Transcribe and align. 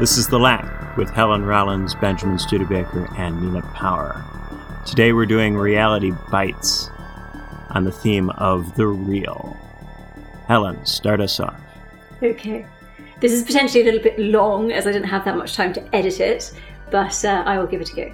This 0.00 0.16
is 0.16 0.28
The 0.28 0.38
Lack 0.38 0.96
with 0.96 1.10
Helen 1.10 1.44
Rollins, 1.44 1.94
Benjamin 1.94 2.38
Studebaker, 2.38 3.06
and 3.18 3.38
Nina 3.42 3.60
Power. 3.74 4.24
Today 4.86 5.12
we're 5.12 5.26
doing 5.26 5.58
Reality 5.58 6.12
Bites 6.32 6.88
on 7.68 7.84
the 7.84 7.92
theme 7.92 8.30
of 8.30 8.74
the 8.76 8.86
real. 8.86 9.54
Helen, 10.48 10.86
start 10.86 11.20
us 11.20 11.38
off. 11.38 11.60
Okay. 12.22 12.64
This 13.20 13.30
is 13.32 13.42
potentially 13.42 13.82
a 13.82 13.84
little 13.84 14.00
bit 14.00 14.18
long 14.18 14.72
as 14.72 14.86
I 14.86 14.92
didn't 14.92 15.08
have 15.08 15.26
that 15.26 15.36
much 15.36 15.54
time 15.54 15.74
to 15.74 15.94
edit 15.94 16.18
it, 16.18 16.50
but 16.90 17.22
uh, 17.22 17.42
I 17.44 17.58
will 17.58 17.66
give 17.66 17.82
it 17.82 17.92
a 17.92 17.94
go. 17.94 18.12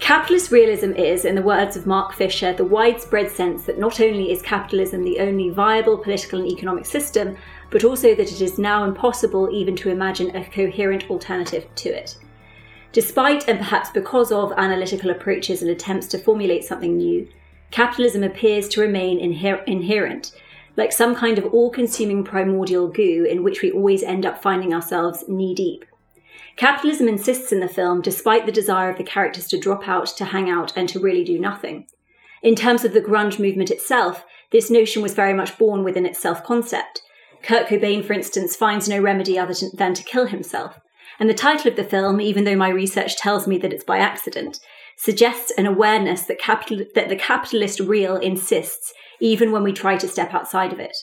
Capitalist 0.00 0.50
realism 0.50 0.94
is, 0.94 1.26
in 1.26 1.36
the 1.36 1.42
words 1.42 1.76
of 1.76 1.86
Mark 1.86 2.12
Fisher, 2.12 2.52
the 2.52 2.64
widespread 2.64 3.30
sense 3.30 3.66
that 3.66 3.78
not 3.78 4.00
only 4.00 4.32
is 4.32 4.42
capitalism 4.42 5.04
the 5.04 5.20
only 5.20 5.50
viable 5.50 5.96
political 5.96 6.40
and 6.40 6.50
economic 6.50 6.86
system, 6.86 7.36
but 7.70 7.84
also 7.84 8.14
that 8.14 8.32
it 8.32 8.40
is 8.40 8.58
now 8.58 8.84
impossible 8.84 9.50
even 9.52 9.76
to 9.76 9.90
imagine 9.90 10.34
a 10.34 10.44
coherent 10.44 11.08
alternative 11.10 11.66
to 11.76 11.88
it. 11.88 12.16
Despite 12.92 13.48
and 13.48 13.58
perhaps 13.58 13.90
because 13.90 14.32
of 14.32 14.52
analytical 14.56 15.10
approaches 15.10 15.60
and 15.60 15.70
attempts 15.70 16.06
to 16.08 16.18
formulate 16.18 16.64
something 16.64 16.96
new, 16.96 17.28
capitalism 17.70 18.22
appears 18.22 18.68
to 18.68 18.80
remain 18.80 19.20
inher- 19.20 19.62
inherent, 19.66 20.32
like 20.76 20.92
some 20.92 21.14
kind 21.14 21.38
of 21.38 21.46
all 21.52 21.70
consuming 21.70 22.24
primordial 22.24 22.88
goo 22.88 23.26
in 23.28 23.42
which 23.42 23.60
we 23.60 23.70
always 23.70 24.02
end 24.02 24.24
up 24.24 24.42
finding 24.42 24.72
ourselves 24.72 25.24
knee 25.28 25.54
deep. 25.54 25.84
Capitalism 26.56 27.06
insists 27.06 27.52
in 27.52 27.60
the 27.60 27.68
film, 27.68 28.00
despite 28.00 28.46
the 28.46 28.52
desire 28.52 28.90
of 28.90 28.96
the 28.96 29.04
characters 29.04 29.46
to 29.46 29.58
drop 29.58 29.86
out, 29.86 30.06
to 30.06 30.24
hang 30.24 30.50
out, 30.50 30.72
and 30.76 30.88
to 30.88 30.98
really 30.98 31.22
do 31.22 31.38
nothing. 31.38 31.86
In 32.42 32.54
terms 32.54 32.84
of 32.84 32.94
the 32.94 33.00
grunge 33.00 33.38
movement 33.38 33.70
itself, 33.70 34.24
this 34.50 34.70
notion 34.70 35.02
was 35.02 35.14
very 35.14 35.34
much 35.34 35.58
born 35.58 35.84
within 35.84 36.06
its 36.06 36.18
self 36.18 36.42
concept. 36.42 37.02
Kurt 37.42 37.68
Cobain, 37.68 38.04
for 38.04 38.12
instance, 38.12 38.56
finds 38.56 38.88
no 38.88 39.00
remedy 39.00 39.38
other 39.38 39.54
than 39.74 39.94
to 39.94 40.02
kill 40.02 40.26
himself. 40.26 40.78
And 41.18 41.28
the 41.28 41.34
title 41.34 41.70
of 41.70 41.76
the 41.76 41.84
film, 41.84 42.20
even 42.20 42.44
though 42.44 42.56
my 42.56 42.68
research 42.68 43.16
tells 43.16 43.46
me 43.46 43.58
that 43.58 43.72
it's 43.72 43.84
by 43.84 43.98
accident, 43.98 44.58
suggests 44.96 45.52
an 45.52 45.66
awareness 45.66 46.22
that, 46.22 46.40
capital- 46.40 46.84
that 46.94 47.08
the 47.08 47.16
capitalist 47.16 47.80
real 47.80 48.16
insists, 48.16 48.92
even 49.20 49.52
when 49.52 49.62
we 49.62 49.72
try 49.72 49.96
to 49.96 50.08
step 50.08 50.34
outside 50.34 50.72
of 50.72 50.80
it. 50.80 50.96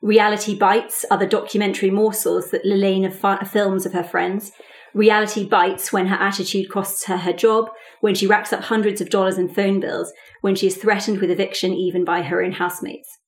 Reality 0.00 0.56
bites 0.56 1.04
are 1.10 1.18
the 1.18 1.26
documentary 1.26 1.90
morsels 1.90 2.50
that 2.50 2.64
Lelaina 2.64 3.12
f- 3.22 3.50
films 3.50 3.86
of 3.86 3.92
her 3.92 4.02
friends. 4.02 4.50
Reality 4.94 5.46
bites 5.46 5.92
when 5.92 6.08
her 6.08 6.16
attitude 6.16 6.70
costs 6.70 7.04
her 7.04 7.18
her 7.18 7.32
job, 7.32 7.70
when 8.00 8.14
she 8.14 8.26
racks 8.26 8.52
up 8.52 8.64
hundreds 8.64 9.00
of 9.00 9.10
dollars 9.10 9.38
in 9.38 9.48
phone 9.48 9.78
bills, 9.78 10.12
when 10.40 10.56
she 10.56 10.66
is 10.66 10.76
threatened 10.76 11.20
with 11.20 11.30
eviction 11.30 11.72
even 11.72 12.04
by 12.04 12.22
her 12.22 12.42
own 12.42 12.52
housemates. 12.52 13.18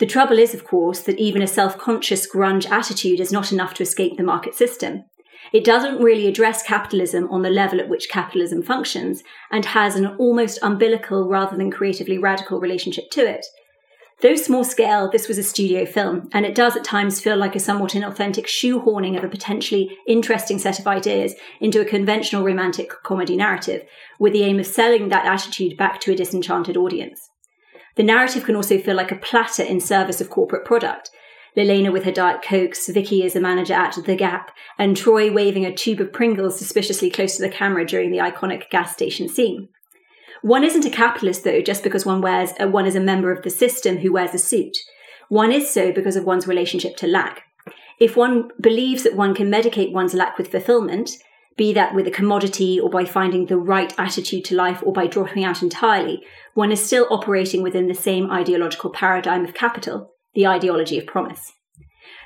The 0.00 0.06
trouble 0.06 0.38
is, 0.38 0.54
of 0.54 0.64
course, 0.64 1.00
that 1.00 1.18
even 1.18 1.42
a 1.42 1.46
self 1.46 1.76
conscious 1.76 2.26
grunge 2.26 2.68
attitude 2.70 3.20
is 3.20 3.30
not 3.30 3.52
enough 3.52 3.74
to 3.74 3.82
escape 3.82 4.16
the 4.16 4.22
market 4.22 4.54
system. 4.54 5.04
It 5.52 5.62
doesn't 5.62 6.02
really 6.02 6.26
address 6.26 6.62
capitalism 6.62 7.28
on 7.30 7.42
the 7.42 7.50
level 7.50 7.80
at 7.80 7.88
which 7.90 8.08
capitalism 8.08 8.62
functions 8.62 9.22
and 9.50 9.66
has 9.66 9.96
an 9.96 10.06
almost 10.16 10.58
umbilical 10.62 11.28
rather 11.28 11.54
than 11.54 11.70
creatively 11.70 12.16
radical 12.16 12.60
relationship 12.60 13.10
to 13.10 13.28
it. 13.28 13.44
Though 14.22 14.36
small 14.36 14.64
scale, 14.64 15.10
this 15.10 15.28
was 15.28 15.36
a 15.36 15.42
studio 15.42 15.84
film, 15.84 16.30
and 16.32 16.46
it 16.46 16.54
does 16.54 16.76
at 16.76 16.84
times 16.84 17.20
feel 17.20 17.36
like 17.36 17.54
a 17.54 17.60
somewhat 17.60 17.92
inauthentic 17.92 18.46
shoehorning 18.46 19.18
of 19.18 19.24
a 19.24 19.28
potentially 19.28 19.98
interesting 20.06 20.58
set 20.58 20.78
of 20.78 20.86
ideas 20.86 21.34
into 21.60 21.80
a 21.80 21.86
conventional 21.86 22.42
romantic 22.42 22.90
comedy 23.02 23.36
narrative, 23.36 23.82
with 24.18 24.32
the 24.32 24.44
aim 24.44 24.58
of 24.58 24.66
selling 24.66 25.10
that 25.10 25.26
attitude 25.26 25.76
back 25.76 26.00
to 26.00 26.12
a 26.12 26.16
disenchanted 26.16 26.78
audience. 26.78 27.30
The 27.96 28.02
narrative 28.02 28.44
can 28.44 28.56
also 28.56 28.78
feel 28.78 28.96
like 28.96 29.12
a 29.12 29.16
platter 29.16 29.62
in 29.62 29.80
service 29.80 30.20
of 30.20 30.30
corporate 30.30 30.64
product. 30.64 31.10
Lelaina 31.56 31.90
with 31.90 32.04
her 32.04 32.12
Diet 32.12 32.42
Cokes, 32.42 32.88
Vickie 32.88 33.24
as 33.24 33.34
a 33.34 33.40
manager 33.40 33.74
at 33.74 33.98
The 34.04 34.14
Gap, 34.14 34.52
and 34.78 34.96
Troy 34.96 35.32
waving 35.32 35.66
a 35.66 35.74
tube 35.74 36.00
of 36.00 36.12
Pringles 36.12 36.58
suspiciously 36.58 37.10
close 37.10 37.36
to 37.36 37.42
the 37.42 37.48
camera 37.48 37.84
during 37.84 38.10
the 38.10 38.18
iconic 38.18 38.70
gas 38.70 38.92
station 38.92 39.28
scene. 39.28 39.68
One 40.42 40.64
isn't 40.64 40.84
a 40.84 40.90
capitalist, 40.90 41.44
though, 41.44 41.60
just 41.60 41.82
because 41.82 42.06
one 42.06 42.22
wears 42.22 42.52
a, 42.58 42.68
one 42.68 42.86
is 42.86 42.94
a 42.94 43.00
member 43.00 43.32
of 43.32 43.42
the 43.42 43.50
system 43.50 43.98
who 43.98 44.12
wears 44.12 44.32
a 44.32 44.38
suit. 44.38 44.76
One 45.28 45.52
is 45.52 45.70
so 45.70 45.92
because 45.92 46.16
of 46.16 46.24
one's 46.24 46.46
relationship 46.46 46.96
to 46.98 47.06
lack. 47.06 47.42
If 47.98 48.16
one 48.16 48.50
believes 48.60 49.02
that 49.02 49.16
one 49.16 49.34
can 49.34 49.50
medicate 49.50 49.92
one's 49.92 50.14
lack 50.14 50.38
with 50.38 50.50
fulfillment, 50.50 51.10
be 51.60 51.74
that 51.74 51.94
with 51.94 52.06
a 52.06 52.10
commodity 52.10 52.80
or 52.80 52.88
by 52.88 53.04
finding 53.04 53.44
the 53.44 53.58
right 53.58 53.92
attitude 53.98 54.46
to 54.46 54.56
life 54.56 54.82
or 54.82 54.94
by 54.94 55.06
dropping 55.06 55.44
out 55.44 55.60
entirely, 55.60 56.22
one 56.54 56.72
is 56.72 56.82
still 56.82 57.06
operating 57.10 57.62
within 57.62 57.86
the 57.86 57.92
same 57.94 58.30
ideological 58.30 58.88
paradigm 58.88 59.44
of 59.44 59.52
capital, 59.52 60.10
the 60.34 60.46
ideology 60.46 60.98
of 60.98 61.04
promise. 61.04 61.52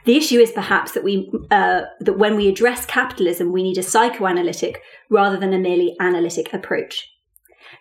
The 0.04 0.16
issue 0.16 0.38
is 0.38 0.52
perhaps 0.52 0.92
that 0.92 1.02
we 1.02 1.32
uh, 1.50 1.80
that 1.98 2.16
when 2.16 2.36
we 2.36 2.46
address 2.46 2.86
capitalism, 2.86 3.50
we 3.50 3.64
need 3.64 3.76
a 3.76 3.82
psychoanalytic 3.82 4.80
rather 5.10 5.36
than 5.36 5.52
a 5.52 5.58
merely 5.58 5.96
analytic 5.98 6.54
approach. 6.54 7.10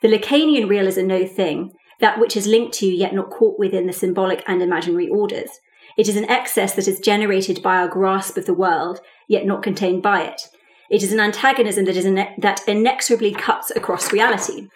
The 0.01 0.07
Lacanian 0.07 0.67
real 0.67 0.87
is 0.87 0.97
a 0.97 1.03
no 1.03 1.23
thing, 1.27 1.73
that 1.99 2.19
which 2.19 2.35
is 2.35 2.47
linked 2.47 2.73
to 2.79 2.87
yet 2.87 3.13
not 3.13 3.29
caught 3.29 3.59
within 3.59 3.85
the 3.85 3.93
symbolic 3.93 4.43
and 4.47 4.59
imaginary 4.63 5.07
orders. 5.07 5.51
It 5.99 6.07
is 6.07 6.17
an 6.17 6.31
excess 6.31 6.73
that 6.73 6.87
is 6.87 6.99
generated 6.99 7.61
by 7.61 7.75
our 7.75 7.87
grasp 7.87 8.37
of 8.37 8.47
the 8.47 8.55
world, 8.55 9.01
yet 9.27 9.45
not 9.45 9.61
contained 9.61 10.01
by 10.01 10.23
it. 10.23 10.41
It 10.93 11.01
is 11.01 11.11
an 11.11 11.19
antagonism 11.19 11.85
that, 11.85 11.97
is 11.97 12.05
ine- 12.05 12.35
that 12.37 12.61
inexorably 12.67 13.31
cuts 13.31 13.71
across 13.71 14.13
reality. 14.13 14.67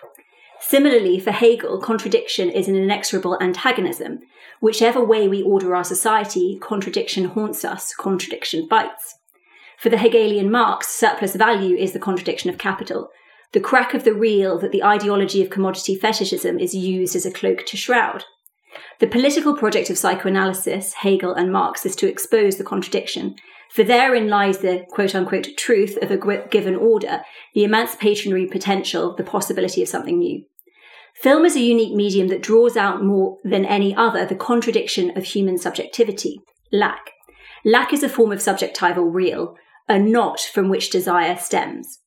Similarly, 0.60 1.20
for 1.20 1.30
Hegel, 1.30 1.80
contradiction 1.80 2.50
is 2.50 2.68
an 2.68 2.76
inexorable 2.76 3.38
antagonism. 3.40 4.22
Whichever 4.60 5.06
way 5.06 5.28
we 5.28 5.44
order 5.44 5.76
our 5.76 5.84
society, 5.84 6.58
contradiction 6.60 7.26
haunts 7.26 7.64
us, 7.64 7.94
contradiction 7.94 8.68
bites. 8.68 9.14
For 9.78 9.90
the 9.90 10.00
Hegelian 10.00 10.50
Marx, 10.50 10.88
surplus 10.88 11.36
value 11.36 11.78
is 11.78 11.92
the 11.92 12.00
contradiction 12.00 12.50
of 12.50 12.58
capital, 12.58 13.10
the 13.52 13.60
crack 13.60 13.94
of 13.94 14.04
the 14.04 14.16
real 14.16 14.58
that 14.58 14.72
the 14.72 14.84
ideology 14.84 15.44
of 15.44 15.52
commodity 15.52 15.96
fetishism 15.96 16.60
is 16.60 16.74
used 16.74 17.16
as 17.16 17.28
a 17.28 17.32
cloak 17.32 17.64
to 17.68 17.78
shroud. 17.78 18.24
The 19.00 19.06
political 19.06 19.56
project 19.56 19.92
of 19.92 20.00
psychoanalysis, 20.00 20.94
Hegel 20.94 21.36
and 21.36 21.52
Marx, 21.52 21.86
is 21.86 21.96
to 21.98 22.10
expose 22.10 22.58
the 22.58 22.64
contradiction, 22.64 23.36
for 23.78 23.84
therein 23.84 24.28
lies 24.28 24.58
the 24.58 24.84
quote 24.90 25.14
unquote 25.14 25.50
truth 25.56 26.00
of 26.02 26.10
a 26.10 26.48
given 26.50 26.76
order, 26.76 27.22
the 27.54 27.64
emancipatory 27.64 28.48
potential, 28.48 29.16
the 29.16 29.24
possibility 29.24 29.84
of 29.84 29.88
something 29.88 30.18
new. 30.18 30.44
Film 31.22 31.46
is 31.46 31.56
a 31.56 31.60
unique 31.60 31.94
medium 31.94 32.28
that 32.30 32.42
draws 32.42 32.76
out 32.76 33.06
more 33.06 33.38
than 33.44 33.66
any 33.66 33.94
other 33.94 34.26
the 34.26 34.34
contradiction 34.34 35.16
of 35.16 35.26
human 35.26 35.60
subjectivity, 35.60 36.42
lack. 36.74 37.12
Lack 37.64 37.94
is 37.94 38.02
a 38.02 38.10
form 38.10 38.32
of 38.32 38.40
subjectival 38.40 39.14
real, 39.14 39.54
a 39.88 40.00
knot 40.00 40.40
from 40.40 40.70
which 40.70 40.90
desire 40.90 41.38
stems. 41.38 42.00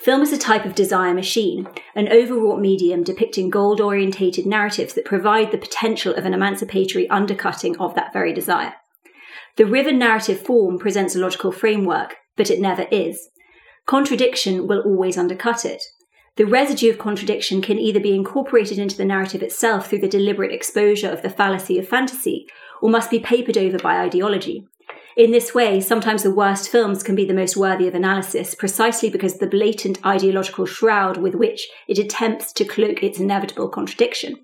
Film 0.00 0.20
is 0.20 0.30
a 0.30 0.36
type 0.36 0.66
of 0.66 0.74
desire 0.74 1.14
machine, 1.14 1.66
an 1.94 2.06
overwrought 2.12 2.60
medium 2.60 3.02
depicting 3.02 3.48
goal 3.48 3.80
orientated 3.80 4.44
narratives 4.44 4.92
that 4.92 5.06
provide 5.06 5.52
the 5.52 5.56
potential 5.56 6.14
of 6.14 6.26
an 6.26 6.34
emancipatory 6.34 7.08
undercutting 7.08 7.78
of 7.78 7.94
that 7.94 8.12
very 8.12 8.34
desire. 8.34 8.74
The 9.56 9.66
riven 9.66 9.98
narrative 9.98 10.40
form 10.40 10.78
presents 10.78 11.14
a 11.14 11.20
logical 11.20 11.52
framework, 11.52 12.16
but 12.36 12.50
it 12.50 12.60
never 12.60 12.86
is. 12.90 13.28
Contradiction 13.86 14.66
will 14.66 14.80
always 14.80 15.16
undercut 15.16 15.64
it. 15.64 15.82
The 16.36 16.46
residue 16.46 16.90
of 16.90 16.98
contradiction 16.98 17.62
can 17.62 17.78
either 17.78 18.00
be 18.00 18.16
incorporated 18.16 18.78
into 18.78 18.96
the 18.96 19.04
narrative 19.04 19.42
itself 19.42 19.88
through 19.88 20.00
the 20.00 20.08
deliberate 20.08 20.52
exposure 20.52 21.08
of 21.08 21.22
the 21.22 21.30
fallacy 21.30 21.78
of 21.78 21.86
fantasy, 21.86 22.48
or 22.82 22.90
must 22.90 23.10
be 23.10 23.20
papered 23.20 23.56
over 23.56 23.78
by 23.78 24.00
ideology. 24.00 24.66
In 25.16 25.30
this 25.30 25.54
way, 25.54 25.80
sometimes 25.80 26.24
the 26.24 26.34
worst 26.34 26.68
films 26.68 27.04
can 27.04 27.14
be 27.14 27.24
the 27.24 27.32
most 27.32 27.56
worthy 27.56 27.86
of 27.86 27.94
analysis 27.94 28.56
precisely 28.56 29.08
because 29.08 29.38
the 29.38 29.46
blatant 29.46 30.04
ideological 30.04 30.66
shroud 30.66 31.18
with 31.18 31.36
which 31.36 31.68
it 31.86 32.00
attempts 32.00 32.52
to 32.54 32.64
cloak 32.64 33.04
its 33.04 33.20
inevitable 33.20 33.68
contradiction. 33.68 34.40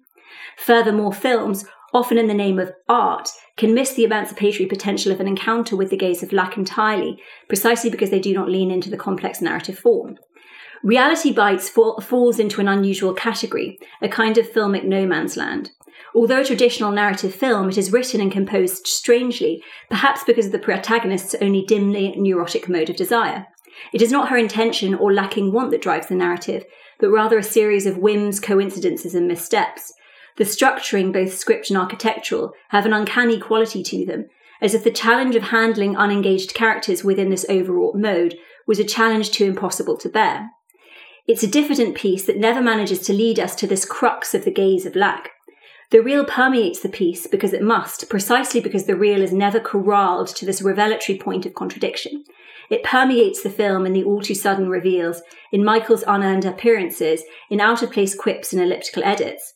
Furthermore, 0.57 1.12
films, 1.12 1.65
often 1.93 2.19
in 2.19 2.27
the 2.27 2.35
name 2.35 2.59
of 2.59 2.73
art, 2.89 3.29
can 3.57 3.75
miss 3.75 3.93
the 3.95 4.05
emancipatory 4.05 4.67
potential 4.67 5.13
of 5.13 5.21
an 5.21 5.29
encounter 5.29 5.77
with 5.77 5.91
the 5.91 5.97
gaze 5.97 6.23
of 6.23 6.33
lack 6.33 6.57
entirely, 6.57 7.21
precisely 7.49 7.91
because 7.91 8.11
they 8.11 8.21
do 8.21 8.33
not 8.33 8.49
lean 8.49 8.71
into 8.71 8.91
the 8.91 8.97
complex 8.97 9.41
narrative 9.41 9.79
form. 9.79 10.17
Reality 10.83 11.33
Bites 11.33 11.69
fall, 11.69 12.01
falls 12.01 12.39
into 12.39 12.61
an 12.61 12.69
unusual 12.69 13.13
category, 13.13 13.79
a 14.01 14.09
kind 14.09 14.39
of 14.39 14.51
filmic 14.51 14.85
no 14.85 15.07
man's 15.07 15.37
land. 15.37 15.73
Although 16.15 16.41
a 16.41 16.45
traditional 16.45 16.91
narrative 16.91 17.35
film, 17.35 17.69
it 17.69 17.79
is 17.79 17.93
written 17.93 18.21
and 18.21 18.33
composed 18.33 18.87
strangely, 18.87 19.63
perhaps 19.89 20.25
because 20.25 20.47
of 20.47 20.53
the 20.53 20.59
protagonist's 20.59 21.37
only 21.41 21.65
dimly 21.65 22.15
neurotic 22.17 22.69
mode 22.69 22.91
of 22.91 22.97
desire. 22.97 23.47
It 23.93 24.03
is 24.03 24.11
not 24.11 24.29
her 24.29 24.37
intention 24.37 24.95
or 24.95 25.13
lacking 25.13 25.53
want 25.53 25.71
that 25.71 25.83
drives 25.83 26.09
the 26.09 26.15
narrative, 26.15 26.65
but 26.99 27.11
rather 27.11 27.39
a 27.39 27.43
series 27.43 27.87
of 27.87 27.99
whims, 27.99 28.41
coincidences, 28.41 29.15
and 29.15 29.29
missteps. 29.29 29.93
The 30.41 30.47
structuring, 30.47 31.13
both 31.13 31.37
script 31.37 31.69
and 31.69 31.79
architectural, 31.79 32.55
have 32.71 32.87
an 32.87 32.95
uncanny 32.95 33.39
quality 33.39 33.83
to 33.83 34.07
them, 34.07 34.31
as 34.63 34.73
if 34.73 34.83
the 34.83 34.91
challenge 34.91 35.35
of 35.35 35.43
handling 35.43 35.99
unengaged 35.99 36.55
characters 36.55 37.05
within 37.05 37.29
this 37.29 37.45
overwrought 37.51 37.97
mode 37.97 38.39
was 38.67 38.79
a 38.79 38.85
challenge 38.85 39.33
too 39.33 39.45
impossible 39.45 39.99
to 39.99 40.09
bear. 40.09 40.49
It's 41.29 41.43
a 41.43 41.47
diffident 41.47 41.95
piece 41.95 42.25
that 42.25 42.39
never 42.39 42.63
manages 42.63 43.01
to 43.01 43.13
lead 43.13 43.39
us 43.39 43.55
to 43.57 43.67
this 43.67 43.85
crux 43.85 44.33
of 44.33 44.47
the 44.47 44.51
gaze 44.51 44.87
of 44.87 44.97
lack. 44.97 45.33
The 45.91 46.01
real 46.01 46.25
permeates 46.25 46.81
the 46.81 46.89
piece 46.89 47.27
because 47.27 47.53
it 47.53 47.61
must, 47.61 48.09
precisely 48.09 48.63
because 48.63 48.87
the 48.87 48.97
real 48.97 49.21
is 49.21 49.35
never 49.35 49.61
corralled 49.61 50.29
to 50.29 50.47
this 50.47 50.63
revelatory 50.63 51.19
point 51.19 51.45
of 51.45 51.53
contradiction. 51.53 52.25
It 52.71 52.83
permeates 52.83 53.43
the 53.43 53.51
film 53.51 53.85
in 53.85 53.93
the 53.93 54.05
all 54.05 54.23
too 54.23 54.35
sudden 54.35 54.71
reveals, 54.71 55.21
in 55.53 55.63
Michael's 55.63 56.05
unearned 56.09 56.47
appearances, 56.47 57.25
in 57.51 57.61
out 57.61 57.83
of 57.83 57.93
place 57.93 58.15
quips 58.15 58.55
and 58.55 58.63
elliptical 58.63 59.05
edits. 59.05 59.53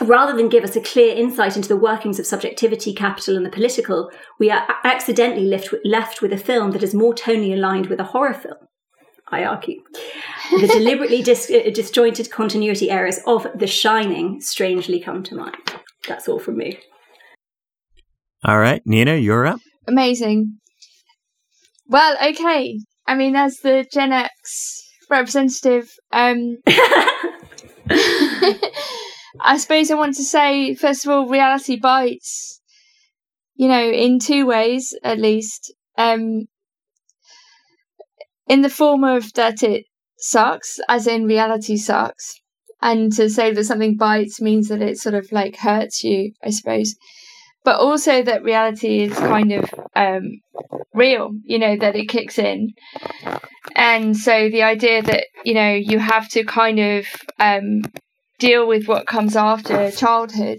Rather 0.00 0.36
than 0.36 0.48
give 0.48 0.64
us 0.64 0.76
a 0.76 0.80
clear 0.80 1.14
insight 1.14 1.56
into 1.56 1.68
the 1.68 1.76
workings 1.76 2.18
of 2.18 2.26
subjectivity, 2.26 2.92
capital, 2.92 3.36
and 3.36 3.46
the 3.46 3.50
political, 3.50 4.10
we 4.38 4.50
are 4.50 4.66
accidentally 4.84 5.46
left, 5.46 5.74
left 5.84 6.22
with 6.22 6.32
a 6.32 6.38
film 6.38 6.72
that 6.72 6.82
is 6.82 6.94
more 6.94 7.14
tonally 7.14 7.52
aligned 7.52 7.86
with 7.86 8.00
a 8.00 8.04
horror 8.04 8.34
film. 8.34 8.56
I 9.28 9.44
argue. 9.44 9.82
The 10.50 10.66
deliberately 10.66 11.22
dis- 11.22 11.50
uh, 11.50 11.70
disjointed 11.70 12.30
continuity 12.30 12.90
errors 12.90 13.18
of 13.26 13.46
The 13.54 13.66
Shining 13.66 14.40
strangely 14.40 15.00
come 15.00 15.22
to 15.24 15.34
mind. 15.34 15.56
That's 16.06 16.28
all 16.28 16.38
from 16.38 16.58
me. 16.58 16.78
All 18.44 18.58
right, 18.58 18.82
Nina, 18.84 19.16
you're 19.16 19.46
up. 19.46 19.60
Amazing. 19.86 20.58
Well, 21.86 22.16
okay. 22.22 22.78
I 23.06 23.14
mean, 23.14 23.36
as 23.36 23.58
the 23.58 23.86
Gen 23.92 24.12
X 24.12 24.82
representative, 25.08 25.90
um, 26.12 26.58
I 29.40 29.56
suppose 29.56 29.90
I 29.90 29.94
want 29.94 30.16
to 30.16 30.24
say, 30.24 30.74
first 30.74 31.04
of 31.04 31.10
all, 31.10 31.28
reality 31.28 31.76
bites, 31.76 32.60
you 33.54 33.68
know, 33.68 33.82
in 33.82 34.18
two 34.18 34.46
ways 34.46 34.94
at 35.02 35.18
least. 35.18 35.72
Um, 35.96 36.46
in 38.48 38.62
the 38.62 38.70
form 38.70 39.04
of 39.04 39.32
that 39.34 39.62
it 39.62 39.86
sucks, 40.18 40.78
as 40.88 41.06
in 41.06 41.26
reality 41.26 41.76
sucks. 41.76 42.40
And 42.80 43.12
to 43.12 43.30
say 43.30 43.52
that 43.52 43.64
something 43.64 43.96
bites 43.96 44.40
means 44.40 44.68
that 44.68 44.82
it 44.82 44.98
sort 44.98 45.14
of 45.14 45.30
like 45.30 45.56
hurts 45.56 46.02
you, 46.02 46.32
I 46.44 46.50
suppose. 46.50 46.96
But 47.64 47.78
also 47.78 48.22
that 48.22 48.42
reality 48.42 49.04
is 49.04 49.16
kind 49.16 49.52
of 49.52 49.72
um, 49.94 50.40
real, 50.92 51.30
you 51.44 51.60
know, 51.60 51.76
that 51.76 51.94
it 51.94 52.08
kicks 52.08 52.38
in. 52.38 52.70
And 53.76 54.16
so 54.16 54.50
the 54.50 54.62
idea 54.62 55.00
that, 55.02 55.26
you 55.44 55.54
know, 55.54 55.72
you 55.72 56.00
have 56.00 56.28
to 56.30 56.44
kind 56.44 56.80
of 56.80 57.06
um, 57.38 57.82
deal 58.42 58.66
with 58.66 58.88
what 58.88 59.06
comes 59.06 59.36
after 59.36 59.88
childhood, 59.92 60.58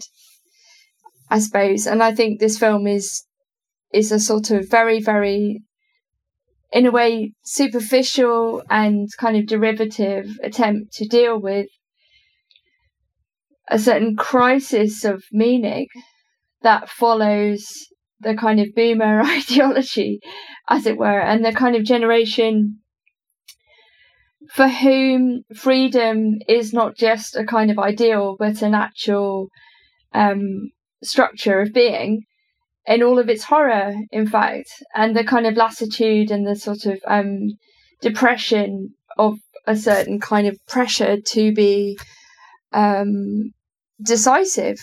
I 1.30 1.40
suppose. 1.40 1.86
And 1.86 2.02
I 2.02 2.16
think 2.16 2.40
this 2.40 2.58
film 2.58 2.88
is 2.88 3.26
is 3.94 4.12
a 4.12 4.20
sort 4.20 4.50
of 4.52 4.70
very, 4.70 5.02
very 5.02 5.62
in 6.72 6.86
a 6.88 6.92
way 6.92 7.34
superficial 7.44 8.64
and 8.70 9.08
kind 9.20 9.38
of 9.38 9.46
derivative 9.46 10.26
attempt 10.42 10.94
to 10.94 11.06
deal 11.06 11.40
with 11.40 11.68
a 13.70 13.78
certain 13.78 14.16
crisis 14.16 15.04
of 15.04 15.22
meaning 15.32 15.88
that 16.64 16.90
follows 16.90 17.68
the 18.22 18.34
kind 18.36 18.60
of 18.62 18.74
boomer 18.74 19.22
ideology, 19.40 20.22
as 20.70 20.86
it 20.86 20.98
were, 20.98 21.20
and 21.20 21.44
the 21.44 21.52
kind 21.52 21.76
of 21.76 21.84
generation 21.84 22.80
for 24.54 24.68
whom 24.68 25.42
freedom 25.56 26.36
is 26.48 26.74
not 26.74 26.96
just 26.96 27.36
a 27.36 27.44
kind 27.44 27.72
of 27.72 27.80
ideal, 27.80 28.36
but 28.38 28.62
an 28.62 28.76
actual 28.76 29.50
um, 30.14 30.70
structure 31.02 31.60
of 31.60 31.74
being 31.74 32.22
in 32.86 33.02
all 33.02 33.18
of 33.18 33.30
its 33.30 33.46
horror, 33.46 33.96
in 34.12 34.28
fact, 34.28 34.70
and 34.94 35.16
the 35.16 35.24
kind 35.24 35.48
of 35.48 35.58
lassitude 35.58 36.30
and 36.30 36.46
the 36.46 36.56
sort 36.56 36.86
of 36.86 37.00
um, 37.08 37.40
depression 38.02 38.94
of 39.18 39.40
a 39.66 39.76
certain 39.76 40.20
kind 40.20 40.46
of 40.46 40.58
pressure 40.68 41.18
to 41.20 41.52
be 41.54 41.98
um, 42.74 43.52
decisive. 44.06 44.78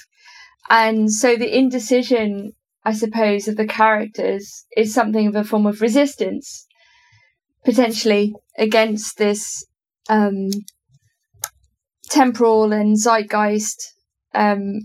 And 0.69 1.13
so 1.13 1.37
the 1.37 1.57
indecision, 1.57 2.53
I 2.85 2.93
suppose, 2.93 3.47
of 3.47 3.57
the 3.57 3.67
characters 3.67 4.65
is 4.77 4.93
something 4.93 5.29
of 5.29 5.37
a 5.37 5.45
form 5.45 5.67
of 5.67 5.81
resistance, 5.81 6.67
potentially, 7.65 8.35
against 8.59 9.19
this 9.19 9.65
um, 10.09 10.49
temporal 12.09 12.73
and 12.73 12.97
zeitgeist 12.97 13.95
um, 14.35 14.81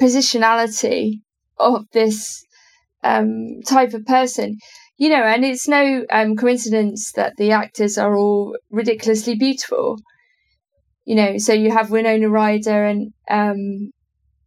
positionality 0.00 1.20
of 1.58 1.84
this 1.92 2.42
um, 3.02 3.60
type 3.66 3.94
of 3.94 4.04
person. 4.04 4.56
You 4.98 5.08
know, 5.08 5.22
and 5.22 5.44
it's 5.44 5.66
no 5.66 6.04
um, 6.10 6.36
coincidence 6.36 7.12
that 7.12 7.36
the 7.38 7.52
actors 7.52 7.96
are 7.96 8.16
all 8.16 8.56
ridiculously 8.70 9.34
beautiful. 9.34 9.98
You 11.06 11.14
know, 11.14 11.38
so 11.38 11.52
you 11.52 11.70
have 11.70 11.90
Winona 11.90 12.28
Ryder 12.28 12.84
and 12.84 13.12
um, 13.30 13.90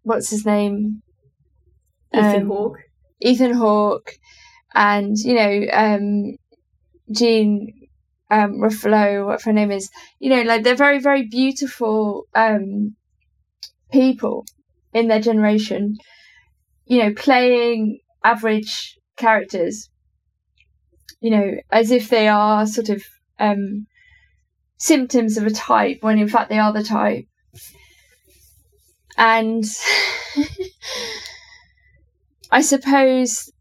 what's 0.04 0.30
his 0.30 0.46
name? 0.46 1.02
Ethan 2.14 2.44
um, 2.44 2.48
Hawke. 2.48 2.80
Ethan 3.22 3.54
Hawke, 3.54 4.12
and 4.76 5.18
you 5.18 5.34
know, 5.34 5.66
um, 5.74 6.36
Janeane 7.14 7.68
um, 8.32 8.60
Garofalo, 8.60 9.28
what 9.28 9.42
her 9.44 9.54
name 9.54 9.72
is. 9.72 9.90
You 10.20 10.30
know, 10.30 10.42
like 10.44 10.64
they're 10.64 10.76
very, 10.76 11.00
very 11.00 11.28
beautiful 11.28 12.26
um, 12.36 12.96
people 13.92 14.46
in 14.94 15.08
their 15.08 15.22
generation 15.22 15.98
you 16.86 17.00
know, 17.00 17.14
playing 17.14 18.00
average 18.24 18.98
characters, 19.18 19.90
you 21.22 21.32
know, 21.32 21.52
as 21.72 21.92
if 21.92 22.10
they 22.10 22.28
are 22.28 22.66
sort 22.66 22.90
of 22.90 23.04
um, 23.40 23.88
symptoms 24.78 25.38
of 25.38 25.46
a 25.46 25.52
type 25.52 26.00
when 26.02 26.20
in 26.20 26.28
fact 26.28 26.50
they 26.50 26.60
are 26.60 26.74
the 26.74 26.84
type. 26.84 27.26
And 29.18 29.64
I 32.52 32.62
suppose, 32.62 33.52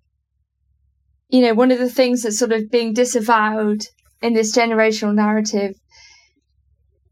you 1.33 1.41
know, 1.41 1.55
one 1.55 1.71
of 1.71 1.79
the 1.79 1.89
things 1.89 2.23
that's 2.23 2.39
sort 2.39 2.53
of 2.53 2.71
being 2.71 2.93
disavowed 2.93 3.81
in 4.21 4.35
this 4.35 4.55
generational 4.55 5.15
narrative 5.15 5.75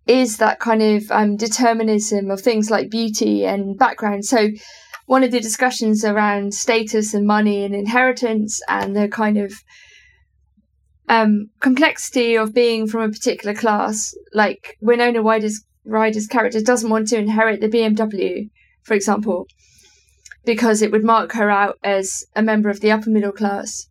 is 0.07 0.37
that 0.37 0.61
kind 0.61 0.83
of 0.83 1.11
um, 1.11 1.37
determinism 1.37 2.31
of 2.31 2.41
things 2.41 2.71
like 2.71 2.91
beauty 2.91 3.47
and 3.47 3.79
background. 3.79 4.27
So, 4.27 4.51
one 5.07 5.25
of 5.25 5.31
the 5.31 5.41
discussions 5.41 6.05
around 6.05 6.53
status 6.55 7.15
and 7.15 7.27
money 7.27 7.65
and 7.65 7.75
inheritance 7.75 8.61
and 8.69 8.95
the 8.95 9.09
kind 9.09 9.39
of 9.39 9.55
um, 11.09 11.49
complexity 11.61 12.37
of 12.37 12.55
being 12.55 12.87
from 12.87 13.03
a 13.03 13.09
particular 13.09 13.55
class. 13.55 14.15
Like 14.35 14.77
Winona 14.83 15.23
Ryder's, 15.23 15.65
Ryder's 15.87 16.27
character 16.27 16.61
doesn't 16.61 16.91
want 16.91 17.09
to 17.09 17.19
inherit 17.19 17.63
the 17.63 17.69
BMW, 17.69 18.51
for 18.83 18.93
example, 18.93 19.47
because 20.45 20.83
it 20.83 20.93
would 20.93 21.05
mark 21.05 21.33
her 21.33 21.51
out 21.51 21.79
as 21.83 22.27
a 22.37 22.43
member 22.43 22.69
of 22.69 22.81
the 22.81 22.93
upper 22.93 23.09
middle 23.09 23.33
class. 23.33 23.87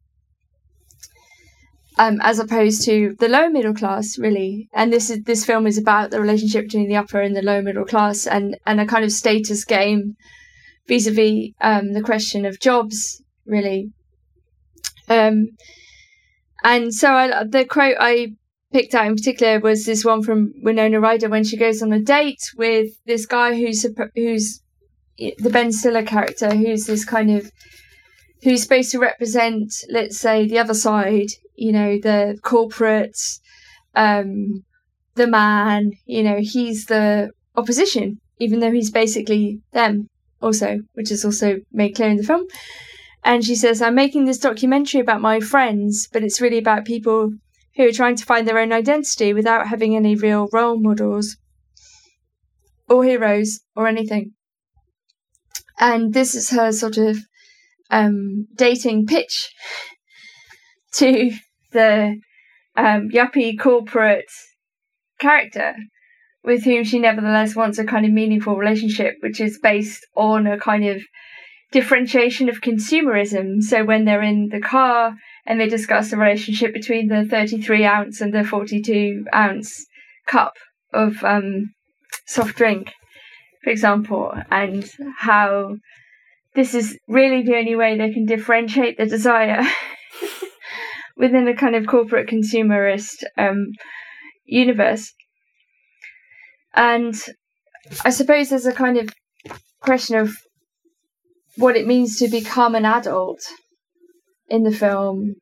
Um, 2.00 2.20
as 2.22 2.40
opposed 2.40 2.86
to 2.86 3.14
the 3.20 3.28
lower 3.28 3.50
middle 3.50 3.74
class, 3.74 4.18
really. 4.18 4.70
And 4.74 4.94
this 4.94 5.10
is 5.10 5.24
this 5.24 5.44
film 5.46 5.68
is 5.68 5.78
about 5.78 6.12
the 6.12 6.22
relationship 6.22 6.64
between 6.66 6.88
the 6.88 6.96
upper 6.96 7.20
and 7.20 7.36
the 7.36 7.42
lower 7.42 7.62
middle 7.62 7.84
class, 7.84 8.26
and 8.26 8.58
and 8.66 8.80
a 8.80 8.86
kind 8.86 9.04
of 9.04 9.12
status 9.12 9.66
game 9.66 10.16
vis-a-vis 10.88 11.52
um, 11.60 11.94
the 11.94 12.02
question 12.02 12.46
of 12.46 12.62
jobs, 12.62 13.22
really. 13.46 13.92
Um, 15.10 15.50
and 16.64 16.94
so 16.94 17.12
I, 17.12 17.44
the 17.44 17.66
quote 17.66 17.98
I 18.00 18.34
picked 18.72 18.96
out 18.96 19.08
in 19.08 19.16
particular 19.16 19.60
was 19.60 19.86
this 19.86 20.06
one 20.06 20.24
from 20.24 20.54
Winona 20.64 21.00
Ryder 21.00 21.30
when 21.30 21.44
she 21.44 21.58
goes 21.58 21.82
on 21.82 21.92
a 21.92 22.00
date 22.00 22.44
with 22.56 22.88
this 23.06 23.26
guy 23.26 23.56
who's 23.56 23.86
who's 24.16 24.62
the 25.18 25.50
Ben 25.50 25.72
Stiller 25.72 26.04
character, 26.04 26.56
who's 26.56 26.86
this 26.86 27.04
kind 27.04 27.32
of 27.32 27.52
who's 28.44 28.64
supposed 28.64 28.92
to 28.92 29.00
represent, 29.00 29.74
let's 29.90 30.18
say, 30.18 30.48
the 30.48 30.60
other 30.60 30.74
side. 30.74 31.28
You 31.60 31.72
know, 31.72 32.00
the 32.00 32.40
corporate, 32.42 33.18
um, 33.96 34.64
the 35.16 35.28
man. 35.28 35.92
You 36.06 36.24
know, 36.24 36.38
he's 36.40 36.86
the 36.86 37.32
opposition, 37.56 38.20
even 38.40 38.60
though 38.60 38.72
he's 38.72 38.92
basically 38.92 39.62
them 39.74 40.08
also, 40.42 40.80
which 40.94 41.12
is 41.12 41.26
also 41.26 41.58
made 41.72 41.96
clear 41.96 42.10
in 42.10 42.18
the 42.18 42.24
film. 42.24 42.46
And 43.24 43.44
she 43.44 43.56
says, 43.56 43.82
I'm 43.82 43.96
making 43.96 44.26
this 44.26 44.38
documentary 44.38 45.02
about 45.02 45.22
my 45.22 45.40
friends, 45.40 46.08
but 46.12 46.24
it's 46.24 46.40
really 46.40 46.58
about 46.58 46.86
people 46.86 47.32
who 47.76 47.88
are 47.88 47.92
trying 47.92 48.16
to 48.16 48.26
find 48.26 48.48
their 48.48 48.60
own 48.60 48.72
identity 48.72 49.34
without 49.34 49.68
having 49.68 49.96
any 49.96 50.16
real 50.16 50.48
role 50.54 50.80
models 50.80 51.38
or 52.88 53.04
heroes 53.04 53.60
or 53.76 53.88
anything. 53.88 54.32
And 55.80 56.14
this 56.14 56.36
is 56.36 56.50
her 56.50 56.72
sort 56.72 56.98
of 56.98 57.18
um, 57.90 58.48
dating 58.56 59.06
pitch 59.06 59.54
to 60.94 61.32
the 61.72 62.20
um, 62.76 63.10
yuppie 63.10 63.60
corporate 63.60 64.32
character 65.20 65.76
with 66.44 66.64
whom 66.64 66.84
she 66.84 67.00
nevertheless 67.00 67.56
wants 67.56 67.78
a 67.78 67.84
kind 67.84 68.06
of 68.06 68.12
meaningful 68.12 68.56
relationship, 68.56 69.16
which 69.22 69.42
is 69.42 69.60
based 69.62 70.06
on 70.16 70.48
a 70.48 70.58
kind 70.58 70.86
of 70.86 71.02
differentiation 71.72 72.50
of 72.50 72.62
consumerism. 72.62 73.62
So 73.62 73.84
when 73.84 74.06
they're 74.06 74.24
in 74.24 74.50
the 74.50 74.62
car 74.62 75.16
and 75.46 75.60
they 75.60 75.68
discuss 75.68 76.10
the 76.10 76.18
relationship 76.18 76.74
between 76.74 77.08
the 77.08 77.26
33 77.26 77.86
ounce 77.86 78.22
and 78.22 78.34
the 78.34 78.44
42 78.44 79.26
ounce 79.34 79.86
cup 80.28 80.54
of 80.94 81.24
um, 81.24 81.72
soft 82.26 82.56
drink, 82.56 82.92
for 83.64 83.70
example, 83.70 84.34
and 84.50 84.90
how 85.18 85.76
this 86.56 86.74
is 86.74 86.98
really 87.08 87.44
the 87.44 87.56
only 87.56 87.76
way 87.76 87.98
they 87.98 88.12
can 88.12 88.26
differentiate 88.26 88.98
the 88.98 89.06
desire 89.06 89.62
within 91.20 91.48
a 91.50 91.56
kind 91.56 91.76
of 91.76 91.86
corporate 91.86 92.30
consumerist 92.30 93.24
um, 93.38 93.68
universe. 94.46 95.14
And 96.74 97.14
I 98.06 98.10
suppose 98.10 98.50
there's 98.50 98.66
a 98.66 98.74
kind 98.74 98.98
of 98.98 99.10
question 99.82 100.16
of 100.16 100.34
what 101.58 101.76
it 101.76 101.86
means 101.86 102.18
to 102.20 102.30
become 102.30 102.74
an 102.74 102.86
adult 102.86 103.42
in 104.48 104.64
the 104.64 104.72
film. 104.72 105.36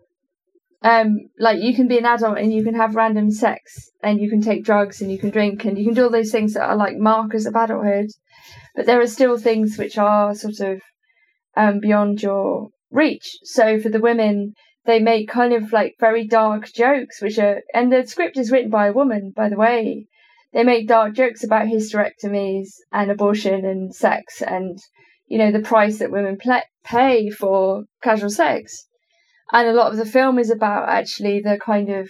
Um, 0.81 1.17
like 1.39 1.61
you 1.61 1.75
can 1.75 1.87
be 1.87 1.97
an 1.97 2.05
adult 2.05 2.37
and 2.37 2.51
you 2.51 2.63
can 2.63 2.75
have 2.75 2.95
random 2.95 3.29
sex 3.29 3.89
and 4.01 4.19
you 4.19 4.29
can 4.29 4.41
take 4.41 4.63
drugs 4.63 5.01
and 5.01 5.11
you 5.11 5.19
can 5.19 5.29
drink 5.29 5.63
and 5.65 5.77
you 5.77 5.85
can 5.85 5.93
do 5.93 6.03
all 6.03 6.09
those 6.09 6.31
things 6.31 6.53
that 6.53 6.69
are 6.69 6.75
like 6.75 6.97
markers 6.97 7.45
of 7.45 7.55
adulthood, 7.55 8.07
but 8.75 8.85
there 8.85 9.01
are 9.01 9.07
still 9.07 9.37
things 9.37 9.77
which 9.77 9.97
are 9.97 10.33
sort 10.33 10.59
of 10.59 10.81
um, 11.55 11.79
beyond 11.79 12.21
your 12.23 12.69
reach. 12.91 13.37
So 13.43 13.79
for 13.79 13.89
the 13.89 13.99
women, 13.99 14.53
they 14.87 14.99
make 14.99 15.29
kind 15.29 15.53
of 15.53 15.73
like 15.73 15.95
very 15.99 16.25
dark 16.25 16.71
jokes, 16.73 17.21
which 17.21 17.37
are, 17.37 17.61
and 17.73 17.91
the 17.91 18.07
script 18.07 18.37
is 18.37 18.51
written 18.51 18.71
by 18.71 18.87
a 18.87 18.93
woman, 18.93 19.33
by 19.35 19.49
the 19.49 19.57
way. 19.57 20.07
They 20.53 20.63
make 20.63 20.87
dark 20.87 21.13
jokes 21.13 21.43
about 21.43 21.67
hysterectomies 21.67 22.69
and 22.91 23.11
abortion 23.11 23.65
and 23.65 23.93
sex 23.93 24.41
and, 24.41 24.79
you 25.27 25.37
know, 25.37 25.51
the 25.51 25.59
price 25.59 25.99
that 25.99 26.09
women 26.09 26.37
pay 26.85 27.29
for 27.29 27.83
casual 28.01 28.29
sex. 28.29 28.87
And 29.51 29.67
a 29.67 29.73
lot 29.73 29.91
of 29.91 29.97
the 29.97 30.05
film 30.05 30.39
is 30.39 30.49
about 30.49 30.87
actually 30.87 31.41
the 31.41 31.59
kind 31.63 31.89
of 31.89 32.09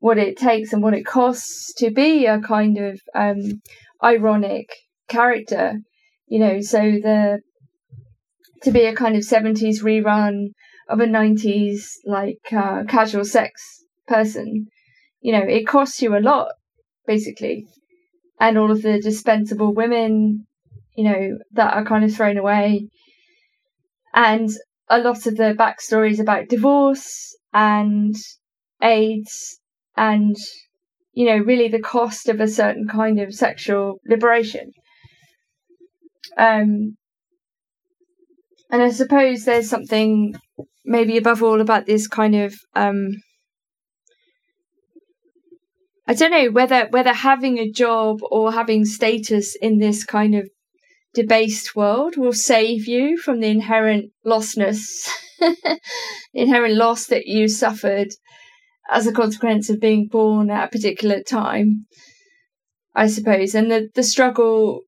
what 0.00 0.18
it 0.18 0.36
takes 0.36 0.72
and 0.72 0.82
what 0.82 0.94
it 0.94 1.06
costs 1.06 1.72
to 1.74 1.90
be 1.90 2.26
a 2.26 2.40
kind 2.40 2.76
of 2.76 3.00
um, 3.14 3.62
ironic 4.02 4.68
character, 5.08 5.78
you 6.26 6.40
know. 6.40 6.60
So 6.60 6.80
the 6.80 7.40
to 8.62 8.70
be 8.72 8.86
a 8.86 8.94
kind 8.94 9.14
of 9.14 9.22
70s 9.22 9.82
rerun 9.82 10.48
of 10.88 11.00
a 11.00 11.06
90s 11.06 11.94
like 12.04 12.52
uh, 12.52 12.84
casual 12.84 13.24
sex 13.24 13.84
person. 14.06 14.66
You 15.20 15.32
know 15.32 15.42
it 15.42 15.66
costs 15.66 16.02
you 16.02 16.16
a 16.16 16.20
lot 16.20 16.52
basically. 17.06 17.66
And 18.38 18.58
all 18.58 18.70
of 18.70 18.82
the 18.82 19.00
dispensable 19.00 19.74
women 19.74 20.46
you 20.96 21.04
know 21.04 21.38
that 21.52 21.74
are 21.74 21.84
kind 21.84 22.04
of 22.04 22.14
thrown 22.14 22.38
away. 22.38 22.88
And 24.14 24.50
a 24.88 24.98
lot 24.98 25.26
of 25.26 25.36
the 25.36 25.54
backstories 25.58 26.20
about 26.20 26.48
divorce 26.48 27.36
and 27.52 28.14
AIDS 28.82 29.60
and 29.96 30.36
you 31.12 31.26
know 31.26 31.38
really 31.38 31.68
the 31.68 31.80
cost 31.80 32.28
of 32.28 32.40
a 32.40 32.48
certain 32.48 32.86
kind 32.88 33.20
of 33.20 33.34
sexual 33.34 33.98
liberation. 34.06 34.72
Um 36.36 36.96
and 38.70 38.82
I 38.82 38.90
suppose 38.90 39.44
there's 39.44 39.70
something 39.70 40.34
maybe 40.86 41.16
above 41.16 41.42
all 41.42 41.60
about 41.60 41.86
this 41.86 42.06
kind 42.08 42.34
of 42.34 42.54
um 42.74 43.16
I 46.06 46.14
don't 46.14 46.30
know 46.30 46.50
whether 46.50 46.86
whether 46.90 47.12
having 47.12 47.58
a 47.58 47.70
job 47.70 48.20
or 48.30 48.52
having 48.52 48.84
status 48.84 49.56
in 49.56 49.78
this 49.78 50.04
kind 50.04 50.34
of 50.34 50.48
debased 51.14 51.74
world 51.74 52.16
will 52.16 52.32
save 52.32 52.86
you 52.86 53.16
from 53.16 53.40
the 53.40 53.48
inherent 53.48 54.12
lostness, 54.24 55.08
inherent 56.34 56.74
loss 56.74 57.06
that 57.06 57.26
you 57.26 57.48
suffered 57.48 58.08
as 58.88 59.06
a 59.06 59.12
consequence 59.12 59.68
of 59.68 59.80
being 59.80 60.06
born 60.06 60.50
at 60.50 60.68
a 60.68 60.70
particular 60.70 61.22
time, 61.22 61.86
I 62.94 63.08
suppose. 63.08 63.54
And 63.54 63.68
the, 63.70 63.88
the 63.94 64.04
struggle 64.04 64.82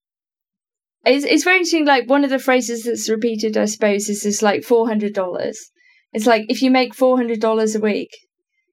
it's, 1.05 1.25
it's 1.25 1.45
very 1.45 1.57
interesting. 1.57 1.87
Like 1.87 2.09
one 2.09 2.25
of 2.25 2.31
the 2.31 2.39
phrases 2.39 2.85
that's 2.85 3.09
repeated, 3.09 3.57
I 3.57 3.65
suppose, 3.65 4.09
is 4.09 4.23
this 4.23 4.43
like 4.43 4.63
four 4.63 4.87
hundred 4.87 5.15
dollars. 5.15 5.71
It's 6.13 6.27
like 6.27 6.47
if 6.49 6.63
you 6.63 6.71
make 6.71 6.95
four 6.95 7.17
hundred 7.17 7.41
dollars 7.41 7.75
a 7.75 7.81
week, 7.81 8.11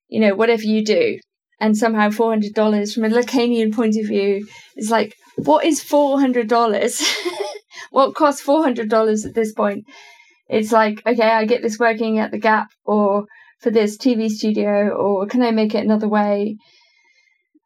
you 0.08 0.20
know, 0.20 0.34
whatever 0.34 0.62
you 0.62 0.84
do, 0.84 1.18
and 1.60 1.76
somehow 1.76 2.10
four 2.10 2.30
hundred 2.30 2.54
dollars 2.54 2.94
from 2.94 3.04
a 3.04 3.08
Lacanian 3.08 3.74
point 3.74 3.96
of 3.96 4.06
view 4.06 4.46
is 4.76 4.90
like, 4.90 5.14
what 5.36 5.64
is 5.64 5.82
four 5.82 6.20
hundred 6.20 6.48
dollars? 6.48 7.02
what 7.90 8.14
costs 8.14 8.40
four 8.40 8.62
hundred 8.62 8.88
dollars 8.88 9.24
at 9.24 9.34
this 9.34 9.52
point? 9.52 9.84
It's 10.48 10.72
like, 10.72 11.02
okay, 11.06 11.28
I 11.28 11.44
get 11.44 11.62
this 11.62 11.78
working 11.78 12.18
at 12.18 12.30
the 12.30 12.38
Gap 12.38 12.68
or 12.84 13.26
for 13.60 13.70
this 13.70 13.96
TV 13.96 14.28
studio, 14.28 14.90
or 14.90 15.26
can 15.26 15.42
I 15.42 15.50
make 15.50 15.74
it 15.74 15.84
another 15.84 16.08
way? 16.08 16.56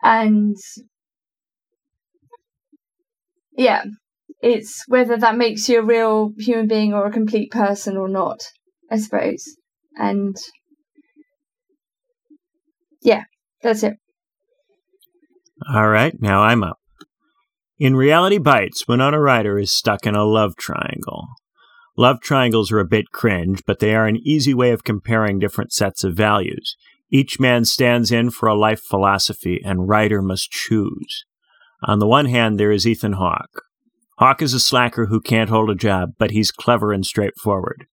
And 0.02 0.56
yeah, 3.52 3.84
it's 4.42 4.84
whether 4.88 5.16
that 5.16 5.36
makes 5.36 5.68
you 5.68 5.80
a 5.80 5.84
real 5.84 6.32
human 6.38 6.66
being 6.66 6.94
or 6.94 7.06
a 7.06 7.12
complete 7.12 7.50
person 7.50 7.96
or 7.96 8.08
not, 8.08 8.40
I 8.90 8.96
suppose. 8.96 9.44
And 10.00 10.36
yeah, 13.02 13.24
that's 13.62 13.82
it. 13.82 13.94
All 15.72 15.88
right, 15.88 16.14
now 16.20 16.42
I'm 16.42 16.62
up. 16.64 16.78
In 17.78 17.96
Reality 17.96 18.38
Bites, 18.38 18.88
Winona 18.88 19.20
Ryder 19.20 19.58
is 19.58 19.76
stuck 19.76 20.06
in 20.06 20.14
a 20.14 20.24
love 20.24 20.56
triangle. 20.56 21.28
Love 21.96 22.20
triangles 22.20 22.72
are 22.72 22.80
a 22.80 22.86
bit 22.86 23.10
cringe, 23.12 23.62
but 23.66 23.78
they 23.78 23.94
are 23.94 24.06
an 24.06 24.16
easy 24.16 24.54
way 24.54 24.70
of 24.70 24.84
comparing 24.84 25.38
different 25.38 25.72
sets 25.72 26.02
of 26.02 26.14
values. 26.14 26.76
Each 27.10 27.38
man 27.38 27.64
stands 27.64 28.10
in 28.10 28.30
for 28.30 28.48
a 28.48 28.58
life 28.58 28.80
philosophy, 28.80 29.60
and 29.64 29.88
Ryder 29.88 30.22
must 30.22 30.50
choose. 30.50 31.24
On 31.82 31.98
the 31.98 32.06
one 32.06 32.26
hand, 32.26 32.58
there 32.58 32.72
is 32.72 32.86
Ethan 32.86 33.14
Hawke, 33.14 33.64
Hawke 34.20 34.42
is 34.42 34.52
a 34.52 34.60
slacker 34.60 35.06
who 35.06 35.18
can't 35.18 35.48
hold 35.48 35.70
a 35.70 35.74
job, 35.74 36.10
but 36.18 36.30
he's 36.30 36.52
clever 36.52 36.92
and 36.92 37.06
straightforward. 37.06 37.86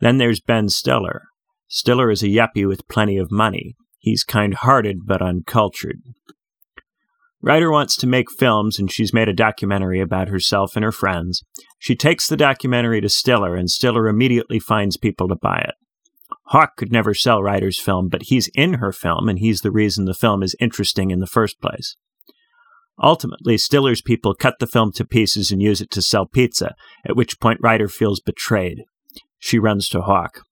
Then 0.00 0.18
there's 0.18 0.40
Ben 0.40 0.68
Stiller. 0.68 1.27
Stiller 1.68 2.10
is 2.10 2.22
a 2.22 2.28
yuppie 2.28 2.66
with 2.66 2.88
plenty 2.88 3.18
of 3.18 3.30
money. 3.30 3.76
He's 3.98 4.24
kind 4.24 4.54
hearted 4.54 5.00
but 5.06 5.22
uncultured. 5.22 6.00
Ryder 7.40 7.70
wants 7.70 7.96
to 7.98 8.06
make 8.06 8.32
films, 8.32 8.78
and 8.78 8.90
she's 8.90 9.14
made 9.14 9.28
a 9.28 9.34
documentary 9.34 10.00
about 10.00 10.28
herself 10.28 10.74
and 10.74 10.84
her 10.84 10.90
friends. 10.90 11.44
She 11.78 11.94
takes 11.94 12.26
the 12.26 12.36
documentary 12.36 13.00
to 13.00 13.08
Stiller, 13.08 13.54
and 13.54 13.70
Stiller 13.70 14.08
immediately 14.08 14.58
finds 14.58 14.96
people 14.96 15.28
to 15.28 15.36
buy 15.36 15.58
it. 15.58 15.74
Hawke 16.46 16.76
could 16.76 16.90
never 16.90 17.14
sell 17.14 17.42
Ryder's 17.42 17.78
film, 17.78 18.08
but 18.08 18.24
he's 18.24 18.50
in 18.54 18.74
her 18.74 18.92
film, 18.92 19.28
and 19.28 19.38
he's 19.38 19.60
the 19.60 19.70
reason 19.70 20.04
the 20.04 20.14
film 20.14 20.42
is 20.42 20.56
interesting 20.58 21.10
in 21.10 21.20
the 21.20 21.26
first 21.26 21.60
place. 21.60 21.96
Ultimately, 23.00 23.56
Stiller's 23.56 24.02
people 24.02 24.34
cut 24.34 24.54
the 24.58 24.66
film 24.66 24.90
to 24.92 25.04
pieces 25.04 25.52
and 25.52 25.62
use 25.62 25.80
it 25.80 25.90
to 25.92 26.02
sell 26.02 26.26
pizza, 26.26 26.74
at 27.06 27.14
which 27.14 27.38
point 27.38 27.60
Ryder 27.62 27.88
feels 27.88 28.20
betrayed. 28.20 28.82
She 29.38 29.58
runs 29.58 29.88
to 29.90 30.00
Hawke. 30.00 30.42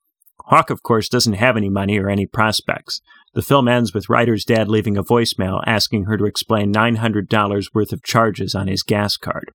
Hawke, 0.47 0.71
of 0.71 0.83
course, 0.83 1.09
doesn't 1.09 1.35
have 1.35 1.57
any 1.57 1.69
money 1.69 1.99
or 1.99 2.09
any 2.09 2.27
prospects. 2.27 3.01
The 3.35 3.43
film 3.43 3.69
ends 3.69 3.93
with 3.93 4.09
Ryder's 4.09 4.45
dad 4.45 4.69
leaving 4.69 4.97
a 4.97 5.05
voicemail 5.05 5.63
asking 5.67 6.05
her 6.05 6.17
to 6.17 6.25
explain 6.25 6.73
$900 6.73 7.75
worth 7.75 7.93
of 7.93 8.03
charges 8.03 8.55
on 8.55 8.69
his 8.69 8.83
gas 8.83 9.17
card. 9.17 9.51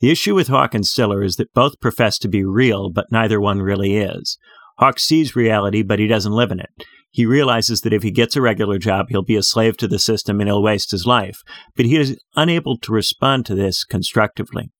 The 0.00 0.10
issue 0.10 0.34
with 0.34 0.48
Hawke 0.48 0.74
and 0.74 0.86
Stiller 0.86 1.22
is 1.22 1.36
that 1.36 1.54
both 1.54 1.80
profess 1.80 2.18
to 2.18 2.28
be 2.28 2.44
real, 2.44 2.90
but 2.90 3.12
neither 3.12 3.40
one 3.40 3.62
really 3.62 3.96
is. 3.96 4.38
Hawke 4.78 4.98
sees 4.98 5.36
reality, 5.36 5.82
but 5.82 6.00
he 6.00 6.06
doesn't 6.06 6.32
live 6.32 6.50
in 6.50 6.60
it. 6.60 6.70
He 7.10 7.24
realizes 7.24 7.82
that 7.82 7.92
if 7.92 8.02
he 8.02 8.10
gets 8.10 8.34
a 8.34 8.42
regular 8.42 8.76
job, 8.76 9.06
he'll 9.08 9.22
be 9.22 9.36
a 9.36 9.42
slave 9.42 9.76
to 9.76 9.86
the 9.86 10.00
system 10.00 10.40
and 10.40 10.48
he'll 10.48 10.62
waste 10.62 10.90
his 10.90 11.06
life. 11.06 11.42
But 11.76 11.86
he 11.86 11.96
is 11.96 12.18
unable 12.34 12.76
to 12.78 12.92
respond 12.92 13.46
to 13.46 13.54
this 13.54 13.84
constructively. 13.84 14.72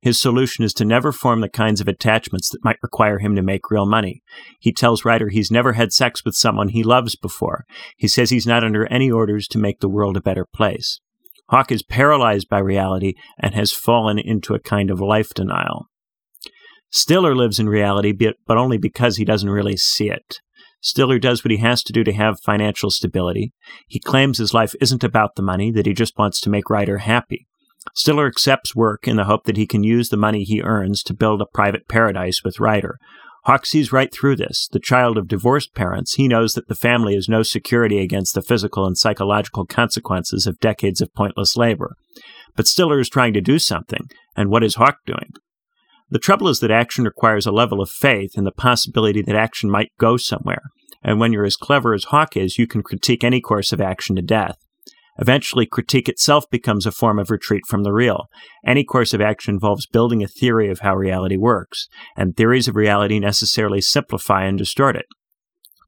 His 0.00 0.20
solution 0.20 0.64
is 0.64 0.72
to 0.74 0.84
never 0.84 1.12
form 1.12 1.40
the 1.40 1.48
kinds 1.48 1.80
of 1.80 1.88
attachments 1.88 2.50
that 2.50 2.64
might 2.64 2.82
require 2.82 3.18
him 3.18 3.34
to 3.34 3.42
make 3.42 3.70
real 3.70 3.86
money. 3.86 4.22
He 4.60 4.72
tells 4.72 5.04
Ryder 5.04 5.28
he's 5.28 5.50
never 5.50 5.72
had 5.72 5.92
sex 5.92 6.24
with 6.24 6.34
someone 6.34 6.68
he 6.68 6.82
loves 6.82 7.16
before. 7.16 7.64
He 7.96 8.06
says 8.06 8.30
he's 8.30 8.46
not 8.46 8.62
under 8.62 8.86
any 8.86 9.10
orders 9.10 9.48
to 9.48 9.58
make 9.58 9.80
the 9.80 9.88
world 9.88 10.16
a 10.16 10.22
better 10.22 10.46
place. 10.54 11.00
Hawke 11.50 11.72
is 11.72 11.82
paralyzed 11.82 12.48
by 12.48 12.58
reality 12.58 13.14
and 13.38 13.54
has 13.54 13.72
fallen 13.72 14.18
into 14.18 14.54
a 14.54 14.60
kind 14.60 14.90
of 14.90 15.00
life 15.00 15.32
denial. 15.34 15.86
Stiller 16.90 17.34
lives 17.34 17.58
in 17.58 17.68
reality, 17.68 18.12
but 18.12 18.56
only 18.56 18.78
because 18.78 19.16
he 19.16 19.24
doesn't 19.24 19.50
really 19.50 19.76
see 19.76 20.10
it. 20.10 20.40
Stiller 20.80 21.18
does 21.18 21.44
what 21.44 21.50
he 21.50 21.56
has 21.58 21.82
to 21.82 21.92
do 21.92 22.04
to 22.04 22.12
have 22.12 22.40
financial 22.40 22.90
stability. 22.90 23.52
He 23.88 23.98
claims 23.98 24.38
his 24.38 24.54
life 24.54 24.74
isn't 24.80 25.02
about 25.02 25.34
the 25.34 25.42
money, 25.42 25.72
that 25.72 25.86
he 25.86 25.92
just 25.92 26.16
wants 26.16 26.40
to 26.42 26.50
make 26.50 26.70
Ryder 26.70 26.98
happy. 26.98 27.48
Stiller 27.94 28.26
accepts 28.26 28.76
work 28.76 29.06
in 29.06 29.16
the 29.16 29.24
hope 29.24 29.44
that 29.44 29.56
he 29.56 29.66
can 29.66 29.82
use 29.82 30.08
the 30.08 30.16
money 30.16 30.44
he 30.44 30.62
earns 30.62 31.02
to 31.04 31.14
build 31.14 31.40
a 31.40 31.46
private 31.46 31.88
paradise 31.88 32.42
with 32.44 32.60
Ryder. 32.60 32.98
Hawke 33.44 33.66
sees 33.66 33.92
right 33.92 34.12
through 34.12 34.36
this. 34.36 34.68
The 34.72 34.80
child 34.80 35.16
of 35.16 35.28
divorced 35.28 35.74
parents, 35.74 36.14
he 36.14 36.28
knows 36.28 36.52
that 36.52 36.68
the 36.68 36.74
family 36.74 37.14
is 37.14 37.28
no 37.28 37.42
security 37.42 37.98
against 38.00 38.34
the 38.34 38.42
physical 38.42 38.84
and 38.84 38.98
psychological 38.98 39.64
consequences 39.64 40.46
of 40.46 40.60
decades 40.60 41.00
of 41.00 41.14
pointless 41.14 41.56
labor. 41.56 41.94
But 42.56 42.66
Stiller 42.66 43.00
is 43.00 43.08
trying 43.08 43.32
to 43.34 43.40
do 43.40 43.58
something, 43.58 44.08
and 44.36 44.50
what 44.50 44.64
is 44.64 44.74
Hawke 44.74 44.98
doing? 45.06 45.30
The 46.10 46.18
trouble 46.18 46.48
is 46.48 46.60
that 46.60 46.70
action 46.70 47.04
requires 47.04 47.46
a 47.46 47.52
level 47.52 47.80
of 47.80 47.90
faith 47.90 48.36
in 48.36 48.44
the 48.44 48.52
possibility 48.52 49.22
that 49.22 49.36
action 49.36 49.70
might 49.70 49.92
go 49.98 50.16
somewhere. 50.16 50.62
And 51.02 51.20
when 51.20 51.32
you're 51.32 51.44
as 51.44 51.56
clever 51.56 51.94
as 51.94 52.04
Hawke 52.04 52.36
is, 52.36 52.58
you 52.58 52.66
can 52.66 52.82
critique 52.82 53.22
any 53.22 53.40
course 53.40 53.72
of 53.72 53.80
action 53.80 54.16
to 54.16 54.22
death. 54.22 54.56
Eventually, 55.18 55.66
critique 55.66 56.08
itself 56.08 56.44
becomes 56.50 56.86
a 56.86 56.92
form 56.92 57.18
of 57.18 57.30
retreat 57.30 57.62
from 57.66 57.82
the 57.82 57.92
real. 57.92 58.26
Any 58.64 58.84
course 58.84 59.12
of 59.12 59.20
action 59.20 59.54
involves 59.54 59.86
building 59.86 60.22
a 60.22 60.28
theory 60.28 60.70
of 60.70 60.80
how 60.80 60.94
reality 60.94 61.36
works, 61.36 61.88
and 62.16 62.36
theories 62.36 62.68
of 62.68 62.76
reality 62.76 63.18
necessarily 63.18 63.80
simplify 63.80 64.44
and 64.44 64.56
distort 64.56 64.96
it. 64.96 65.06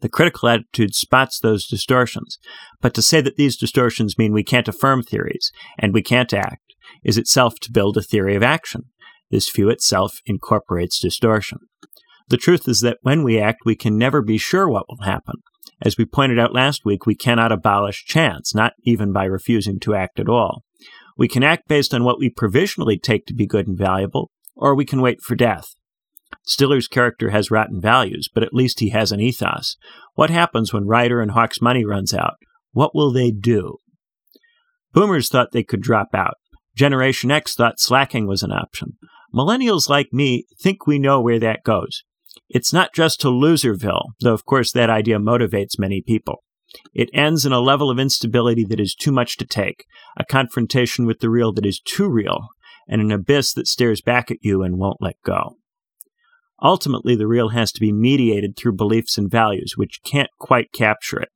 The 0.01 0.09
critical 0.09 0.49
attitude 0.49 0.95
spots 0.95 1.39
those 1.39 1.67
distortions, 1.67 2.39
but 2.81 2.95
to 2.95 3.03
say 3.03 3.21
that 3.21 3.37
these 3.37 3.57
distortions 3.57 4.19
mean 4.19 4.33
we 4.33 4.43
can't 4.43 4.69
affirm 4.69 5.03
theories 5.03 5.53
and 5.79 5.93
we 5.93 6.03
can't 6.03 6.33
act 6.33 6.63
is 7.05 7.19
itself 7.19 7.55
to 7.61 7.73
build 7.73 7.97
a 7.97 8.03
theory 8.03 8.35
of 8.35 8.43
action. 8.43 8.85
This 9.31 9.51
view 9.51 9.69
itself 9.69 10.21
incorporates 10.27 10.99
distortion. 10.99 11.59
The 12.29 12.37
truth 12.37 12.67
is 12.67 12.81
that 12.81 12.99
when 13.03 13.23
we 13.23 13.39
act, 13.39 13.61
we 13.65 13.77
can 13.77 13.99
never 13.99 14.23
be 14.23 14.39
sure 14.39 14.69
what 14.69 14.87
will 14.89 15.05
happen. 15.05 15.37
As 15.83 15.97
we 15.97 16.05
pointed 16.05 16.39
out 16.39 16.55
last 16.55 16.85
week, 16.85 17.07
we 17.07 17.15
cannot 17.15 17.53
abolish 17.53 18.05
chance, 18.05 18.55
not 18.55 18.75
even 18.85 19.13
by 19.13 19.25
refusing 19.25 19.81
to 19.81 19.95
act 19.95 20.21
at 20.21 20.29
all. 20.29 20.63
We 21.17 21.29
can 21.29 21.43
act 21.43 21.69
based 21.69 21.95
on 21.95 22.05
what 22.05 22.19
we 22.19 22.31
provisionally 22.31 22.99
take 22.99 23.27
to 23.27 23.35
be 23.35 23.47
good 23.47 23.67
and 23.67 23.79
valuable, 23.79 24.31
or 24.55 24.75
we 24.75 24.85
can 24.85 25.01
wait 25.01 25.21
for 25.23 25.35
death. 25.35 25.75
Stiller's 26.45 26.89
character 26.89 27.31
has 27.31 27.51
rotten 27.51 27.81
values, 27.81 28.29
but 28.33 28.43
at 28.43 28.55
least 28.55 28.81
he 28.81 28.91
has 28.91 29.13
an 29.13 29.21
ethos. 29.21 29.77
What 30.15 30.31
happens 30.31 30.73
when 30.73 30.87
Ryder 30.87 31.21
and 31.21 31.33
Hawke's 31.33 31.61
money 31.61 31.85
runs 31.85 32.15
out? 32.15 32.35
What 32.73 32.95
will 32.95 33.13
they 33.13 33.31
do? 33.31 33.79
Boomers 34.93 35.29
thought 35.29 35.53
they 35.53 35.63
could 35.63 35.83
drop 35.83 36.09
out. 36.15 36.35
Generation 36.75 37.31
X 37.31 37.55
thought 37.55 37.81
slacking 37.81 38.27
was 38.27 38.43
an 38.43 38.53
option. 38.53 38.97
Millennials 39.35 39.89
like 39.89 40.13
me 40.13 40.47
think 40.61 40.87
we 40.87 40.99
know 40.99 41.21
where 41.21 41.39
that 41.39 41.65
goes. 41.65 42.03
It's 42.49 42.73
not 42.73 42.95
just 42.95 43.21
to 43.21 43.29
Loserville, 43.29 44.13
though 44.21 44.35
of 44.35 44.45
course 44.45 44.73
that 44.73 44.91
idea 44.91 45.19
motivates 45.19 45.79
many 45.79 46.03
people. 46.03 46.43
It 46.95 47.11
ends 47.13 47.45
in 47.45 47.53
a 47.53 47.61
level 47.61 47.91
of 47.91 47.99
instability 47.99 48.65
that 48.65 48.81
is 48.81 48.95
too 48.95 49.13
much 49.13 49.37
to 49.39 49.47
take, 49.47 49.85
a 50.17 50.25
confrontation 50.25 51.07
with 51.07 51.19
the 51.21 51.31
real 51.31 51.53
that 51.55 51.67
is 51.67 51.81
too 51.81 52.09
real, 52.09 52.49
and 52.89 53.01
an 53.01 53.11
abyss 53.11 53.53
that 53.55 53.67
stares 53.67 54.01
back 54.01 54.31
at 54.31 54.39
you 54.41 54.63
and 54.63 54.79
won't 54.79 55.01
let 55.01 55.17
go. 55.25 55.57
Ultimately, 56.63 57.17
the 57.17 57.27
real 57.27 57.51
has 57.51 57.73
to 57.73 57.81
be 57.81 57.93
mediated 57.93 58.57
through 58.57 58.75
beliefs 58.75 59.17
and 59.17 59.31
values, 59.31 59.75
which 59.77 60.01
can't 60.05 60.31
quite 60.39 60.73
capture 60.73 61.19
it. 61.19 61.31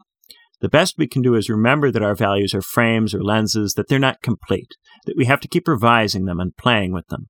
The 0.61 0.69
best 0.69 0.97
we 0.99 1.07
can 1.07 1.23
do 1.23 1.35
is 1.35 1.49
remember 1.49 1.91
that 1.91 2.03
our 2.03 2.15
values 2.15 2.55
are 2.55 2.63
frames 2.63 3.15
or 3.15 3.23
lenses, 3.23 3.75
that 3.75 3.89
they're 3.89 3.99
not 3.99 4.23
complete, 4.23 4.69
that 5.07 5.17
we 5.17 5.25
have 5.25 5.41
to 5.41 5.49
keep 5.49 5.67
revising 5.67 6.25
them 6.25 6.41
and 6.41 6.57
playing 6.57 6.93
with 6.93 7.07
them. 7.09 7.29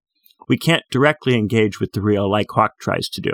We 0.49 0.59
can't 0.59 0.83
directly 0.91 1.35
engage 1.35 1.81
with 1.81 1.93
the 1.93 2.03
real 2.03 2.31
like 2.31 2.51
Hawke 2.51 2.79
tries 2.81 3.09
to 3.11 3.21
do. 3.21 3.33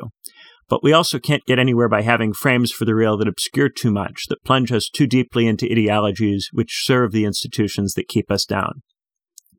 But 0.69 0.85
we 0.85 0.93
also 0.93 1.19
can't 1.19 1.45
get 1.47 1.59
anywhere 1.59 1.89
by 1.89 2.03
having 2.03 2.33
frames 2.33 2.71
for 2.71 2.85
the 2.85 2.95
real 2.95 3.17
that 3.17 3.27
obscure 3.27 3.69
too 3.69 3.91
much, 3.91 4.27
that 4.29 4.45
plunge 4.45 4.71
us 4.71 4.89
too 4.89 5.09
deeply 5.09 5.49
into 5.49 5.67
ideologies 5.71 6.49
which 6.53 6.85
serve 6.85 7.11
the 7.11 7.25
institutions 7.25 7.95
that 7.95 8.09
keep 8.09 8.31
us 8.31 8.45
down. 8.45 8.83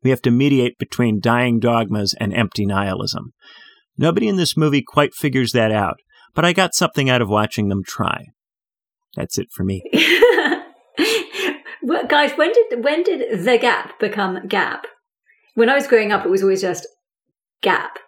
We 0.02 0.10
have 0.10 0.22
to 0.22 0.30
mediate 0.30 0.78
between 0.78 1.20
dying 1.20 1.60
dogmas 1.60 2.14
and 2.18 2.32
empty 2.34 2.64
nihilism. 2.64 3.34
Nobody 3.98 4.26
in 4.26 4.36
this 4.36 4.56
movie 4.56 4.82
quite 4.82 5.14
figures 5.14 5.52
that 5.52 5.70
out, 5.70 5.98
but 6.34 6.46
I 6.46 6.54
got 6.54 6.74
something 6.74 7.10
out 7.10 7.22
of 7.22 7.28
watching 7.28 7.68
them 7.68 7.82
try. 7.86 8.24
That's 9.14 9.38
it 9.38 9.48
for 9.52 9.64
me. 9.64 9.82
well, 11.82 12.06
guys, 12.06 12.32
when 12.32 12.52
did 12.52 12.82
when 12.82 13.02
did 13.02 13.44
the 13.44 13.58
gap 13.58 13.98
become 14.00 14.48
gap? 14.48 14.86
When 15.54 15.68
I 15.68 15.74
was 15.74 15.86
growing 15.86 16.10
up, 16.10 16.24
it 16.24 16.30
was 16.30 16.42
always 16.42 16.62
just 16.62 16.86
gap, 17.62 17.98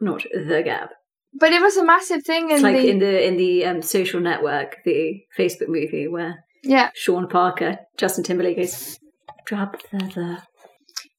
not 0.00 0.22
the 0.32 0.62
gap. 0.64 0.90
But 1.32 1.52
it 1.52 1.60
was 1.60 1.76
a 1.76 1.84
massive 1.84 2.22
thing 2.22 2.50
in 2.50 2.56
it's 2.56 2.62
like 2.62 2.76
the 2.76 2.88
in 2.88 2.98
the 3.00 3.26
in 3.26 3.36
the 3.36 3.64
um, 3.64 3.82
social 3.82 4.20
network, 4.20 4.76
the 4.84 5.20
Facebook 5.36 5.68
movie 5.68 6.06
where 6.06 6.44
yeah 6.62 6.90
Sean 6.94 7.28
Parker, 7.28 7.78
Justin 7.96 8.22
Timberlake 8.22 8.56
goes 8.56 8.98
drop 9.46 9.76
the 9.90 9.98
the. 9.98 10.38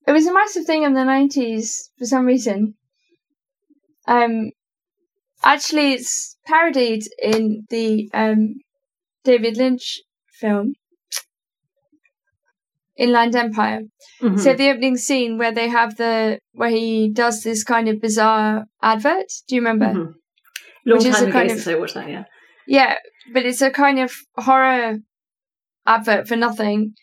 It 0.07 0.11
was 0.11 0.27
a 0.27 0.33
massive 0.33 0.65
thing 0.65 0.83
in 0.83 0.93
the 0.93 1.03
nineties 1.03 1.89
for 1.97 2.05
some 2.05 2.25
reason. 2.25 2.75
Um, 4.07 4.51
actually, 5.43 5.93
it's 5.93 6.37
parodied 6.45 7.03
in 7.21 7.65
the 7.69 8.09
um 8.13 8.55
David 9.25 9.57
Lynch 9.57 10.01
film 10.39 10.75
Inland 12.97 13.35
Empire. 13.35 13.81
Mhm. 14.21 14.39
So 14.39 14.53
the 14.53 14.69
opening 14.69 14.97
scene 14.97 15.37
where 15.37 15.51
they 15.51 15.67
have 15.67 15.97
the 15.97 16.39
where 16.53 16.69
he 16.69 17.09
does 17.11 17.43
this 17.43 17.63
kind 17.63 17.87
of 17.89 17.99
bizarre 18.01 18.65
advert. 18.81 19.27
Do 19.47 19.55
you 19.55 19.61
remember? 19.61 19.87
Mhm. 19.87 20.13
Long 20.85 20.97
which 20.99 21.05
is 21.07 21.19
a 21.21 21.23
ago 21.23 21.31
kind 21.31 21.51
of- 21.51 21.67
I 21.67 21.75
watched 21.75 21.93
that. 21.95 22.09
Yeah. 22.09 22.23
Yeah, 22.67 22.97
but 23.33 23.45
it's 23.45 23.61
a 23.61 23.69
kind 23.71 23.99
of 23.99 24.13
horror 24.37 24.99
advert 25.85 26.27
for 26.27 26.35
nothing. 26.35 26.93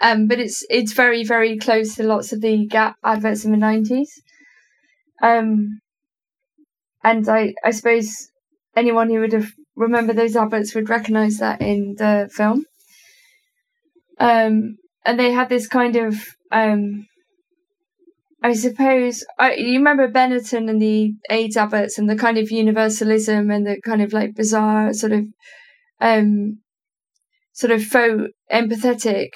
Um, 0.00 0.28
but 0.28 0.38
it's 0.38 0.64
it's 0.70 0.92
very 0.92 1.24
very 1.24 1.58
close 1.58 1.94
to 1.96 2.02
lots 2.04 2.32
of 2.32 2.40
the 2.40 2.66
Gap 2.66 2.96
adverts 3.02 3.44
in 3.44 3.50
the 3.50 3.56
nineties. 3.56 4.10
Um, 5.22 5.80
and 7.02 7.28
I 7.28 7.54
I 7.64 7.70
suppose 7.72 8.28
anyone 8.76 9.08
who 9.10 9.18
would 9.20 9.32
have 9.32 9.50
remembered 9.74 10.16
those 10.16 10.36
adverts 10.36 10.74
would 10.74 10.88
recognise 10.90 11.38
that 11.38 11.60
in 11.60 11.94
the 11.98 12.28
film. 12.32 12.64
Um, 14.20 14.76
and 15.04 15.18
they 15.18 15.32
had 15.32 15.48
this 15.48 15.66
kind 15.66 15.96
of 15.96 16.14
um, 16.50 17.06
I 18.42 18.52
suppose 18.52 19.24
I 19.38 19.54
you 19.54 19.78
remember 19.78 20.08
Benetton 20.08 20.70
and 20.70 20.80
the 20.80 21.14
AIDS 21.28 21.56
adverts 21.56 21.98
and 21.98 22.08
the 22.08 22.16
kind 22.16 22.38
of 22.38 22.50
universalism 22.50 23.50
and 23.50 23.66
the 23.66 23.80
kind 23.84 24.00
of 24.00 24.12
like 24.12 24.34
bizarre 24.36 24.92
sort 24.92 25.12
of 25.12 25.26
um 26.00 26.58
sort 27.52 27.72
of 27.72 27.82
faux 27.84 28.30
empathetic 28.52 29.30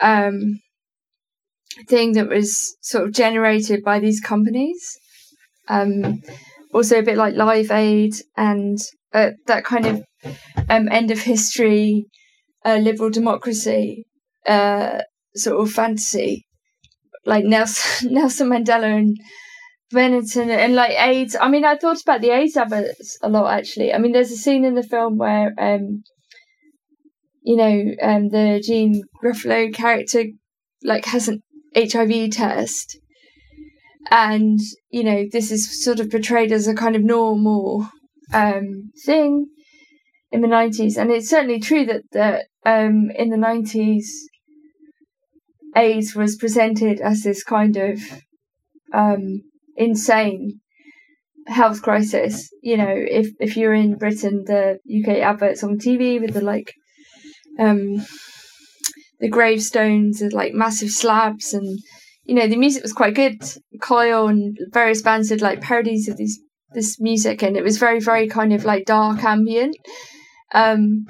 um 0.00 0.60
thing 1.88 2.12
that 2.12 2.28
was 2.28 2.76
sort 2.82 3.04
of 3.04 3.14
generated 3.14 3.82
by 3.82 3.98
these 3.98 4.20
companies. 4.20 4.98
Um 5.68 6.20
also 6.74 6.98
a 6.98 7.02
bit 7.02 7.16
like 7.16 7.34
Live 7.34 7.70
Aid 7.70 8.14
and 8.36 8.78
uh, 9.14 9.30
that 9.46 9.64
kind 9.64 9.86
of 9.86 10.04
um 10.68 10.88
end 10.90 11.10
of 11.10 11.20
history 11.20 12.04
uh, 12.66 12.76
liberal 12.76 13.08
democracy 13.08 14.04
uh 14.46 15.00
sort 15.34 15.60
of 15.60 15.72
fantasy 15.72 16.46
like 17.24 17.44
Nelson 17.44 18.12
Nelson 18.14 18.48
Mandela 18.48 18.96
and 18.96 19.16
Benetton 19.92 20.48
and 20.48 20.74
like 20.74 20.92
AIDS. 20.92 21.36
I 21.40 21.48
mean, 21.48 21.64
I 21.64 21.76
thought 21.76 22.00
about 22.00 22.20
the 22.20 22.30
AIDS 22.30 22.56
adverts 22.56 23.18
a 23.22 23.28
lot 23.28 23.52
actually. 23.52 23.92
I 23.92 23.98
mean, 23.98 24.12
there's 24.12 24.30
a 24.30 24.36
scene 24.36 24.64
in 24.64 24.74
the 24.74 24.82
film 24.82 25.18
where 25.18 25.52
um, 25.58 26.02
you 27.42 27.56
know, 27.56 27.94
um, 28.02 28.28
the 28.28 28.62
Janeane 28.66 29.00
Garofalo 29.22 29.74
character 29.74 30.24
like 30.84 31.06
has 31.06 31.28
an 31.28 31.42
HIV 31.74 32.30
test, 32.30 32.98
and 34.10 34.60
you 34.90 35.02
know, 35.02 35.24
this 35.30 35.50
is 35.50 35.82
sort 35.82 36.00
of 36.00 36.10
portrayed 36.10 36.52
as 36.52 36.68
a 36.68 36.74
kind 36.74 36.94
of 36.96 37.02
normal 37.02 37.88
um 38.32 38.92
thing 39.04 39.46
in 40.30 40.40
the 40.40 40.46
90s 40.46 40.96
and 40.96 41.10
it's 41.10 41.28
certainly 41.28 41.58
true 41.58 41.84
that 41.84 42.02
that 42.12 42.46
um 42.66 43.10
in 43.16 43.30
the 43.30 43.36
90s 43.36 44.04
AIDS 45.76 46.14
was 46.14 46.36
presented 46.36 47.00
as 47.00 47.22
this 47.22 47.42
kind 47.44 47.76
of 47.76 48.00
um, 48.92 49.42
insane 49.76 50.60
health 51.46 51.82
crisis. 51.82 52.50
You 52.62 52.76
know, 52.76 52.92
if 52.96 53.28
if 53.38 53.56
you're 53.56 53.74
in 53.74 53.96
Britain, 53.96 54.44
the 54.46 54.78
UK 54.88 55.18
adverts 55.18 55.62
on 55.62 55.78
TV 55.78 56.20
with 56.20 56.34
the 56.34 56.40
like 56.40 56.72
um, 57.58 58.04
the 59.20 59.28
gravestones 59.28 60.20
and 60.20 60.32
like 60.32 60.52
massive 60.52 60.90
slabs, 60.90 61.52
and 61.52 61.78
you 62.24 62.34
know 62.34 62.46
the 62.46 62.56
music 62.56 62.82
was 62.82 62.92
quite 62.92 63.14
good. 63.14 63.40
Coil 63.80 64.28
and 64.28 64.56
various 64.72 65.02
bands 65.02 65.28
did 65.28 65.40
like 65.40 65.60
parodies 65.60 66.08
of 66.08 66.16
these 66.16 66.40
this 66.72 67.00
music, 67.00 67.42
and 67.42 67.56
it 67.56 67.64
was 67.64 67.78
very 67.78 68.00
very 68.00 68.28
kind 68.28 68.52
of 68.52 68.64
like 68.64 68.84
dark 68.86 69.22
ambient. 69.24 69.76
Um, 70.52 71.06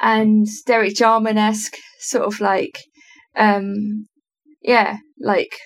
and 0.00 0.46
Derek 0.66 0.94
Jarman 0.94 1.38
esque, 1.38 1.76
sort 1.98 2.24
of 2.24 2.40
like 2.40 2.78
um 3.36 4.06
yeah 4.62 4.98
like 5.18 5.56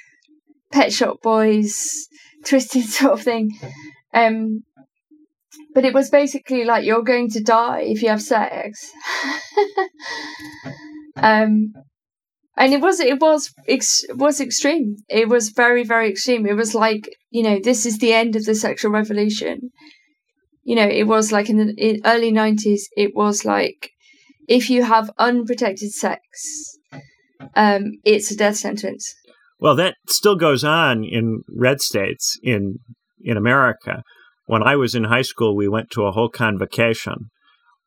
pet 0.73 0.93
shop 0.93 1.21
boys 1.23 2.09
twisted 2.45 2.85
sort 2.99 3.15
of 3.15 3.23
thing. 3.23 3.51
Um 4.15 4.63
but 5.75 5.85
it 5.85 5.93
was 5.93 6.09
basically 6.09 6.65
like 6.65 6.85
you're 6.85 7.03
going 7.03 7.31
to 7.31 7.43
die 7.43 7.83
if 7.83 8.03
you 8.03 8.09
have 8.09 8.23
sex. 8.23 8.93
Um 11.19 11.73
and 12.57 12.73
it 12.73 12.81
was 12.81 13.01
it 13.01 13.21
was 13.21 13.53
ex- 13.69 14.05
was 14.11 14.41
extreme. 14.41 14.97
It 15.09 15.29
was 15.29 15.51
very 15.51 15.85
very 15.85 16.11
extreme. 16.11 16.47
It 16.47 16.55
was 16.57 16.75
like 16.75 17.09
you 17.31 17.43
know 17.43 17.59
this 17.63 17.87
is 17.87 17.99
the 17.99 18.13
end 18.13 18.37
of 18.37 18.45
the 18.45 18.55
sexual 18.55 18.91
revolution. 18.91 19.71
You 20.63 20.77
know 20.77 20.89
it 20.89 21.05
was 21.05 21.33
like 21.33 21.49
in 21.51 21.59
the 21.59 22.01
early 22.05 22.33
90s 22.33 22.83
it 22.97 23.15
was 23.15 23.45
like 23.45 23.91
if 24.49 24.71
you 24.71 24.83
have 24.85 25.11
unprotected 25.19 25.93
sex 25.93 26.77
um, 27.55 27.93
it's 28.05 28.31
a 28.31 28.37
death 28.37 28.57
sentence. 28.57 29.15
Well, 29.59 29.75
that 29.77 29.95
still 30.09 30.37
goes 30.37 30.65
on 30.65 31.05
in 31.05 31.43
red 31.49 31.81
states 31.81 32.39
in 32.43 32.79
in 33.21 33.37
America. 33.37 34.03
When 34.47 34.63
I 34.63 34.77
was 34.77 34.95
in 34.95 35.05
high 35.05 35.23
school, 35.23 35.57
we 35.57 35.69
went 35.69 35.91
to 35.93 36.05
a 36.05 36.13
whole 36.13 36.29
convocation 36.29 37.31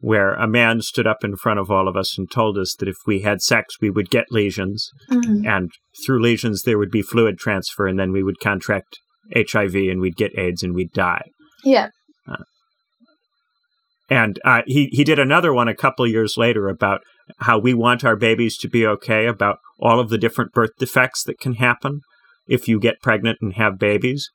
where 0.01 0.33
a 0.33 0.47
man 0.47 0.81
stood 0.81 1.05
up 1.07 1.23
in 1.23 1.35
front 1.35 1.59
of 1.59 1.69
all 1.69 1.87
of 1.87 1.95
us 1.95 2.17
and 2.17 2.29
told 2.31 2.57
us 2.57 2.73
that 2.79 2.87
if 2.87 2.95
we 3.05 3.21
had 3.21 3.41
sex, 3.41 3.75
we 3.81 3.89
would 3.89 4.09
get 4.09 4.25
lesions, 4.31 4.89
Mhm. 5.11 5.45
and 5.45 5.71
through 6.05 6.21
lesions 6.21 6.61
there 6.61 6.77
would 6.77 6.91
be 6.91 7.01
fluid 7.01 7.37
transfer, 7.37 7.85
and 7.85 7.99
then 7.99 8.11
we 8.11 8.23
would 8.23 8.39
contract 8.39 8.99
HIV 9.35 9.89
and 9.89 9.99
we'd 9.99 10.15
get 10.15 10.37
AIDS 10.37 10.63
and 10.63 10.73
we'd 10.73 10.93
die. 10.93 11.29
Yeah. 11.63 11.89
And 14.09 14.39
uh, 14.43 14.61
he 14.65 14.89
he 14.91 15.03
did 15.03 15.19
another 15.19 15.53
one 15.53 15.67
a 15.67 15.75
couple 15.75 16.05
of 16.05 16.11
years 16.11 16.35
later 16.37 16.67
about 16.67 17.01
how 17.39 17.59
we 17.59 17.73
want 17.73 18.03
our 18.03 18.15
babies 18.15 18.57
to 18.57 18.67
be 18.67 18.85
okay, 18.85 19.27
about 19.27 19.59
all 19.79 19.99
of 19.99 20.09
the 20.09 20.17
different 20.17 20.51
birth 20.51 20.71
defects 20.79 21.23
that 21.23 21.39
can 21.39 21.53
happen 21.55 22.01
if 22.47 22.67
you 22.67 22.79
get 22.79 23.01
pregnant 23.01 23.37
and 23.41 23.53
have 23.53 23.77
babies. 23.77 24.29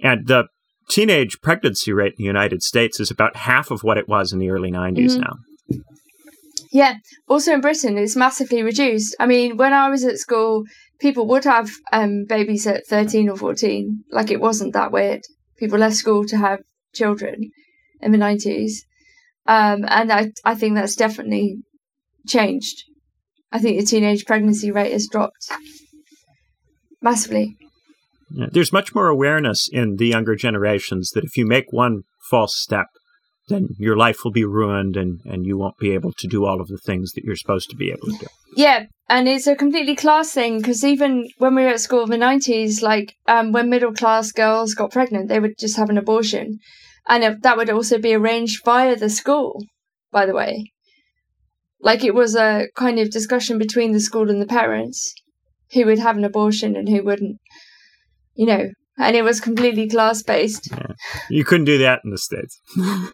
And 0.00 0.26
the 0.26 0.46
teenage 0.88 1.40
pregnancy 1.42 1.92
rate 1.92 2.12
in 2.18 2.22
the 2.22 2.24
United 2.24 2.62
States 2.62 2.98
is 2.98 3.10
about 3.10 3.36
half 3.36 3.70
of 3.70 3.82
what 3.82 3.98
it 3.98 4.08
was 4.08 4.32
in 4.32 4.38
the 4.38 4.48
early 4.48 4.70
90s 4.70 5.16
Mhm. 5.16 5.20
now. 5.20 5.34
Yeah. 6.72 6.94
Also 7.28 7.52
in 7.52 7.60
Britain, 7.60 7.98
it's 7.98 8.16
massively 8.16 8.62
reduced. 8.62 9.14
I 9.20 9.26
mean, 9.26 9.56
when 9.56 9.72
I 9.72 9.90
was 9.90 10.04
at 10.04 10.18
school, 10.18 10.64
people 10.98 11.26
would 11.26 11.44
have 11.44 11.70
um, 11.92 12.24
babies 12.26 12.66
at 12.66 12.86
13 12.86 13.28
or 13.28 13.36
14. 13.36 14.04
Like, 14.10 14.30
it 14.30 14.40
wasn't 14.40 14.72
that 14.72 14.92
weird. 14.92 15.22
People 15.58 15.78
left 15.78 15.96
school 15.96 16.24
to 16.26 16.36
have 16.36 16.60
children 16.94 17.50
in 18.00 18.12
the 18.12 18.18
90s. 18.18 18.84
Um, 19.46 19.84
and 19.88 20.12
I, 20.12 20.32
I 20.44 20.54
think 20.54 20.74
that's 20.74 20.96
definitely 20.96 21.58
changed. 22.26 22.84
I 23.50 23.58
think 23.58 23.78
the 23.78 23.86
teenage 23.86 24.26
pregnancy 24.26 24.70
rate 24.70 24.92
has 24.92 25.08
dropped 25.10 25.50
massively. 27.00 27.56
Yeah, 28.30 28.46
There's 28.52 28.72
much 28.72 28.94
more 28.94 29.08
awareness 29.08 29.68
in 29.72 29.96
the 29.96 30.08
younger 30.08 30.36
generations 30.36 31.10
that 31.14 31.24
if 31.24 31.36
you 31.36 31.46
make 31.46 31.72
one 31.72 32.02
false 32.30 32.56
step, 32.56 32.86
then 33.48 33.68
your 33.78 33.96
life 33.96 34.18
will 34.24 34.30
be 34.30 34.44
ruined 34.44 34.96
and, 34.96 35.20
and 35.24 35.46
you 35.46 35.56
won't 35.56 35.78
be 35.78 35.92
able 35.92 36.12
to 36.12 36.26
do 36.28 36.44
all 36.44 36.60
of 36.60 36.68
the 36.68 36.78
things 36.84 37.12
that 37.12 37.24
you're 37.24 37.36
supposed 37.36 37.70
to 37.70 37.76
be 37.76 37.90
able 37.90 38.08
to 38.08 38.18
do. 38.18 38.26
Yeah, 38.54 38.86
and 39.08 39.26
it's 39.26 39.46
a 39.46 39.56
completely 39.56 39.96
class 39.96 40.32
thing 40.32 40.58
because 40.58 40.84
even 40.84 41.28
when 41.38 41.54
we 41.54 41.62
were 41.62 41.70
at 41.70 41.80
school 41.80 42.04
in 42.04 42.10
the 42.10 42.18
nineties, 42.18 42.82
like 42.82 43.14
um, 43.26 43.52
when 43.52 43.70
middle 43.70 43.94
class 43.94 44.32
girls 44.32 44.74
got 44.74 44.92
pregnant, 44.92 45.28
they 45.28 45.40
would 45.40 45.58
just 45.58 45.76
have 45.76 45.88
an 45.88 45.98
abortion, 45.98 46.58
and 47.08 47.24
it, 47.24 47.42
that 47.42 47.56
would 47.56 47.70
also 47.70 47.98
be 47.98 48.14
arranged 48.14 48.64
via 48.64 48.96
the 48.96 49.10
school. 49.10 49.62
By 50.10 50.24
the 50.24 50.34
way, 50.34 50.72
like 51.80 52.04
it 52.04 52.14
was 52.14 52.34
a 52.34 52.68
kind 52.74 52.98
of 52.98 53.10
discussion 53.10 53.58
between 53.58 53.92
the 53.92 54.00
school 54.00 54.30
and 54.30 54.40
the 54.40 54.46
parents 54.46 55.14
who 55.72 55.84
would 55.86 55.98
have 55.98 56.16
an 56.16 56.24
abortion 56.24 56.76
and 56.76 56.88
who 56.88 57.02
wouldn't, 57.04 57.38
you 58.34 58.46
know, 58.46 58.70
and 58.98 59.16
it 59.16 59.22
was 59.22 59.40
completely 59.40 59.88
class 59.88 60.22
based. 60.22 60.68
You 61.30 61.44
couldn't 61.44 61.66
do 61.66 61.78
that 61.78 62.00
in 62.04 62.10
the 62.10 62.18
States. 62.18 62.60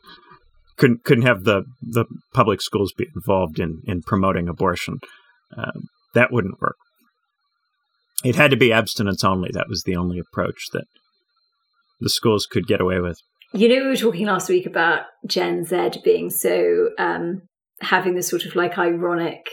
couldn't 0.76 1.04
couldn't 1.04 1.26
have 1.26 1.44
the, 1.44 1.64
the 1.83 2.04
public 2.33 2.61
schools 2.61 2.92
be 2.96 3.07
involved 3.14 3.59
in, 3.59 3.83
in 3.87 4.02
promoting 4.02 4.48
abortion. 4.48 4.98
Um, 5.57 5.88
that 6.14 6.33
wouldn't 6.33 6.61
work. 6.61 6.76
It 8.24 8.37
had 8.37 8.50
to 8.50 8.57
be 8.57 8.72
abstinence 8.72 9.22
only. 9.22 9.50
That 9.52 9.68
was 9.68 9.83
the 9.83 9.96
only 9.96 10.18
approach 10.18 10.68
that 10.72 10.85
the 12.00 12.09
schools 12.09 12.46
could 12.46 12.66
get 12.66 12.80
away 12.80 13.00
with. 13.00 13.18
You 13.57 13.69
know, 13.69 13.83
we 13.85 13.87
were 13.87 13.97
talking 13.97 14.27
last 14.27 14.49
week 14.49 14.67
about 14.67 15.03
Gen 15.29 15.64
Z 15.64 16.01
being 16.03 16.29
so 16.29 16.90
um, 16.99 17.43
having 17.81 18.17
this 18.17 18.29
sort 18.29 18.47
of 18.47 18.57
like 18.57 18.79
ironic, 18.79 19.47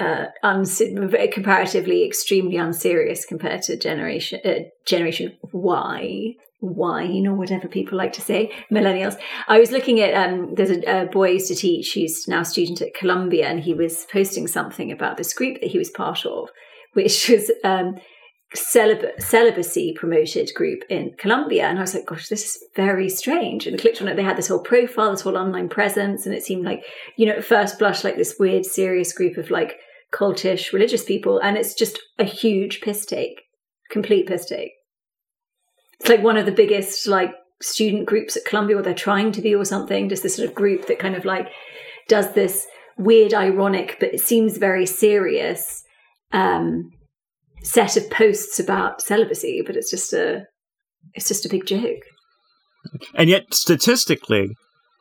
uh, 0.00 0.26
uns- 0.42 0.80
comparatively 1.32 2.06
extremely 2.06 2.56
unserious 2.56 3.26
compared 3.26 3.60
to 3.64 3.76
generation 3.76 4.40
uh, 4.42 4.60
Generation 4.86 5.36
Y, 5.52 6.32
Y, 6.62 7.22
or 7.26 7.34
whatever 7.34 7.68
people 7.68 7.98
like 7.98 8.14
to 8.14 8.22
say, 8.22 8.50
millennials. 8.72 9.18
I 9.48 9.58
was 9.58 9.70
looking 9.70 10.00
at 10.00 10.14
um, 10.14 10.54
there's 10.54 10.70
a, 10.70 11.02
a 11.02 11.04
boy 11.04 11.26
I 11.26 11.32
used 11.32 11.48
to 11.48 11.54
teach 11.54 11.92
who's 11.92 12.26
now 12.26 12.40
a 12.40 12.44
student 12.46 12.80
at 12.80 12.94
Columbia, 12.94 13.48
and 13.48 13.60
he 13.60 13.74
was 13.74 14.06
posting 14.10 14.46
something 14.46 14.90
about 14.90 15.18
this 15.18 15.34
group 15.34 15.60
that 15.60 15.72
he 15.72 15.76
was 15.76 15.90
part 15.90 16.24
of, 16.24 16.48
which 16.94 17.28
was. 17.28 17.50
Um, 17.62 17.96
celib- 18.54 19.20
celibacy 19.20 19.94
promoted 19.96 20.50
group 20.54 20.84
in 20.88 21.14
Columbia. 21.18 21.64
And 21.64 21.78
I 21.78 21.82
was 21.82 21.94
like, 21.94 22.06
gosh, 22.06 22.28
this 22.28 22.44
is 22.44 22.64
very 22.74 23.08
strange. 23.08 23.66
And 23.66 23.74
I 23.74 23.78
clicked 23.78 24.00
on 24.00 24.08
it. 24.08 24.16
They 24.16 24.22
had 24.22 24.36
this 24.36 24.48
whole 24.48 24.60
profile, 24.60 25.10
this 25.10 25.22
whole 25.22 25.36
online 25.36 25.68
presence. 25.68 26.26
And 26.26 26.34
it 26.34 26.44
seemed 26.44 26.64
like, 26.64 26.84
you 27.16 27.26
know, 27.26 27.32
at 27.32 27.44
first 27.44 27.78
blush, 27.78 28.04
like 28.04 28.16
this 28.16 28.36
weird, 28.38 28.64
serious 28.64 29.12
group 29.12 29.36
of 29.36 29.50
like 29.50 29.76
cultish 30.14 30.72
religious 30.72 31.04
people. 31.04 31.38
And 31.40 31.56
it's 31.56 31.74
just 31.74 31.98
a 32.18 32.24
huge 32.24 32.80
piss 32.80 33.04
take, 33.04 33.42
complete 33.90 34.26
piss 34.26 34.46
take. 34.46 34.72
It's 36.00 36.08
like 36.08 36.22
one 36.22 36.36
of 36.36 36.46
the 36.46 36.52
biggest 36.52 37.06
like 37.08 37.34
student 37.60 38.06
groups 38.06 38.36
at 38.36 38.44
Columbia, 38.44 38.76
or 38.76 38.82
they're 38.82 38.94
trying 38.94 39.32
to 39.32 39.42
be 39.42 39.54
or 39.54 39.64
something. 39.64 40.08
Just 40.08 40.22
this 40.22 40.36
sort 40.36 40.48
of 40.48 40.54
group 40.54 40.86
that 40.86 40.98
kind 40.98 41.16
of 41.16 41.24
like 41.24 41.48
does 42.06 42.32
this 42.34 42.66
weird, 42.98 43.34
ironic, 43.34 43.96
but 43.98 44.14
it 44.14 44.20
seems 44.20 44.58
very 44.58 44.86
serious 44.86 45.82
um, 46.32 46.90
set 47.66 47.96
of 47.96 48.08
posts 48.10 48.58
about 48.58 49.00
celibacy, 49.02 49.62
but 49.66 49.76
it's 49.76 49.90
just 49.90 50.12
a 50.12 50.44
it's 51.14 51.28
just 51.28 51.46
a 51.46 51.48
big 51.48 51.66
joke. 51.66 52.02
And 53.14 53.28
yet, 53.28 53.52
statistically, 53.54 54.50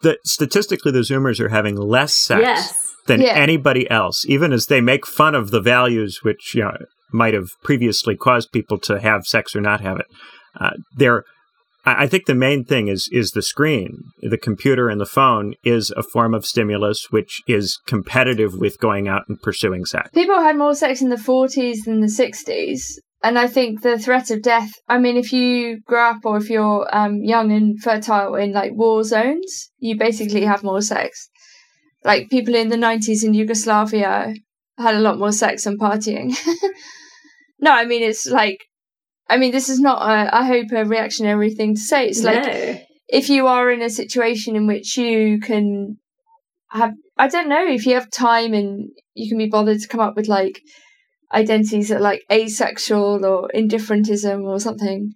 the 0.02 0.18
statistically 0.26 0.92
the 0.92 1.00
Zoomers 1.00 1.40
are 1.40 1.50
having 1.50 1.76
less 1.76 2.14
sex 2.14 2.42
Yes. 2.42 2.74
than 3.08 3.22
Yeah. 3.22 3.34
anybody 3.34 3.90
else, 3.90 4.26
even 4.28 4.52
as 4.54 4.66
they 4.68 4.82
make 4.82 5.06
fun 5.06 5.36
of 5.36 5.52
the 5.52 5.62
values 5.62 6.20
which 6.24 6.54
you 6.56 6.64
know 6.64 6.76
might 7.12 7.34
have 7.34 7.50
previously 7.64 8.16
caused 8.16 8.52
people 8.52 8.78
to 8.80 9.00
have 9.00 9.26
sex 9.26 9.56
or 9.56 9.62
not 9.62 9.82
have 9.82 10.00
it. 10.00 10.08
Uh, 10.60 10.72
they're 10.96 11.24
I 11.86 12.08
think 12.08 12.26
the 12.26 12.36
main 12.36 12.66
thing 12.66 12.88
is 12.88 13.08
is 13.12 13.32
the 13.32 13.44
screen, 13.44 14.06
the 14.22 14.38
computer 14.38 14.90
and 14.90 15.00
the 15.00 15.06
phone 15.06 15.54
is 15.64 15.92
a 15.96 16.02
form 16.02 16.34
of 16.34 16.46
stimulus 16.46 17.12
which 17.12 17.42
is 17.48 17.80
competitive 17.86 18.56
with 18.56 18.80
going 18.80 19.08
out 19.08 19.24
and 19.30 19.40
pursuing 19.42 19.86
sex. 19.86 20.10
People 20.14 20.40
had 20.40 20.58
more 20.58 20.74
sex 20.74 21.02
in 21.02 21.10
the 21.10 21.16
40s 21.16 21.86
than 21.86 22.02
the 22.02 22.08
60s. 22.08 22.98
And 23.24 23.40
I 23.40 23.48
think 23.48 23.82
the 23.82 23.98
threat 23.98 24.30
of 24.30 24.44
death, 24.44 24.72
I 24.88 25.00
mean, 25.00 25.18
if 25.18 25.34
you 25.34 25.82
grow 25.82 26.12
up 26.12 26.20
or 26.26 26.38
if 26.38 26.50
you're 26.50 26.88
um, 26.96 27.24
young 27.24 27.52
and 27.52 27.82
fertile 27.82 28.36
in 28.36 28.52
like 28.52 28.74
war 28.74 29.04
zones, 29.04 29.72
you 29.80 29.98
basically 29.98 30.44
have 30.44 30.64
more 30.64 30.82
sex. 30.82 31.30
Like 32.04 32.30
people 32.30 32.54
in 32.54 32.70
the 32.70 32.76
90s 32.76 33.24
in 33.24 33.34
Yugoslavia 33.34 34.34
had 34.78 34.96
a 34.96 35.00
lot 35.00 35.18
more 35.18 35.32
sex 35.32 35.66
and 35.66 35.80
partying. 35.80 36.36
no, 37.60 37.72
I 37.72 37.86
mean, 37.86 38.04
it's 38.04 38.28
like, 38.28 38.60
I 39.28 39.38
mean, 39.38 39.52
this 39.52 39.70
is 39.70 39.80
not, 39.80 40.02
a, 40.02 40.36
I 40.36 40.46
hope, 40.46 40.68
a 40.72 40.86
reactionary 40.86 41.54
thing 41.54 41.76
to 41.76 41.82
say. 41.82 42.08
It's 42.08 42.24
like, 42.24 42.46
no. 42.46 42.80
if 43.08 43.30
you 43.30 43.48
are 43.48 43.72
in 43.72 43.82
a 43.82 43.90
situation 43.90 44.56
in 44.56 44.68
which 44.68 44.98
you 44.98 45.40
can 45.40 45.98
have 46.70 46.94
I 47.18 47.28
don't 47.28 47.50
know 47.50 47.66
if 47.66 47.86
you 47.86 47.94
have 47.96 48.10
time 48.12 48.54
and 48.54 48.90
you 49.14 49.30
can 49.30 49.38
be 49.38 49.48
bothered 49.48 49.80
to 49.80 49.88
come 49.88 50.02
up 50.02 50.16
with 50.16 50.28
like 50.28 50.62
identities 51.34 51.90
that 51.90 51.98
are 51.98 52.02
like 52.02 52.24
asexual 52.32 53.26
or 53.26 53.50
indifferentism 53.54 54.44
or 54.44 54.60
something, 54.60 55.14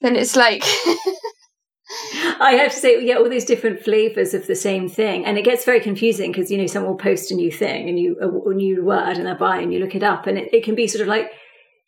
then 0.00 0.16
it's 0.16 0.36
like 0.36 0.62
I 2.40 2.52
have 2.60 2.72
to 2.72 2.78
say, 2.78 3.04
yeah, 3.04 3.14
all 3.14 3.28
these 3.28 3.44
different 3.44 3.82
flavors 3.82 4.34
of 4.34 4.46
the 4.46 4.54
same 4.54 4.88
thing, 4.88 5.24
and 5.24 5.38
it 5.38 5.44
gets 5.44 5.64
very 5.64 5.80
confusing 5.80 6.32
because 6.32 6.50
you 6.50 6.58
know 6.58 6.66
someone 6.66 6.92
will 6.92 6.98
post 6.98 7.30
a 7.30 7.34
new 7.34 7.50
thing 7.50 7.88
and 7.88 7.98
you 7.98 8.16
a, 8.20 8.50
a 8.50 8.54
new 8.54 8.84
word 8.84 9.16
and 9.16 9.26
they're 9.26 9.34
by 9.34 9.58
and 9.58 9.72
you 9.72 9.78
look 9.78 9.94
it 9.94 10.02
up, 10.02 10.26
and 10.26 10.36
it, 10.36 10.52
it 10.52 10.64
can 10.64 10.74
be 10.74 10.86
sort 10.86 11.02
of 11.02 11.08
like 11.08 11.30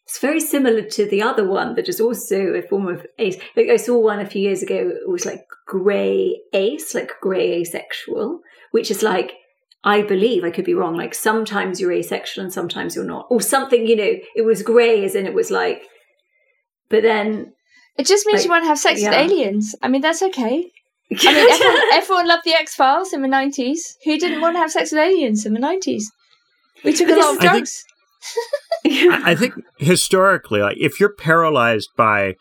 it's 0.08 0.20
very 0.20 0.40
similar 0.40 0.80
to 0.80 1.04
the 1.04 1.20
other 1.20 1.46
one 1.46 1.74
that 1.74 1.86
is 1.86 2.00
also 2.00 2.54
a 2.54 2.62
form 2.62 2.88
of 2.88 3.06
ace. 3.18 3.36
Like 3.54 3.68
I 3.68 3.76
saw 3.76 3.98
one 3.98 4.20
a 4.20 4.26
few 4.26 4.40
years 4.40 4.62
ago. 4.62 4.74
It 4.74 5.06
was 5.06 5.26
like 5.26 5.44
grey 5.66 6.40
ace, 6.54 6.94
like 6.94 7.10
grey 7.20 7.60
asexual, 7.60 8.40
which 8.70 8.90
is 8.90 9.02
like 9.02 9.32
I 9.84 10.00
believe 10.00 10.44
I 10.44 10.50
could 10.50 10.64
be 10.64 10.72
wrong. 10.72 10.96
Like 10.96 11.14
sometimes 11.14 11.78
you're 11.78 11.92
asexual 11.92 12.42
and 12.42 12.52
sometimes 12.52 12.96
you're 12.96 13.04
not, 13.04 13.26
or 13.28 13.42
something. 13.42 13.86
You 13.86 13.96
know, 13.96 14.12
it 14.34 14.46
was 14.46 14.62
grey 14.62 15.04
as 15.04 15.14
in 15.14 15.26
it 15.26 15.34
was 15.34 15.50
like, 15.50 15.82
but 16.88 17.02
then 17.02 17.52
it 17.98 18.06
just 18.06 18.26
means 18.26 18.38
Like, 18.38 18.44
you 18.46 18.50
want 18.50 18.64
to 18.64 18.68
have 18.68 18.78
sex 18.78 19.02
yeah. 19.02 19.10
with 19.10 19.30
aliens. 19.30 19.74
I 19.82 19.88
mean, 19.88 20.00
that's 20.00 20.22
okay. 20.22 20.70
I 21.12 21.34
mean, 21.34 21.50
everyone, 21.50 21.82
everyone 21.92 22.28
loved 22.28 22.44
the 22.46 22.54
X 22.54 22.74
Files 22.74 23.12
in 23.12 23.20
the 23.20 23.28
nineties. 23.28 23.98
Who 24.06 24.18
didn't 24.18 24.40
want 24.40 24.54
to 24.56 24.60
have 24.60 24.70
sex 24.72 24.90
with 24.90 25.00
aliens 25.00 25.44
in 25.44 25.52
the 25.52 25.60
nineties? 25.60 26.10
We 26.82 26.94
took 26.94 27.10
a 27.10 27.14
lot 27.14 27.34
of 27.34 27.40
drugs. 27.42 27.84
think- 27.84 28.54
I 28.86 29.34
think 29.38 29.54
historically, 29.78 30.60
like 30.60 30.76
if 30.78 31.00
you're 31.00 31.14
paralyzed 31.14 31.90
by 31.96 32.34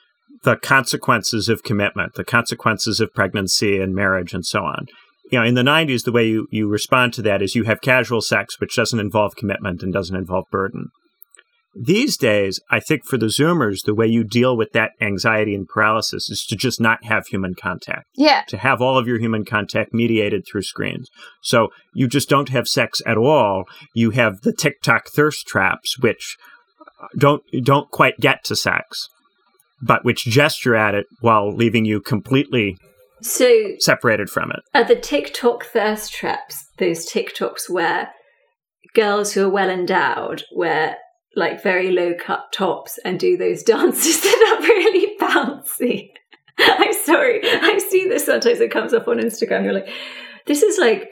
the 0.44 0.56
consequences 0.56 1.50
of 1.50 1.64
commitment, 1.64 2.14
the 2.14 2.24
consequences 2.24 3.00
of 3.00 3.14
pregnancy 3.14 3.80
and 3.80 3.96
marriage 3.96 4.34
and 4.34 4.46
so 4.46 4.64
on, 4.64 4.88
you 5.32 5.40
know, 5.40 5.46
in 5.46 5.56
the 5.56 5.62
90s, 5.62 6.04
the 6.04 6.12
way 6.12 6.28
you, 6.28 6.48
you 6.52 6.68
respond 6.68 7.14
to 7.14 7.22
that 7.24 7.42
is 7.42 7.56
you 7.56 7.64
have 7.64 7.82
casual 7.82 8.22
sex, 8.22 8.60
which 8.60 8.76
doesn't 8.76 9.00
involve 9.00 9.36
commitment 9.36 9.84
and 9.84 9.92
doesn't 9.92 10.16
involve 10.16 10.46
burden. 10.52 10.88
These 11.80 12.18
days, 12.18 12.60
I 12.72 12.80
think 12.80 13.06
for 13.06 13.18
the 13.18 13.28
Zoomers, 13.28 13.84
the 13.84 13.94
way 13.94 14.08
you 14.08 14.24
deal 14.24 14.58
with 14.58 14.72
that 14.72 14.92
anxiety 15.00 15.54
and 15.54 15.68
paralysis 15.68 16.30
is 16.30 16.46
to 16.50 16.56
just 16.56 16.82
not 16.82 17.04
have 17.04 17.28
human 17.28 17.54
contact 17.54 18.06
Yeah, 18.16 18.44
to 18.48 18.58
have 18.58 18.82
all 18.82 18.98
of 18.98 19.08
your 19.08 19.20
human 19.20 19.46
contact 19.46 19.94
mediated 19.94 20.46
through 20.50 20.64
screens. 20.64 21.10
So 21.42 21.70
you 21.94 22.08
just 22.08 22.30
don't 22.30 22.50
have 22.50 22.68
sex 22.68 23.02
at 23.06 23.18
all. 23.18 23.66
You 23.94 24.12
have 24.12 24.42
the 24.42 24.54
TikTok 24.54 25.10
thirst 25.10 25.46
traps, 25.46 26.00
which 26.00 26.36
uh, 27.02 27.08
don't 27.18 27.44
don't 27.64 27.92
quite 27.92 28.18
get 28.18 28.44
to 28.46 28.56
sex, 28.56 29.08
but 29.82 30.04
which 30.04 30.26
gesture 30.26 30.76
at 30.76 30.96
it 30.96 31.06
while 31.20 31.54
leaving 31.54 31.86
you 31.86 32.02
completely 32.02 32.78
So 33.22 33.76
separated 33.80 34.30
from 34.30 34.52
it. 34.52 34.62
Are 34.74 34.84
the 34.84 34.96
TikTok 34.96 35.66
thirst 35.66 36.12
traps 36.14 36.66
those 36.80 37.08
TikToks 37.08 37.70
where 37.70 38.12
girls 38.96 39.34
who 39.34 39.46
are 39.46 39.50
well 39.50 39.70
endowed 39.70 40.44
wear 40.56 40.98
like 41.38 41.62
very 41.62 41.92
low 41.92 42.14
cut 42.20 42.52
tops 42.52 42.98
and 43.06 43.20
do 43.20 43.38
those 43.38 43.64
dances 43.64 44.22
that 44.22 44.58
are 44.58 44.62
really 44.64 45.18
bouncy? 45.20 46.10
I'm 46.60 46.94
sorry. 46.94 47.42
I 47.44 47.78
see 47.78 48.08
this 48.08 48.26
sometimes. 48.26 48.60
It 48.60 48.72
comes 48.72 48.94
up 48.94 49.08
on 49.08 49.20
Instagram. 49.20 49.64
You're 49.64 49.74
like, 49.74 49.90
this 50.48 50.64
is 50.64 50.78
like, 50.78 51.10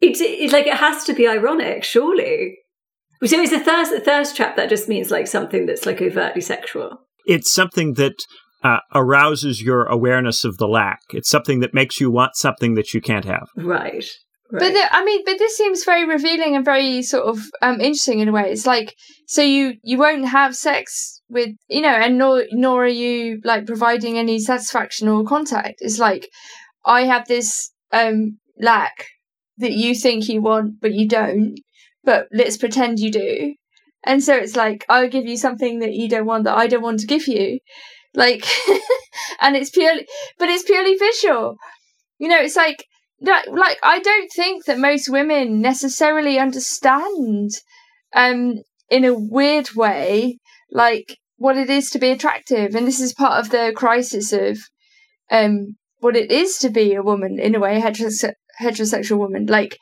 it's, 0.00 0.20
it's 0.20 0.52
like 0.52 0.66
it 0.66 0.76
has 0.76 1.04
to 1.04 1.14
be 1.14 1.26
ironic, 1.26 1.82
surely. 1.82 2.58
So 3.24 3.40
it's 3.40 3.52
a 3.52 3.60
thirst, 3.60 3.92
a 3.92 4.00
thirst 4.00 4.36
trap 4.36 4.56
that 4.56 4.68
just 4.68 4.88
means 4.88 5.10
like 5.10 5.26
something 5.26 5.64
that's 5.64 5.86
like 5.86 6.02
overtly 6.02 6.42
sexual. 6.42 6.98
It's 7.24 7.50
something 7.50 7.94
that 7.94 8.14
uh, 8.62 8.80
arouses 8.94 9.62
your 9.62 9.84
awareness 9.86 10.44
of 10.44 10.58
the 10.58 10.68
lack. 10.68 11.00
It's 11.14 11.30
something 11.30 11.60
that 11.60 11.72
makes 11.72 11.98
you 11.98 12.10
want 12.10 12.36
something 12.36 12.74
that 12.74 12.92
you 12.92 13.00
can't 13.00 13.24
have. 13.24 13.48
Right. 13.56 14.04
Right. 14.50 14.60
But 14.60 14.72
the, 14.74 14.94
I 14.94 15.04
mean, 15.04 15.22
but 15.24 15.38
this 15.38 15.56
seems 15.56 15.84
very 15.84 16.04
revealing 16.04 16.54
and 16.54 16.64
very 16.64 17.02
sort 17.02 17.24
of 17.26 17.40
um, 17.62 17.80
interesting 17.80 18.20
in 18.20 18.28
a 18.28 18.32
way. 18.32 18.50
It's 18.52 18.66
like 18.66 18.94
so 19.26 19.42
you 19.42 19.74
you 19.82 19.98
won't 19.98 20.26
have 20.26 20.54
sex 20.54 21.20
with 21.28 21.50
you 21.68 21.82
know, 21.82 21.88
and 21.88 22.16
nor 22.18 22.44
nor 22.52 22.84
are 22.84 22.88
you 22.88 23.40
like 23.44 23.66
providing 23.66 24.18
any 24.18 24.38
satisfaction 24.38 25.08
or 25.08 25.24
contact. 25.24 25.76
It's 25.80 25.98
like 25.98 26.28
I 26.84 27.02
have 27.02 27.26
this 27.26 27.72
um 27.92 28.38
lack 28.60 29.06
that 29.58 29.72
you 29.72 29.94
think 29.94 30.28
you 30.28 30.40
want 30.42 30.80
but 30.80 30.92
you 30.92 31.08
don't, 31.08 31.58
but 32.04 32.28
let's 32.32 32.56
pretend 32.56 33.00
you 33.00 33.10
do. 33.10 33.54
And 34.04 34.22
so 34.22 34.34
it's 34.36 34.54
like 34.54 34.84
I'll 34.88 35.08
give 35.08 35.26
you 35.26 35.36
something 35.36 35.80
that 35.80 35.94
you 35.94 36.08
don't 36.08 36.26
want 36.26 36.44
that 36.44 36.56
I 36.56 36.68
don't 36.68 36.82
want 36.82 37.00
to 37.00 37.06
give 37.06 37.26
you, 37.26 37.58
like, 38.14 38.46
and 39.40 39.56
it's 39.56 39.70
purely, 39.70 40.06
but 40.38 40.48
it's 40.48 40.62
purely 40.62 40.94
visual. 40.94 41.56
You 42.18 42.28
know, 42.28 42.38
it's 42.38 42.56
like 42.56 42.84
like 43.20 43.78
I 43.82 43.98
don't 44.00 44.30
think 44.34 44.66
that 44.66 44.78
most 44.78 45.08
women 45.08 45.60
necessarily 45.60 46.38
understand 46.38 47.50
um 48.14 48.56
in 48.90 49.04
a 49.04 49.18
weird 49.18 49.74
way 49.74 50.38
like 50.70 51.18
what 51.38 51.56
it 51.56 51.68
is 51.68 51.90
to 51.90 51.98
be 51.98 52.10
attractive. 52.10 52.74
And 52.74 52.86
this 52.86 53.00
is 53.00 53.12
part 53.12 53.40
of 53.40 53.50
the 53.50 53.72
crisis 53.74 54.32
of 54.32 54.58
um 55.30 55.76
what 55.98 56.16
it 56.16 56.30
is 56.30 56.58
to 56.58 56.70
be 56.70 56.94
a 56.94 57.02
woman 57.02 57.38
in 57.38 57.54
a 57.54 57.60
way 57.60 57.80
heterose- 57.80 58.34
heterosexual 58.60 59.18
woman. 59.18 59.46
Like 59.46 59.78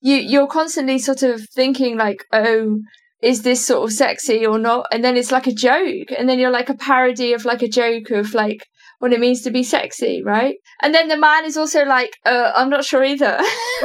you 0.00 0.16
you're 0.16 0.46
constantly 0.46 0.98
sort 0.98 1.22
of 1.22 1.48
thinking 1.54 1.96
like 1.96 2.24
oh 2.32 2.80
is 3.22 3.42
this 3.42 3.64
sort 3.64 3.82
of 3.82 3.92
sexy 3.92 4.46
or 4.46 4.58
not? 4.58 4.86
And 4.92 5.02
then 5.02 5.16
it's 5.16 5.32
like 5.32 5.46
a 5.46 5.52
joke. 5.52 6.12
And 6.16 6.28
then 6.28 6.38
you're 6.38 6.50
like 6.50 6.68
a 6.68 6.74
parody 6.74 7.32
of 7.32 7.44
like 7.44 7.62
a 7.62 7.68
joke 7.68 8.10
of 8.10 8.34
like 8.34 8.66
what 8.98 9.12
it 9.12 9.20
means 9.20 9.42
to 9.42 9.50
be 9.50 9.62
sexy, 9.62 10.22
right? 10.22 10.56
And 10.82 10.94
then 10.94 11.08
the 11.08 11.16
man 11.16 11.44
is 11.44 11.56
also 11.56 11.84
like, 11.84 12.16
uh, 12.24 12.52
I'm 12.54 12.70
not 12.70 12.84
sure 12.84 13.04
either. 13.04 13.26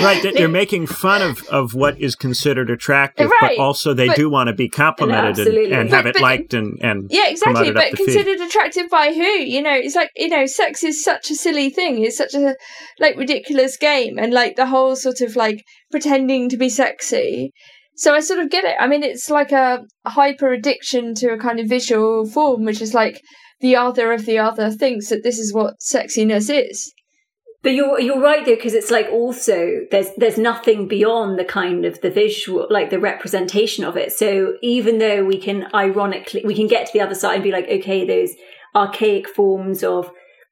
right, 0.00 0.20
that 0.22 0.34
you're 0.36 0.48
making 0.64 0.86
fun 0.86 1.22
of, 1.22 1.42
of 1.44 1.74
what 1.74 2.00
is 2.00 2.16
considered 2.16 2.70
attractive, 2.70 3.30
right. 3.40 3.56
but 3.56 3.62
also 3.62 3.94
they 3.94 4.08
but, 4.08 4.16
do 4.16 4.28
want 4.28 4.48
to 4.48 4.52
be 4.52 4.68
complimented 4.68 5.46
and, 5.46 5.72
and 5.72 5.90
but, 5.90 5.96
have 5.96 6.06
it 6.06 6.14
but, 6.14 6.22
liked 6.22 6.54
and, 6.54 6.78
and 6.82 7.06
yeah, 7.10 7.28
exactly. 7.28 7.70
But 7.70 7.94
considered 7.94 8.38
feed. 8.38 8.48
attractive 8.48 8.90
by 8.90 9.12
who? 9.12 9.22
You 9.22 9.62
know, 9.62 9.74
it's 9.74 9.94
like 9.94 10.10
you 10.16 10.28
know, 10.28 10.46
sex 10.46 10.82
is 10.82 11.02
such 11.02 11.30
a 11.30 11.34
silly 11.34 11.70
thing. 11.70 12.02
It's 12.04 12.16
such 12.16 12.34
a 12.34 12.56
like 12.98 13.16
ridiculous 13.16 13.76
game, 13.76 14.18
and 14.18 14.32
like 14.32 14.56
the 14.56 14.66
whole 14.66 14.96
sort 14.96 15.20
of 15.20 15.36
like 15.36 15.64
pretending 15.90 16.48
to 16.48 16.56
be 16.56 16.68
sexy. 16.68 17.52
So 17.96 18.12
I 18.12 18.20
sort 18.20 18.40
of 18.40 18.50
get 18.50 18.64
it. 18.64 18.74
I 18.80 18.88
mean, 18.88 19.04
it's 19.04 19.30
like 19.30 19.52
a 19.52 19.84
hyper 20.04 20.52
addiction 20.52 21.14
to 21.16 21.32
a 21.32 21.38
kind 21.38 21.60
of 21.60 21.68
visual 21.68 22.26
form, 22.26 22.64
which 22.64 22.80
is 22.80 22.92
like 22.92 23.20
the 23.64 23.76
other 23.76 24.12
of 24.12 24.26
the 24.26 24.38
other 24.38 24.70
thinks 24.70 25.08
that 25.08 25.22
this 25.22 25.38
is 25.38 25.54
what 25.54 25.80
sexiness 25.80 26.50
is. 26.52 26.92
But 27.62 27.72
you're 27.72 27.98
you're 27.98 28.20
right 28.20 28.44
though 28.44 28.56
because 28.56 28.74
it's 28.74 28.90
like 28.90 29.08
also 29.10 29.86
there's 29.90 30.08
there's 30.18 30.36
nothing 30.36 30.86
beyond 30.86 31.38
the 31.38 31.46
kind 31.46 31.86
of 31.86 31.98
the 32.02 32.10
visual 32.10 32.66
like 32.68 32.90
the 32.90 33.00
representation 33.00 33.82
of 33.82 33.96
it. 33.96 34.12
So 34.12 34.58
even 34.60 34.98
though 34.98 35.24
we 35.24 35.38
can 35.38 35.66
ironically 35.74 36.42
we 36.44 36.54
can 36.54 36.66
get 36.66 36.86
to 36.86 36.92
the 36.92 37.00
other 37.00 37.14
side 37.14 37.36
and 37.36 37.42
be 37.42 37.52
like 37.52 37.66
okay 37.70 38.06
those 38.06 38.34
archaic 38.74 39.30
forms 39.30 39.82
of 39.82 40.10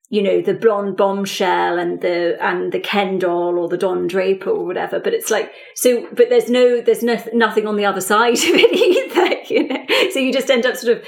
you 0.09 0.23
know 0.23 0.41
the 0.41 0.55
blonde 0.55 0.97
bombshell 0.97 1.79
and 1.79 2.01
the 2.01 2.39
and 2.43 2.73
the 2.73 2.81
Ken 2.81 3.19
doll 3.19 3.59
or 3.59 3.69
the 3.69 3.77
Don 3.77 4.07
Draper 4.07 4.49
or 4.49 4.65
whatever. 4.65 4.99
But 4.99 5.13
it's 5.13 5.31
like 5.31 5.53
so. 5.75 6.09
But 6.15 6.31
there's 6.31 6.49
no 6.49 6.81
there's 6.81 7.03
no, 7.03 7.23
nothing 7.35 7.67
on 7.67 7.77
the 7.77 7.85
other 7.85 8.01
side 8.01 8.39
of 8.39 8.55
it 8.55 8.73
either. 8.73 9.55
You 9.55 9.69
know, 9.69 10.11
so 10.13 10.19
you 10.19 10.33
just 10.33 10.49
end 10.49 10.65
up 10.65 10.77
sort 10.77 10.97
of 10.97 11.05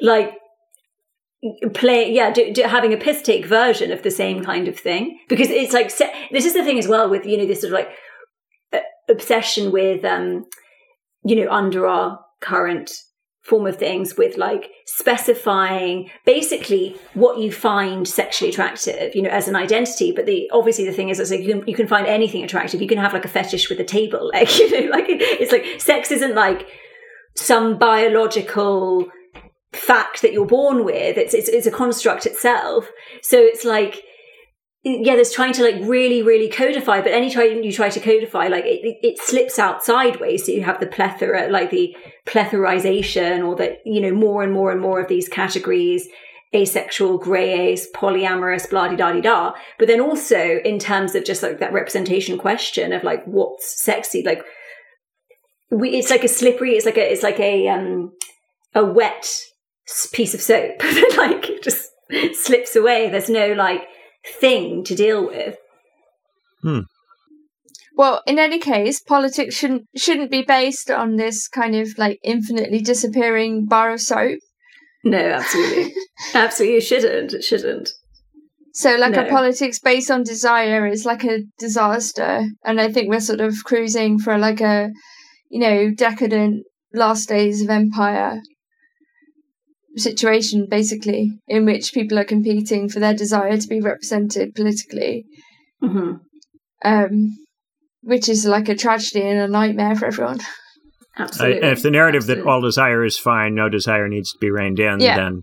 like 0.00 0.34
play 1.72 2.10
yeah 2.10 2.30
do, 2.30 2.52
do, 2.52 2.62
having 2.62 2.92
a 2.92 2.96
piss 2.96 3.22
take 3.22 3.44
version 3.44 3.92
of 3.92 4.02
the 4.02 4.10
same 4.10 4.44
kind 4.44 4.68
of 4.68 4.78
thing. 4.78 5.18
Because 5.28 5.50
it's 5.50 5.72
like 5.72 5.96
this 6.30 6.44
is 6.44 6.54
the 6.54 6.64
thing 6.64 6.78
as 6.78 6.88
well 6.88 7.08
with 7.08 7.26
you 7.26 7.36
know 7.36 7.46
this 7.46 7.60
sort 7.60 7.72
of 7.72 7.78
like 7.78 7.90
uh, 8.72 8.84
obsession 9.08 9.72
with 9.72 10.04
um 10.04 10.44
you 11.24 11.36
know 11.36 11.50
under 11.50 11.86
our 11.86 12.20
current 12.40 12.92
form 13.42 13.66
of 13.66 13.76
things 13.76 14.16
with 14.16 14.38
like 14.38 14.70
specifying 14.86 16.10
basically 16.24 16.96
what 17.12 17.38
you 17.38 17.52
find 17.52 18.08
sexually 18.08 18.50
attractive 18.50 19.14
you 19.14 19.20
know 19.22 19.30
as 19.30 19.48
an 19.48 19.56
identity. 19.56 20.12
But 20.12 20.26
the 20.26 20.48
obviously 20.52 20.86
the 20.86 20.92
thing 20.92 21.10
is 21.10 21.20
it's 21.20 21.30
like 21.30 21.40
you 21.40 21.54
can, 21.54 21.68
you 21.68 21.74
can 21.74 21.86
find 21.86 22.06
anything 22.06 22.42
attractive. 22.42 22.80
You 22.80 22.88
can 22.88 22.98
have 22.98 23.12
like 23.12 23.24
a 23.24 23.28
fetish 23.28 23.68
with 23.68 23.80
a 23.80 23.84
table 23.84 24.30
like 24.32 24.58
you 24.58 24.70
know 24.70 24.90
like 24.90 25.06
it's 25.08 25.52
like 25.52 25.80
sex 25.80 26.10
isn't 26.10 26.34
like 26.34 26.66
some 27.36 27.78
biological 27.78 29.08
fact 29.74 30.22
that 30.22 30.32
you're 30.32 30.46
born 30.46 30.84
with. 30.84 31.16
It's, 31.16 31.34
it's, 31.34 31.48
it's 31.48 31.66
a 31.66 31.70
construct 31.70 32.26
itself. 32.26 32.88
So 33.22 33.38
it's 33.38 33.64
like, 33.64 34.02
yeah, 34.84 35.14
there's 35.14 35.32
trying 35.32 35.54
to 35.54 35.62
like 35.62 35.76
really, 35.82 36.22
really 36.22 36.48
codify, 36.48 37.00
but 37.00 37.12
anytime 37.12 37.62
you 37.62 37.72
try 37.72 37.88
to 37.88 38.00
codify, 38.00 38.48
like 38.48 38.64
it, 38.66 38.98
it, 39.02 39.18
slips 39.18 39.58
out 39.58 39.82
sideways. 39.82 40.44
So 40.44 40.52
you 40.52 40.62
have 40.62 40.78
the 40.78 40.86
plethora, 40.86 41.48
like 41.48 41.70
the 41.70 41.96
plethorization 42.26 43.46
or 43.46 43.56
that, 43.56 43.78
you 43.86 44.00
know, 44.00 44.12
more 44.12 44.42
and 44.42 44.52
more 44.52 44.70
and 44.70 44.80
more 44.80 45.00
of 45.00 45.08
these 45.08 45.28
categories 45.28 46.06
asexual, 46.54 47.18
grey 47.18 47.70
ace, 47.70 47.88
polyamorous, 47.92 48.68
blah 48.70 48.88
di 48.88 48.96
da 48.96 49.20
da. 49.20 49.52
But 49.78 49.88
then 49.88 50.00
also 50.00 50.60
in 50.64 50.78
terms 50.78 51.14
of 51.14 51.24
just 51.24 51.42
like 51.42 51.58
that 51.58 51.72
representation 51.72 52.38
question 52.38 52.92
of 52.92 53.02
like 53.02 53.24
what's 53.24 53.82
sexy, 53.82 54.22
like 54.22 54.44
we, 55.70 55.96
it's 55.96 56.10
like 56.10 56.24
a 56.24 56.28
slippery, 56.28 56.72
it's 56.72 56.86
like 56.86 56.98
a, 56.98 57.12
it's 57.12 57.22
like 57.22 57.40
a, 57.40 57.68
um, 57.68 58.12
a 58.74 58.84
wet 58.84 59.26
piece 60.12 60.34
of 60.34 60.40
soap 60.40 60.78
that 60.78 61.14
like 61.16 61.62
just 61.62 61.90
slips 62.32 62.76
away. 62.76 63.08
There's 63.08 63.28
no 63.28 63.52
like 63.52 63.82
thing 64.40 64.84
to 64.84 64.94
deal 64.94 65.26
with. 65.26 65.56
Hmm. 66.62 66.80
Well, 67.96 68.22
in 68.26 68.38
any 68.38 68.58
case, 68.58 69.00
politics 69.00 69.54
shouldn't 69.54 69.86
shouldn't 69.96 70.30
be 70.30 70.42
based 70.42 70.90
on 70.90 71.16
this 71.16 71.46
kind 71.48 71.76
of 71.76 71.96
like 71.96 72.18
infinitely 72.22 72.80
disappearing 72.80 73.66
bar 73.66 73.92
of 73.92 74.00
soap. 74.00 74.40
No, 75.04 75.18
absolutely, 75.18 75.94
absolutely, 76.34 76.78
it 76.78 76.82
shouldn't. 76.82 77.32
It 77.34 77.44
shouldn't. 77.44 77.90
So, 78.72 78.96
like 78.96 79.12
no. 79.12 79.26
a 79.26 79.28
politics 79.28 79.78
based 79.78 80.10
on 80.10 80.24
desire 80.24 80.86
is 80.86 81.04
like 81.04 81.22
a 81.24 81.44
disaster, 81.58 82.44
and 82.64 82.80
I 82.80 82.90
think 82.90 83.08
we're 83.08 83.20
sort 83.20 83.40
of 83.40 83.54
cruising 83.64 84.18
for 84.18 84.38
like 84.38 84.60
a, 84.60 84.90
you 85.48 85.60
know, 85.60 85.92
decadent 85.92 86.64
last 86.92 87.28
days 87.28 87.62
of 87.62 87.70
empire 87.70 88.40
situation 89.96 90.66
basically 90.68 91.30
in 91.46 91.64
which 91.64 91.92
people 91.92 92.18
are 92.18 92.24
competing 92.24 92.88
for 92.88 93.00
their 93.00 93.14
desire 93.14 93.56
to 93.56 93.68
be 93.68 93.80
represented 93.80 94.54
politically 94.54 95.24
mm-hmm. 95.82 96.14
um, 96.84 97.36
which 98.02 98.28
is 98.28 98.44
like 98.44 98.68
a 98.68 98.74
tragedy 98.74 99.22
and 99.22 99.38
a 99.38 99.48
nightmare 99.48 99.94
for 99.94 100.06
everyone 100.06 100.40
absolutely 101.18 101.62
uh, 101.62 101.70
if 101.70 101.82
the 101.82 101.90
narrative 101.90 102.22
absolutely. 102.22 102.44
that 102.44 102.50
all 102.50 102.60
desire 102.60 103.04
is 103.04 103.18
fine 103.18 103.54
no 103.54 103.68
desire 103.68 104.08
needs 104.08 104.32
to 104.32 104.38
be 104.40 104.50
reined 104.50 104.80
in 104.80 105.00
yeah. 105.00 105.16
then 105.16 105.42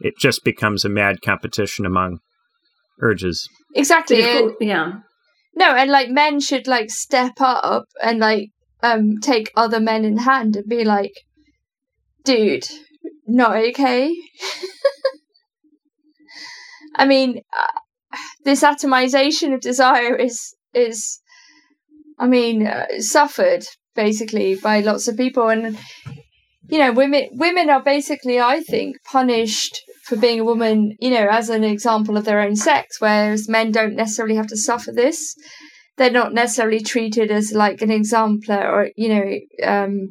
it 0.00 0.14
just 0.18 0.42
becomes 0.44 0.84
a 0.84 0.88
mad 0.88 1.16
competition 1.22 1.86
among 1.86 2.18
urges 3.00 3.48
exactly 3.74 4.20
yeah 4.60 4.92
no 5.54 5.74
and 5.74 5.90
like 5.90 6.10
men 6.10 6.40
should 6.40 6.66
like 6.66 6.90
step 6.90 7.34
up 7.40 7.84
and 8.02 8.18
like 8.18 8.48
um 8.82 9.18
take 9.20 9.52
other 9.56 9.78
men 9.78 10.04
in 10.04 10.18
hand 10.18 10.56
and 10.56 10.68
be 10.68 10.84
like 10.84 11.12
dude 12.24 12.66
not 13.26 13.56
okay. 13.56 14.14
I 16.94 17.06
mean, 17.06 17.40
uh, 17.58 17.80
this 18.44 18.62
atomization 18.62 19.54
of 19.54 19.60
desire 19.60 20.14
is 20.14 20.54
is, 20.74 21.20
I 22.18 22.26
mean, 22.26 22.66
uh, 22.66 22.86
suffered 22.98 23.64
basically 23.94 24.56
by 24.56 24.80
lots 24.80 25.08
of 25.08 25.16
people, 25.16 25.48
and 25.48 25.78
you 26.68 26.78
know, 26.78 26.92
women 26.92 27.28
women 27.32 27.70
are 27.70 27.82
basically, 27.82 28.40
I 28.40 28.60
think, 28.60 28.96
punished 29.04 29.80
for 30.04 30.16
being 30.16 30.40
a 30.40 30.44
woman. 30.44 30.96
You 31.00 31.10
know, 31.10 31.28
as 31.30 31.48
an 31.48 31.64
example 31.64 32.16
of 32.16 32.24
their 32.24 32.40
own 32.40 32.56
sex, 32.56 33.00
whereas 33.00 33.48
men 33.48 33.72
don't 33.72 33.96
necessarily 33.96 34.36
have 34.36 34.48
to 34.48 34.56
suffer 34.56 34.92
this. 34.92 35.34
They're 35.96 36.10
not 36.10 36.32
necessarily 36.32 36.80
treated 36.80 37.30
as 37.30 37.52
like 37.52 37.82
an 37.82 37.90
exemplar 37.90 38.66
or 38.66 38.90
you 38.96 39.08
know 39.08 39.38
um, 39.66 40.08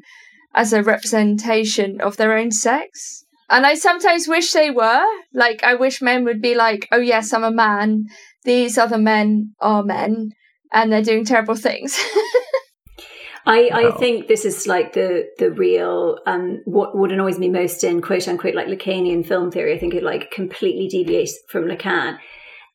as 0.53 0.73
a 0.73 0.83
representation 0.83 2.01
of 2.01 2.17
their 2.17 2.37
own 2.37 2.51
sex. 2.51 3.25
And 3.49 3.65
I 3.65 3.75
sometimes 3.75 4.27
wish 4.27 4.51
they 4.51 4.71
were. 4.71 5.05
Like, 5.33 5.63
I 5.63 5.75
wish 5.75 6.01
men 6.01 6.23
would 6.23 6.41
be 6.41 6.55
like, 6.55 6.87
oh, 6.91 6.99
yes, 6.99 7.33
I'm 7.33 7.43
a 7.43 7.51
man. 7.51 8.05
These 8.43 8.77
other 8.77 8.97
men 8.97 9.53
are 9.59 9.83
men 9.83 10.31
and 10.71 10.91
they're 10.91 11.01
doing 11.01 11.25
terrible 11.25 11.55
things. 11.55 11.99
I, 13.45 13.69
I 13.73 13.91
think 13.97 14.27
this 14.27 14.45
is 14.45 14.67
like 14.67 14.93
the 14.93 15.27
the 15.39 15.51
real 15.51 16.19
um 16.27 16.61
what 16.65 16.95
what 16.95 17.11
annoys 17.11 17.39
me 17.39 17.49
most 17.49 17.83
in 17.83 17.99
quote 17.99 18.27
unquote 18.27 18.53
like 18.53 18.67
Lacanian 18.67 19.25
film 19.25 19.49
theory. 19.49 19.73
I 19.73 19.79
think 19.79 19.95
it 19.95 20.03
like 20.03 20.29
completely 20.29 20.87
deviates 20.87 21.39
from 21.49 21.65
Lacan. 21.65 22.19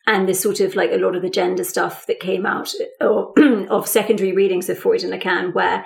And 0.09 0.29
this 0.29 0.41
sort 0.41 0.61
of 0.61 0.75
like 0.77 0.93
a 0.93 0.99
lot 0.99 1.17
of 1.17 1.23
the 1.23 1.31
gender 1.31 1.65
stuff 1.65 2.07
that 2.07 2.21
came 2.21 2.47
out 2.47 2.73
or 3.01 3.33
of 3.71 3.89
secondary 3.89 4.33
readings 4.33 4.69
of 4.69 4.79
Freud 4.79 5.03
and 5.03 5.13
Lacan, 5.13 5.53
where 5.55 5.85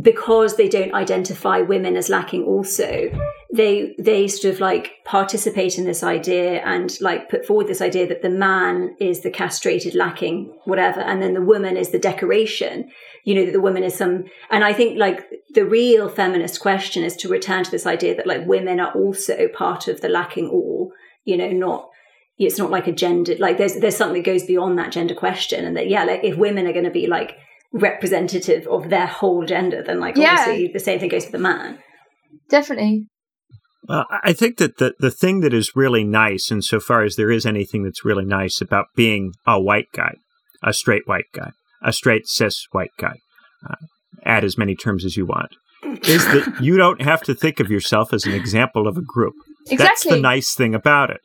because 0.00 0.56
they 0.56 0.68
don't 0.68 0.94
identify 0.94 1.60
women 1.60 1.96
as 1.96 2.08
lacking 2.08 2.44
also 2.44 3.10
they 3.52 3.94
they 3.98 4.28
sort 4.28 4.52
of 4.52 4.60
like 4.60 4.92
participate 5.04 5.78
in 5.78 5.84
this 5.84 6.02
idea 6.02 6.60
and 6.64 7.00
like 7.00 7.30
put 7.30 7.46
forward 7.46 7.66
this 7.66 7.80
idea 7.80 8.06
that 8.06 8.22
the 8.22 8.30
man 8.30 8.94
is 9.00 9.22
the 9.22 9.30
castrated 9.30 9.94
lacking 9.94 10.44
whatever 10.64 11.00
and 11.00 11.22
then 11.22 11.34
the 11.34 11.42
woman 11.42 11.76
is 11.76 11.90
the 11.90 11.98
decoration. 11.98 12.90
You 13.24 13.34
know 13.34 13.46
that 13.46 13.52
the 13.52 13.60
woman 13.60 13.82
is 13.82 13.94
some 13.94 14.24
and 14.50 14.64
i 14.64 14.72
think 14.72 14.98
like 14.98 15.28
the 15.50 15.66
real 15.66 16.08
feminist 16.08 16.60
question 16.60 17.04
is 17.04 17.14
to 17.16 17.28
return 17.28 17.62
to 17.64 17.70
this 17.70 17.84
idea 17.84 18.14
that 18.14 18.26
like 18.26 18.46
women 18.46 18.80
are 18.80 18.92
also 18.92 19.48
part 19.48 19.86
of 19.86 20.00
the 20.00 20.08
lacking 20.08 20.48
all 20.48 20.92
you 21.24 21.36
know 21.36 21.50
not 21.50 21.90
it's 22.38 22.58
not 22.58 22.70
like 22.70 22.86
a 22.86 22.92
gender 22.92 23.34
like 23.38 23.58
there's 23.58 23.76
there's 23.80 23.96
something 23.96 24.22
that 24.22 24.30
goes 24.30 24.44
beyond 24.44 24.78
that 24.78 24.92
gender 24.92 25.14
question 25.14 25.64
and 25.66 25.76
that 25.76 25.90
yeah 25.90 26.04
like 26.04 26.24
if 26.24 26.38
women 26.38 26.66
are 26.66 26.72
going 26.72 26.84
to 26.84 26.90
be 26.90 27.06
like 27.06 27.36
representative 27.72 28.66
of 28.66 28.90
their 28.90 29.06
whole 29.06 29.44
gender, 29.44 29.82
then 29.82 30.00
like 30.00 30.16
yeah. 30.16 30.36
obviously 30.38 30.70
the 30.72 30.80
same 30.80 30.98
thing 30.98 31.08
goes 31.08 31.26
for 31.26 31.32
the 31.32 31.38
man. 31.38 31.78
Definitely. 32.48 33.06
Well, 33.88 34.06
I 34.10 34.32
think 34.34 34.58
that 34.58 34.76
the, 34.76 34.94
the 34.98 35.10
thing 35.10 35.40
that 35.40 35.54
is 35.54 35.72
really 35.74 36.04
nice, 36.04 36.50
insofar 36.50 37.04
as 37.04 37.16
there 37.16 37.30
is 37.30 37.46
anything 37.46 37.84
that's 37.84 38.04
really 38.04 38.24
nice 38.24 38.60
about 38.60 38.86
being 38.94 39.32
a 39.46 39.60
white 39.60 39.88
guy, 39.94 40.14
a 40.62 40.74
straight 40.74 41.06
white 41.06 41.26
guy, 41.32 41.52
a 41.82 41.92
straight 41.92 42.26
cis 42.26 42.66
white 42.72 42.90
guy, 42.98 43.14
uh, 43.68 43.76
add 44.24 44.44
as 44.44 44.58
many 44.58 44.74
terms 44.74 45.04
as 45.06 45.16
you 45.16 45.24
want, 45.24 45.56
is 46.06 46.24
that 46.26 46.58
you 46.60 46.76
don't 46.76 47.00
have 47.00 47.22
to 47.22 47.34
think 47.34 47.60
of 47.60 47.70
yourself 47.70 48.12
as 48.12 48.26
an 48.26 48.32
example 48.32 48.86
of 48.86 48.98
a 48.98 49.02
group. 49.02 49.34
Exactly. 49.70 49.86
That's 49.86 50.04
the 50.04 50.20
nice 50.20 50.54
thing 50.54 50.74
about 50.74 51.10
it. 51.10 51.20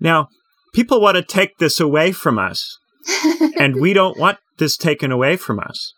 Now, 0.00 0.28
people 0.72 1.00
want 1.00 1.16
to 1.16 1.22
take 1.22 1.58
this 1.58 1.80
away 1.80 2.12
from 2.12 2.38
us, 2.38 2.78
and 3.58 3.80
we 3.80 3.92
don't 3.92 4.18
want 4.18 4.38
this 4.58 4.76
taken 4.76 5.12
away 5.12 5.36
from 5.36 5.58
us. 5.60 5.92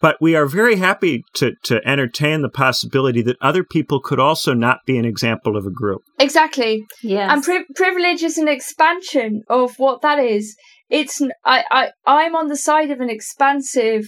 But 0.00 0.16
we 0.20 0.36
are 0.36 0.46
very 0.46 0.76
happy 0.76 1.24
to, 1.34 1.52
to 1.64 1.80
entertain 1.84 2.42
the 2.42 2.48
possibility 2.48 3.20
that 3.22 3.36
other 3.40 3.64
people 3.64 4.00
could 4.00 4.20
also 4.20 4.54
not 4.54 4.78
be 4.86 4.96
an 4.96 5.04
example 5.04 5.56
of 5.56 5.66
a 5.66 5.72
group. 5.72 6.02
Exactly. 6.20 6.84
Yeah. 7.02 7.32
And 7.32 7.42
pri- 7.42 7.64
privilege 7.74 8.22
is 8.22 8.38
an 8.38 8.46
expansion 8.46 9.42
of 9.48 9.74
what 9.78 10.02
that 10.02 10.20
is. 10.20 10.56
It's 10.88 11.20
I, 11.44 11.64
I 11.70 11.90
I'm 12.06 12.36
on 12.36 12.48
the 12.48 12.56
side 12.56 12.90
of 12.92 13.00
an 13.00 13.10
expansive 13.10 14.04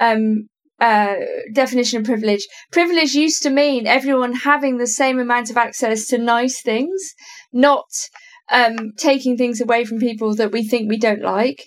um, 0.00 0.48
uh, 0.80 1.14
definition 1.52 2.00
of 2.00 2.04
privilege. 2.04 2.46
Privilege 2.72 3.14
used 3.14 3.42
to 3.42 3.50
mean 3.50 3.86
everyone 3.86 4.32
having 4.32 4.78
the 4.78 4.86
same 4.86 5.18
amount 5.18 5.50
of 5.50 5.56
access 5.56 6.06
to 6.08 6.18
nice 6.18 6.60
things, 6.60 7.14
not 7.52 7.86
um, 8.50 8.92
taking 8.96 9.36
things 9.36 9.60
away 9.60 9.84
from 9.84 9.98
people 9.98 10.34
that 10.34 10.52
we 10.52 10.62
think 10.62 10.88
we 10.88 10.98
don't 10.98 11.22
like. 11.22 11.64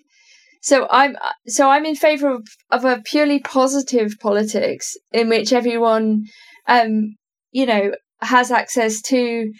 So 0.61 0.87
I'm 0.89 1.17
so 1.47 1.69
I'm 1.69 1.85
in 1.85 1.95
favour 1.95 2.29
of, 2.29 2.47
of 2.69 2.85
a 2.85 3.01
purely 3.03 3.39
positive 3.39 4.13
politics 4.19 4.95
in 5.11 5.27
which 5.27 5.51
everyone, 5.51 6.25
um, 6.67 7.15
you 7.51 7.65
know, 7.65 7.91
has 8.21 8.51
access 8.51 9.01
to 9.03 9.51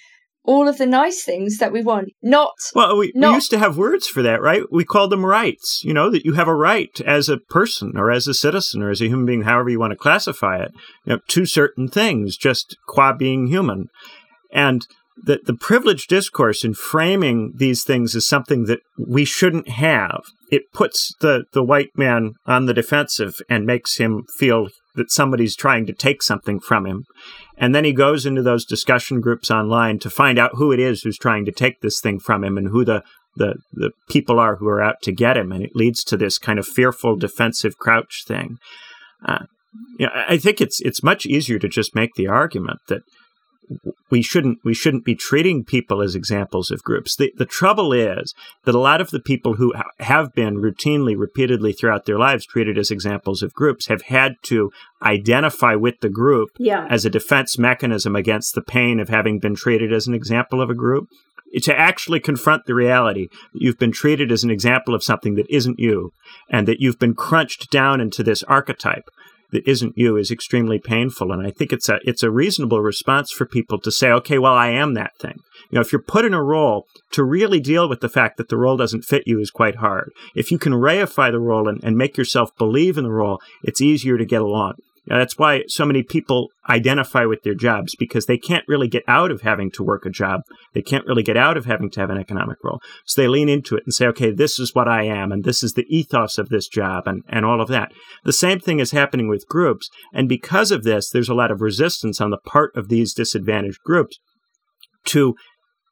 all 0.44 0.68
of 0.68 0.78
the 0.78 0.86
nice 0.86 1.24
things 1.24 1.58
that 1.58 1.72
we 1.72 1.84
want. 1.84 2.10
Not 2.22 2.54
well, 2.74 2.98
we, 2.98 3.12
not, 3.16 3.30
we 3.30 3.36
used 3.36 3.52
to 3.52 3.60
have 3.60 3.78
words 3.78 4.08
for 4.08 4.22
that, 4.22 4.42
right? 4.42 4.64
We 4.72 4.86
called 4.86 5.12
them 5.12 5.26
rights. 5.26 5.82
You 5.84 5.94
know 5.94 6.10
that 6.12 6.26
you 6.26 6.34
have 6.34 6.48
a 6.48 6.56
right 6.56 7.00
as 7.02 7.30
a 7.30 7.38
person 7.38 7.94
or 7.96 8.12
as 8.12 8.28
a 8.28 8.34
citizen 8.34 8.82
or 8.82 8.90
as 8.90 9.02
a 9.02 9.08
human 9.08 9.26
being, 9.26 9.42
however 9.44 9.70
you 9.70 9.80
want 9.80 9.92
to 9.92 9.98
classify 9.98 10.58
it, 10.62 10.72
you 11.06 11.14
know, 11.14 11.20
to 11.30 11.46
certain 11.46 11.88
things, 11.88 12.38
just 12.38 12.78
qua 12.88 13.14
being 13.14 13.48
human, 13.48 13.88
and 14.52 14.86
the, 15.24 15.40
the 15.44 15.54
privileged 15.54 16.10
discourse 16.10 16.64
in 16.64 16.74
framing 16.74 17.54
these 17.56 17.84
things 17.84 18.16
as 18.16 18.28
something 18.28 18.66
that 18.66 18.80
we 18.98 19.26
shouldn't 19.26 19.70
have, 19.70 20.24
it 20.50 20.64
puts 20.74 21.14
the, 21.22 21.46
the 21.54 21.64
white 21.64 21.92
man 21.96 22.34
on 22.46 22.66
the 22.66 22.74
defensive 22.74 23.36
and 23.50 23.66
makes 23.66 23.98
him 23.98 24.24
feel 24.38 24.70
that 24.96 25.12
somebody's 25.12 25.56
trying 25.56 25.86
to 25.86 25.94
take 25.94 26.22
something 26.22 26.60
from 26.60 26.86
him. 26.86 27.06
And 27.58 27.74
then 27.74 27.86
he 27.86 27.94
goes 27.94 28.26
into 28.26 28.42
those 28.42 28.66
discussion 28.66 29.22
groups 29.22 29.50
online 29.50 30.00
to 30.00 30.10
find 30.10 30.38
out 30.38 30.56
who 30.56 30.72
it 30.72 30.80
is 30.80 31.02
who's 31.02 31.18
trying 31.18 31.46
to 31.46 31.52
take 31.52 31.82
this 31.82 32.02
thing 32.02 32.20
from 32.20 32.44
him 32.44 32.58
and 32.58 32.70
who 32.70 32.84
the, 32.84 33.04
the, 33.36 33.56
the 33.72 33.92
people 34.10 34.40
are 34.40 34.58
who 34.58 34.68
are 34.68 34.82
out 34.82 35.02
to 35.04 35.12
get 35.12 35.38
him. 35.38 35.52
And 35.52 35.64
it 35.64 35.76
leads 35.76 36.04
to 36.06 36.18
this 36.18 36.38
kind 36.38 36.60
of 36.60 36.68
fearful 36.68 37.16
defensive 37.16 37.78
crouch 37.78 38.24
thing. 38.28 38.58
Uh, 39.26 39.46
you 39.98 40.08
know, 40.08 40.12
I 40.28 40.38
think 40.38 40.60
it's 40.60 40.82
it's 40.82 41.04
much 41.04 41.26
easier 41.26 41.60
to 41.60 41.70
just 41.70 41.96
make 41.96 42.16
the 42.16 42.28
argument 42.28 42.80
that 42.88 43.04
we 44.10 44.22
shouldn't 44.22 44.60
we 44.64 44.74
shouldn't 44.74 45.06
be 45.06 45.16
treating 45.16 45.64
people 45.64 46.02
as 46.02 46.16
examples 46.16 46.72
of 46.72 46.84
groups. 46.84 47.16
The 47.16 47.34
the 47.38 47.46
trouble 47.46 47.94
is 47.94 48.34
that 48.66 48.76
a 48.76 48.80
lot 48.80 49.02
of 49.02 49.12
the 49.12 49.20
people 49.20 49.56
who 49.56 49.74
ha- 49.76 49.90
have 50.00 50.34
been 50.34 50.58
routinely, 50.58 51.18
repeatedly 51.18 51.74
throughout 51.74 52.06
their 52.06 52.20
lives 52.20 52.46
treated 52.46 52.78
as 52.78 52.92
examples 52.92 53.42
of 53.42 53.54
groups 53.54 53.88
have 53.88 54.04
had 54.04 54.36
to 54.44 54.72
identify 55.02 55.76
with 55.76 56.00
the 56.02 56.10
group 56.10 56.50
yeah. 56.58 56.88
as 56.90 57.06
a 57.06 57.10
defense 57.10 57.58
mechanism 57.58 58.16
against 58.16 58.54
the 58.54 58.62
pain 58.62 59.00
of 59.00 59.10
having 59.10 59.40
been 59.40 59.56
treated 59.56 59.94
as 59.94 60.08
an 60.08 60.14
example 60.14 60.62
of 60.62 60.70
a 60.70 60.76
group. 60.76 61.08
To 61.64 61.78
actually 61.78 62.22
confront 62.22 62.66
the 62.66 62.74
reality 62.74 63.28
that 63.52 63.62
you've 63.62 63.78
been 63.78 63.92
treated 63.92 64.32
as 64.32 64.46
an 64.46 64.50
example 64.50 64.96
of 64.96 65.04
something 65.04 65.36
that 65.36 65.54
isn't 65.54 65.80
you, 65.80 66.14
and 66.50 66.66
that 66.66 66.80
you've 66.80 66.98
been 66.98 67.14
crunched 67.14 67.70
down 67.70 68.00
into 68.00 68.24
this 68.24 68.42
archetype 68.44 69.10
that 69.52 69.68
isn't 69.68 69.98
you 69.98 70.18
is 70.18 70.32
extremely 70.32 70.80
painful. 70.80 71.32
And 71.32 71.46
I 71.46 71.52
think 71.52 71.72
it's 71.72 71.90
a 71.90 72.00
it's 72.04 72.24
a 72.24 72.32
reasonable 72.32 72.82
response 72.82 73.32
for 73.32 73.46
people 73.46 73.80
to 73.80 73.92
say, 73.92 74.10
okay, 74.12 74.38
well, 74.38 74.54
I 74.54 74.70
am 74.70 74.94
that 74.96 75.18
thing. 75.18 75.40
You 75.70 75.76
know, 75.76 75.82
if 75.82 75.92
you're 75.92 76.02
put 76.02 76.26
in 76.26 76.34
a 76.34 76.44
role, 76.44 76.86
to 77.12 77.24
really 77.24 77.60
deal 77.60 77.88
with 77.88 78.02
the 78.02 78.10
fact 78.10 78.38
that 78.38 78.50
the 78.50 78.58
role 78.58 78.78
doesn't 78.78 79.04
fit 79.06 79.24
you 79.26 79.40
is 79.40 79.52
quite 79.52 79.78
hard. 79.78 80.12
If 80.36 80.52
you 80.52 80.58
can 80.58 80.74
reify 80.74 81.32
the 81.32 81.40
role 81.40 81.68
and, 81.68 81.82
and 81.84 81.98
make 81.98 82.18
yourself 82.18 82.56
believe 82.58 82.98
in 82.98 83.04
the 83.04 83.12
role, 83.12 83.42
it's 83.64 83.82
easier 83.82 84.18
to 84.18 84.26
get 84.26 84.42
along. 84.42 84.76
That's 85.08 85.38
why 85.38 85.64
so 85.68 85.86
many 85.86 86.04
people 86.04 86.50
identify 86.70 87.26
with 87.26 87.42
their 87.42 87.56
jobs 87.56 87.96
because 87.98 88.28
they 88.28 88.38
can't 88.38 88.64
really 88.68 88.88
get 88.88 89.04
out 89.08 89.32
of 89.32 89.42
having 89.42 89.72
to 89.72 89.84
work 89.84 90.06
a 90.06 90.12
job. 90.12 90.42
They 90.74 90.84
can't 90.84 91.08
really 91.08 91.24
get 91.24 91.36
out 91.36 91.58
of 91.58 91.66
having 91.66 91.90
to 91.92 92.00
have 92.00 92.12
an 92.12 92.20
economic 92.20 92.58
role. 92.64 92.80
So 93.06 93.22
they 93.22 93.28
lean 93.28 93.50
into 93.50 93.76
it 93.76 93.84
and 93.86 93.94
say, 93.94 94.06
okay, 94.08 94.32
this 94.32 94.60
is 94.60 94.76
what 94.76 94.88
I 94.88 95.04
am, 95.04 95.32
and 95.32 95.44
this 95.44 95.64
is 95.64 95.74
the 95.74 95.88
ethos 95.90 96.38
of 96.38 96.50
this 96.50 96.68
job, 96.68 97.08
and, 97.08 97.24
and 97.28 97.46
all 97.46 97.62
of 97.62 97.68
that. 97.70 97.92
The 98.26 98.34
same 98.34 98.60
thing 98.60 98.80
is 98.80 98.92
happening 98.92 99.28
with 99.28 99.48
groups. 99.48 99.90
And 100.14 100.30
because 100.30 100.72
of 100.72 100.84
this, 100.84 101.10
there's 101.10 101.30
a 101.30 101.36
lot 101.36 101.52
of 101.52 101.62
resistance 101.62 102.22
on 102.22 102.30
the 102.30 102.40
part 102.46 102.76
of 102.76 102.90
these 102.90 103.14
disadvantaged 103.14 103.80
groups 103.84 104.20
to 105.06 105.36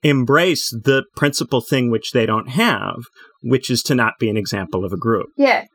embrace 0.04 0.69
the 0.69 1.04
principal 1.15 1.62
thing 1.62 1.89
which 1.89 2.12
they 2.12 2.26
don't 2.26 2.50
have, 2.50 2.95
which 3.41 3.69
is 3.69 3.82
to 3.84 3.95
not 3.95 4.13
be 4.19 4.30
an 4.30 4.38
example 4.38 4.86
of 4.86 4.93
a 4.93 4.98
group. 4.98 5.28
Yeah. 5.36 5.65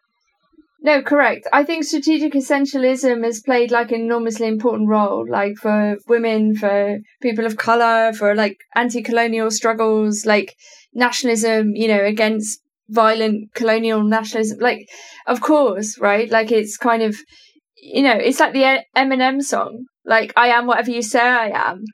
No, 0.84 1.00
correct. 1.00 1.46
I 1.50 1.64
think 1.64 1.84
strategic 1.84 2.34
essentialism 2.34 3.24
has 3.24 3.40
played 3.40 3.70
like 3.70 3.90
an 3.90 4.02
enormously 4.02 4.46
important 4.46 4.86
role, 4.90 5.26
like 5.26 5.56
for 5.56 5.96
women, 6.06 6.54
for 6.54 6.98
people 7.22 7.46
of 7.46 7.56
color, 7.56 8.12
for 8.12 8.34
like 8.34 8.58
anti-colonial 8.74 9.50
struggles, 9.50 10.26
like 10.26 10.54
nationalism, 10.92 11.74
you 11.74 11.88
know, 11.88 12.04
against 12.04 12.60
violent 12.90 13.54
colonial 13.54 14.02
nationalism. 14.04 14.58
Like, 14.58 14.86
of 15.26 15.40
course, 15.40 15.98
right? 15.98 16.30
Like 16.30 16.52
it's 16.52 16.76
kind 16.76 17.02
of, 17.02 17.16
you 17.76 18.02
know, 18.02 18.12
it's 18.12 18.38
like 18.38 18.52
the 18.52 18.84
Eminem 18.94 19.42
song, 19.42 19.86
like 20.04 20.34
I 20.36 20.48
am 20.48 20.66
whatever 20.66 20.90
you 20.90 21.00
say 21.00 21.18
I 21.18 21.70
am 21.70 21.84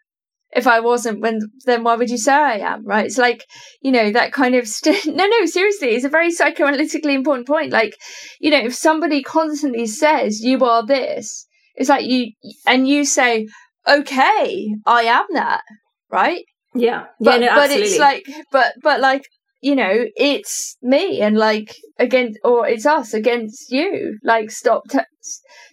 if 0.52 0.66
I 0.66 0.80
wasn't, 0.80 1.20
when 1.20 1.40
then 1.64 1.84
why 1.84 1.94
would 1.94 2.10
you 2.10 2.18
say 2.18 2.32
I 2.32 2.58
am? 2.58 2.84
Right? 2.84 3.06
It's 3.06 3.18
like 3.18 3.44
you 3.80 3.92
know 3.92 4.10
that 4.12 4.32
kind 4.32 4.54
of 4.54 4.66
st- 4.66 5.06
no, 5.14 5.26
no. 5.26 5.46
Seriously, 5.46 5.88
it's 5.88 6.04
a 6.04 6.08
very 6.08 6.30
psychoanalytically 6.32 7.14
important 7.14 7.46
point. 7.46 7.72
Like 7.72 7.96
you 8.40 8.50
know, 8.50 8.58
if 8.58 8.74
somebody 8.74 9.22
constantly 9.22 9.86
says 9.86 10.40
you 10.40 10.64
are 10.64 10.84
this, 10.84 11.46
it's 11.74 11.88
like 11.88 12.06
you 12.06 12.32
and 12.66 12.88
you 12.88 13.04
say, 13.04 13.48
okay, 13.86 14.74
I 14.86 15.02
am 15.02 15.26
that, 15.32 15.62
right? 16.10 16.44
Yeah, 16.74 17.06
but 17.20 17.40
yeah, 17.40 17.48
no, 17.48 17.54
but 17.54 17.70
it's 17.70 17.98
like 17.98 18.26
but 18.52 18.74
but 18.82 19.00
like 19.00 19.24
you 19.60 19.76
know, 19.76 20.06
it's 20.16 20.76
me 20.82 21.20
and 21.20 21.36
like 21.36 21.76
against, 21.98 22.38
or 22.44 22.66
it's 22.66 22.86
us 22.86 23.12
against 23.12 23.70
you. 23.70 24.18
Like, 24.24 24.50
stop, 24.50 24.84
t- 24.88 24.98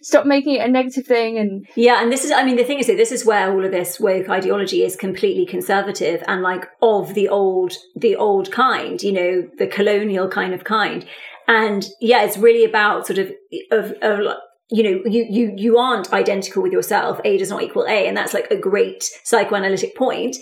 stop 0.02 0.26
making 0.26 0.56
it 0.56 0.66
a 0.66 0.68
negative 0.68 1.06
thing. 1.06 1.38
And 1.38 1.66
yeah, 1.74 2.02
and 2.02 2.12
this 2.12 2.24
is, 2.24 2.30
I 2.30 2.44
mean, 2.44 2.56
the 2.56 2.64
thing 2.64 2.78
is 2.78 2.86
that 2.86 2.98
this 2.98 3.12
is 3.12 3.24
where 3.24 3.50
all 3.50 3.64
of 3.64 3.72
this 3.72 3.98
woke 3.98 4.28
ideology 4.28 4.84
is 4.84 4.94
completely 4.94 5.46
conservative 5.46 6.22
and 6.28 6.42
like 6.42 6.68
of 6.82 7.14
the 7.14 7.28
old, 7.28 7.72
the 7.96 8.14
old 8.16 8.52
kind, 8.52 9.02
you 9.02 9.12
know, 9.12 9.48
the 9.58 9.66
colonial 9.66 10.28
kind 10.28 10.52
of 10.52 10.64
kind. 10.64 11.06
And 11.46 11.88
yeah, 12.00 12.24
it's 12.24 12.36
really 12.36 12.64
about 12.64 13.06
sort 13.06 13.18
of, 13.18 13.32
of, 13.72 13.92
of 14.02 14.36
you 14.70 14.82
know, 14.82 15.02
you, 15.06 15.26
you, 15.30 15.54
you 15.56 15.78
aren't 15.78 16.12
identical 16.12 16.62
with 16.62 16.72
yourself. 16.72 17.20
A 17.24 17.38
does 17.38 17.48
not 17.48 17.62
equal 17.62 17.86
A. 17.86 18.06
And 18.06 18.14
that's 18.14 18.34
like 18.34 18.50
a 18.50 18.56
great 18.56 19.08
psychoanalytic 19.24 19.96
point 19.96 20.36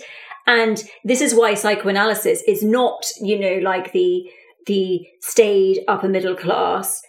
And 0.47 0.81
this 1.03 1.21
is 1.21 1.35
why 1.35 1.53
psychoanalysis 1.53 2.41
is 2.47 2.63
not, 2.63 3.05
you 3.21 3.37
know, 3.37 3.59
like 3.61 3.91
the 3.91 4.29
the 4.65 5.05
staid 5.21 5.79
upper 5.87 6.09
middle 6.09 6.35
class 6.35 7.01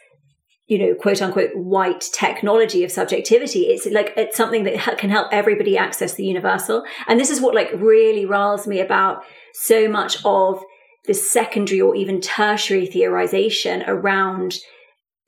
you 0.68 0.78
know, 0.78 0.94
quote 0.94 1.20
unquote, 1.22 1.50
white 1.54 2.04
technology 2.12 2.84
of 2.84 2.92
subjectivity. 2.92 3.60
It's 3.62 3.86
like, 3.86 4.12
it's 4.16 4.36
something 4.36 4.64
that 4.64 4.98
can 4.98 5.08
help 5.08 5.28
everybody 5.32 5.78
access 5.78 6.14
the 6.14 6.26
universal. 6.26 6.84
And 7.08 7.18
this 7.18 7.30
is 7.30 7.40
what 7.40 7.54
like 7.54 7.70
really 7.74 8.26
riles 8.26 8.66
me 8.66 8.78
about 8.78 9.24
so 9.54 9.88
much 9.88 10.18
of 10.26 10.62
the 11.06 11.14
secondary 11.14 11.80
or 11.80 11.96
even 11.96 12.20
tertiary 12.20 12.86
theorization 12.86 13.82
around 13.88 14.58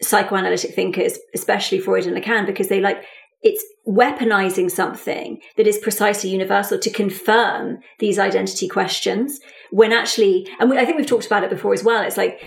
psychoanalytic 0.02 0.74
thinkers, 0.74 1.18
especially 1.34 1.80
Freud 1.80 2.04
and 2.04 2.16
Lacan, 2.16 2.44
because 2.44 2.68
they 2.68 2.80
like, 2.80 3.02
it's 3.42 3.64
weaponizing 3.86 4.70
something 4.70 5.40
that 5.56 5.66
is 5.66 5.78
precisely 5.78 6.30
universal 6.30 6.78
to 6.78 6.90
confirm 6.90 7.78
these 7.98 8.18
identity 8.18 8.68
questions 8.68 9.40
when 9.70 9.92
actually, 9.92 10.46
and 10.58 10.68
we, 10.70 10.78
I 10.78 10.84
think 10.84 10.98
we've 10.98 11.06
talked 11.06 11.26
about 11.26 11.44
it 11.44 11.50
before 11.50 11.72
as 11.72 11.82
well. 11.82 12.02
It's 12.02 12.16
like, 12.16 12.42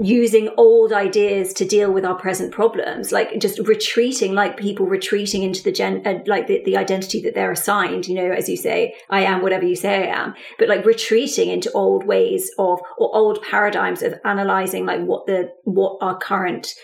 using 0.00 0.50
old 0.56 0.92
ideas 0.92 1.52
to 1.52 1.64
deal 1.64 1.92
with 1.92 2.04
our 2.04 2.16
present 2.16 2.50
problems 2.50 3.12
like 3.12 3.38
just 3.38 3.60
retreating 3.60 4.34
like 4.34 4.56
people 4.56 4.86
retreating 4.86 5.44
into 5.44 5.62
the 5.62 5.70
gen 5.70 6.02
uh, 6.04 6.18
like 6.26 6.48
the, 6.48 6.60
the 6.64 6.76
identity 6.76 7.22
that 7.22 7.32
they're 7.32 7.52
assigned 7.52 8.08
you 8.08 8.16
know 8.16 8.32
as 8.32 8.48
you 8.48 8.56
say 8.56 8.92
i 9.08 9.20
am 9.20 9.40
whatever 9.40 9.64
you 9.64 9.76
say 9.76 10.10
i 10.10 10.20
am 10.20 10.34
but 10.58 10.68
like 10.68 10.84
retreating 10.84 11.48
into 11.48 11.70
old 11.72 12.04
ways 12.04 12.50
of 12.58 12.80
or 12.98 13.14
old 13.14 13.40
paradigms 13.42 14.02
of 14.02 14.14
analyzing 14.24 14.84
like 14.84 15.00
what 15.02 15.26
the 15.26 15.48
what 15.62 15.96
our 16.00 16.18
current 16.18 16.74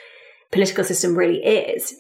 political 0.53 0.85
system 0.85 1.19
really 1.19 1.45
is 1.45 1.97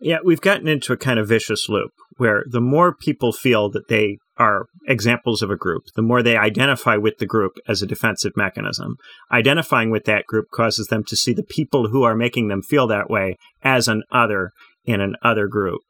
yeah 0.00 0.18
we've 0.24 0.40
gotten 0.40 0.68
into 0.68 0.92
a 0.92 0.96
kind 0.96 1.18
of 1.18 1.28
vicious 1.28 1.68
loop 1.68 1.92
where 2.16 2.44
the 2.46 2.60
more 2.60 2.94
people 2.94 3.32
feel 3.32 3.70
that 3.70 3.88
they 3.88 4.18
are 4.36 4.66
examples 4.86 5.40
of 5.42 5.50
a 5.50 5.56
group, 5.56 5.84
the 5.96 6.02
more 6.02 6.22
they 6.22 6.36
identify 6.36 6.96
with 6.96 7.18
the 7.18 7.26
group 7.26 7.52
as 7.66 7.80
a 7.80 7.86
defensive 7.86 8.32
mechanism. 8.36 8.96
Identifying 9.32 9.90
with 9.90 10.04
that 10.04 10.26
group 10.26 10.46
causes 10.52 10.88
them 10.88 11.02
to 11.04 11.16
see 11.16 11.32
the 11.32 11.42
people 11.42 11.88
who 11.88 12.02
are 12.02 12.14
making 12.14 12.48
them 12.48 12.62
feel 12.62 12.86
that 12.88 13.08
way 13.08 13.36
as 13.62 13.88
an 13.88 14.02
other 14.10 14.52
in 14.84 15.00
an 15.00 15.14
other 15.22 15.46
group. 15.46 15.80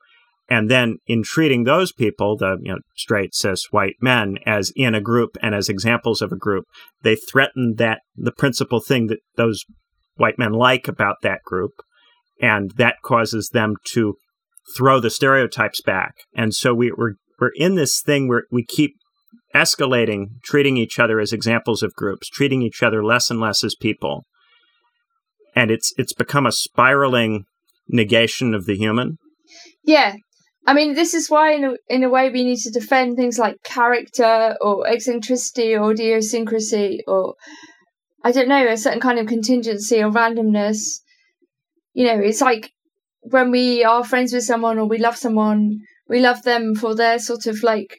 And 0.48 0.68
then 0.68 0.98
in 1.06 1.22
treating 1.22 1.62
those 1.62 1.92
people, 1.92 2.36
the 2.36 2.58
you 2.60 2.72
know, 2.72 2.78
straight 2.96 3.34
cis 3.34 3.66
white 3.70 3.94
men, 4.00 4.38
as 4.46 4.72
in 4.74 4.96
a 4.96 5.00
group 5.00 5.36
and 5.42 5.54
as 5.54 5.68
examples 5.68 6.20
of 6.20 6.32
a 6.32 6.36
group, 6.36 6.64
they 7.02 7.14
threaten 7.14 7.74
that 7.78 8.00
the 8.16 8.32
principal 8.32 8.80
thing 8.80 9.06
that 9.06 9.18
those 9.36 9.64
white 10.16 10.38
men 10.38 10.52
like 10.52 10.88
about 10.88 11.16
that 11.22 11.42
group, 11.44 11.70
and 12.40 12.72
that 12.76 12.96
causes 13.04 13.50
them 13.52 13.74
to 13.92 14.14
throw 14.76 15.00
the 15.00 15.10
stereotypes 15.10 15.80
back. 15.82 16.14
And 16.34 16.54
so 16.54 16.74
we, 16.74 16.92
we're 16.96 17.14
we're 17.38 17.52
in 17.54 17.74
this 17.74 18.02
thing 18.02 18.28
where 18.28 18.44
we 18.50 18.64
keep 18.64 18.92
escalating, 19.54 20.40
treating 20.44 20.76
each 20.76 20.98
other 20.98 21.20
as 21.20 21.32
examples 21.32 21.82
of 21.82 21.94
groups, 21.94 22.28
treating 22.28 22.62
each 22.62 22.82
other 22.82 23.04
less 23.04 23.30
and 23.30 23.40
less 23.40 23.64
as 23.64 23.74
people. 23.74 24.24
And 25.56 25.70
it's 25.70 25.92
it's 25.96 26.12
become 26.12 26.46
a 26.46 26.52
spiraling 26.52 27.44
negation 27.88 28.54
of 28.54 28.66
the 28.66 28.76
human. 28.76 29.16
Yeah. 29.84 30.14
I 30.66 30.74
mean, 30.74 30.94
this 30.94 31.14
is 31.14 31.30
why, 31.30 31.52
in 31.52 31.64
a, 31.64 31.74
in 31.88 32.04
a 32.04 32.10
way, 32.10 32.28
we 32.28 32.44
need 32.44 32.58
to 32.58 32.70
defend 32.70 33.16
things 33.16 33.38
like 33.38 33.56
character 33.64 34.56
or 34.60 34.86
eccentricity 34.86 35.74
or 35.74 35.92
idiosyncrasy 35.92 37.00
or, 37.08 37.34
I 38.22 38.30
don't 38.30 38.48
know, 38.48 38.66
a 38.66 38.76
certain 38.76 39.00
kind 39.00 39.18
of 39.18 39.26
contingency 39.26 40.02
or 40.02 40.10
randomness. 40.10 41.00
You 41.92 42.06
know, 42.06 42.20
it's 42.20 42.40
like 42.40 42.70
when 43.22 43.50
we 43.50 43.84
are 43.84 44.04
friends 44.04 44.32
with 44.32 44.44
someone 44.44 44.78
or 44.78 44.86
we 44.86 44.98
love 44.98 45.16
someone, 45.16 45.80
we 46.08 46.20
love 46.20 46.42
them 46.42 46.74
for 46.74 46.94
their 46.94 47.18
sort 47.18 47.46
of 47.46 47.62
like 47.62 47.98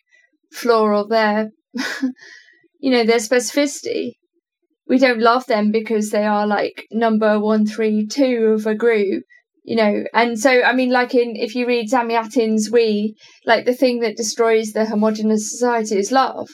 flaw 0.51 0.83
or 0.83 1.07
their, 1.07 1.51
you 2.79 2.91
know, 2.91 3.03
their 3.03 3.17
specificity. 3.17 4.13
We 4.87 4.97
don't 4.97 5.19
love 5.19 5.45
them 5.45 5.71
because 5.71 6.09
they 6.09 6.25
are 6.25 6.45
like 6.45 6.85
number 6.91 7.39
one, 7.39 7.65
three, 7.65 8.05
two 8.07 8.55
of 8.57 8.65
a 8.65 8.75
group, 8.75 9.23
you 9.63 9.75
know. 9.75 10.03
And 10.13 10.37
so, 10.37 10.61
I 10.63 10.73
mean, 10.73 10.91
like 10.91 11.15
in, 11.15 11.35
if 11.35 11.55
you 11.55 11.65
read 11.67 11.89
Zamyatin's 11.89 12.69
We, 12.69 13.15
like 13.45 13.65
the 13.65 13.73
thing 13.73 13.99
that 13.99 14.17
destroys 14.17 14.71
the 14.73 14.85
homogenous 14.85 15.49
society 15.49 15.97
is 15.97 16.11
love, 16.11 16.49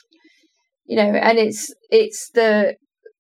you 0.86 0.98
know, 0.98 1.10
and 1.10 1.40
it's, 1.40 1.74
it's 1.90 2.30
the, 2.34 2.76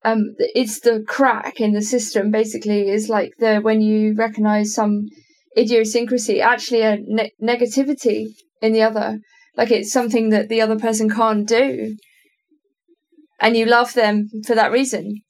um, 0.08 0.36
it's 0.39 0.80
the 0.80 1.03
crack 1.05 1.60
in 1.60 1.74
the 1.74 1.82
system 1.82 2.32
basically 2.32 2.89
is 2.89 3.10
like 3.10 3.34
the, 3.39 3.58
when 3.58 3.82
you 3.82 4.14
recognize 4.16 4.74
some 4.74 5.08
idiosyncrasy, 5.58 6.39
actually 6.39 6.82
a 6.82 6.97
ne- 7.01 7.34
negativity 7.43 8.28
in 8.62 8.72
the 8.72 8.84
other. 8.84 9.20
Like 9.58 9.70
it's 9.70 9.91
something 9.91 10.30
that 10.30 10.47
the 10.47 10.62
other 10.62 10.80
person 10.80 11.10
can't 11.10 11.45
do. 11.47 11.97
And 13.39 13.58
you 13.58 13.66
love 13.66 13.93
them 13.93 14.30
for 14.45 14.55
that 14.55 14.72
reason. 14.72 15.22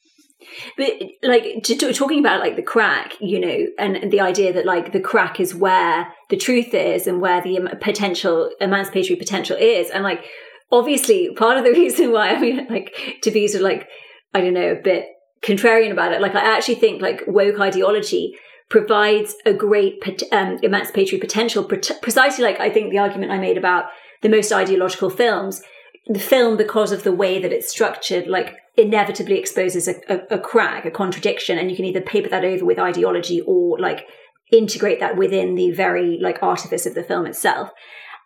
But 0.77 0.93
like 1.23 1.63
to, 1.63 1.93
talking 1.93 2.19
about 2.19 2.39
like 2.39 2.55
the 2.55 2.61
crack, 2.61 3.13
you 3.19 3.39
know, 3.39 3.67
and, 3.79 3.97
and, 3.97 4.11
the 4.13 4.21
idea 4.21 4.53
that 4.53 4.65
like 4.65 4.93
the 4.93 4.99
crack 4.99 5.39
is 5.39 5.55
where 5.55 6.13
the 6.29 6.37
truth 6.37 6.73
is 6.73 7.07
and 7.07 7.19
where 7.19 7.41
the 7.41 7.75
potential 7.81 8.51
emancipatory 8.61 9.17
potential 9.17 9.57
is, 9.59 9.89
and 9.89 10.03
like 10.03 10.23
obviously 10.71 11.33
part 11.35 11.57
of 11.57 11.63
the 11.63 11.71
reason 11.81 12.11
why 12.11 12.29
I 12.29 12.39
mean 12.39 12.67
like 12.69 12.95
to 13.23 13.31
be 13.31 13.47
sort 13.47 13.61
of 13.61 13.69
like 13.69 13.89
I 14.37 14.41
don't 14.41 14.53
know 14.53 14.71
a 14.71 14.75
bit 14.75 15.07
contrarian 15.41 15.91
about 15.91 16.13
it, 16.13 16.21
like 16.21 16.35
I 16.35 16.55
actually 16.55 16.75
think 16.75 17.01
like 17.01 17.21
woke 17.27 17.59
ideology 17.59 18.35
provides 18.69 19.35
a 19.45 19.53
great 19.53 20.23
um, 20.31 20.59
emancipatory 20.61 21.19
potential, 21.19 21.63
precisely 21.63 22.43
like 22.43 22.59
I 22.59 22.69
think 22.69 22.91
the 22.91 22.99
argument 22.99 23.31
I 23.31 23.39
made 23.39 23.57
about 23.57 23.85
the 24.21 24.29
most 24.29 24.51
ideological 24.51 25.09
films. 25.09 25.61
The 26.09 26.19
film, 26.19 26.55
because 26.55 26.93
of 26.93 27.03
the 27.03 27.11
way 27.11 27.41
that 27.41 27.51
it's 27.51 27.69
structured, 27.69 28.27
like 28.27 28.55
inevitably 28.77 29.37
exposes 29.37 29.87
a, 29.89 29.95
a, 30.07 30.37
a 30.37 30.39
crack, 30.39 30.85
a 30.85 30.91
contradiction, 30.91 31.57
and 31.57 31.69
you 31.69 31.75
can 31.75 31.85
either 31.85 32.01
paper 32.01 32.29
that 32.29 32.45
over 32.45 32.63
with 32.63 32.79
ideology 32.79 33.41
or 33.41 33.77
like 33.79 34.07
integrate 34.51 35.01
that 35.01 35.17
within 35.17 35.55
the 35.55 35.71
very 35.71 36.17
like 36.21 36.41
artifice 36.41 36.85
of 36.85 36.95
the 36.95 37.03
film 37.03 37.25
itself. 37.25 37.71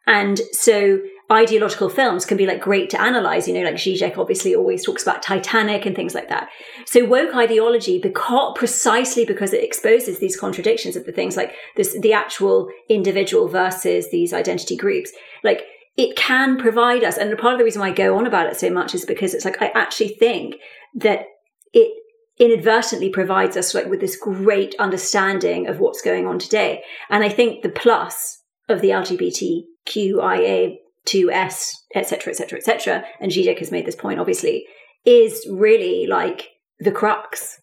And 0.06 0.40
so 0.52 1.00
ideological 1.32 1.90
films 1.90 2.26
can 2.26 2.38
be 2.38 2.46
like 2.46 2.62
great 2.62 2.90
to 2.90 3.02
analyze. 3.02 3.48
You 3.48 3.54
know, 3.54 3.64
like 3.64 3.76
Zizek 3.76 4.18
obviously 4.18 4.54
always 4.54 4.86
talks 4.86 5.04
about 5.04 5.24
Titanic 5.24 5.86
and 5.86 5.96
things 5.96 6.14
like 6.14 6.30
that. 6.30 6.50
So 6.86 7.06
woke 7.06 7.34
ideology, 7.34 8.00
because 8.00 8.54
precisely 8.58 9.26
because 9.26 9.54
it 9.54 9.64
exposes 9.64 10.20
these 10.20 10.38
contradictions 10.38 10.96
of 10.96 11.06
the 11.06 11.12
things 11.12 11.38
like 11.38 11.54
this, 11.78 11.98
the 12.00 12.14
actual 12.14 12.70
individual 12.90 13.48
versus 13.48 14.10
these 14.12 14.34
identity 14.34 14.76
groups, 14.76 15.12
like 15.44 15.64
it 15.98 16.16
can 16.16 16.58
provide 16.58 17.04
us. 17.04 17.18
And 17.18 17.38
part 17.38 17.54
of 17.54 17.60
the 17.60 17.66
reason 17.66 17.82
why 17.82 17.90
I 17.90 17.94
go 17.94 18.18
on 18.18 18.28
about 18.28 18.48
it 18.48 18.58
so 18.58 18.70
much 18.70 18.94
is 18.94 19.06
because 19.06 19.34
it's 19.34 19.46
like 19.46 19.62
I 19.62 19.72
actually 19.74 20.10
think 20.10 20.56
that 20.96 21.26
it 21.74 21.94
inadvertently 22.38 23.10
provides 23.10 23.56
us 23.56 23.74
like 23.74 23.86
with 23.86 24.02
this 24.02 24.18
great 24.18 24.76
understanding 24.80 25.68
of 25.68 25.80
what's 25.80 26.02
going 26.02 26.28
on 26.28 26.40
today. 26.40 26.84
And 27.10 27.24
I 27.24 27.30
think 27.30 27.62
the 27.62 27.70
plus 27.70 28.42
of 28.68 28.82
the 28.82 28.90
LGBTQIA 28.90 30.78
2S, 31.08 31.72
etc., 31.96 32.32
etc., 32.32 32.58
etc., 32.60 33.04
and 33.20 33.32
Zizek 33.32 33.60
has 33.60 33.72
made 33.72 33.86
this 33.86 33.96
point, 33.96 34.20
obviously, 34.20 34.66
is 35.06 35.48
really 35.50 36.06
like 36.08 36.50
the 36.80 36.92
crux. 36.92 37.60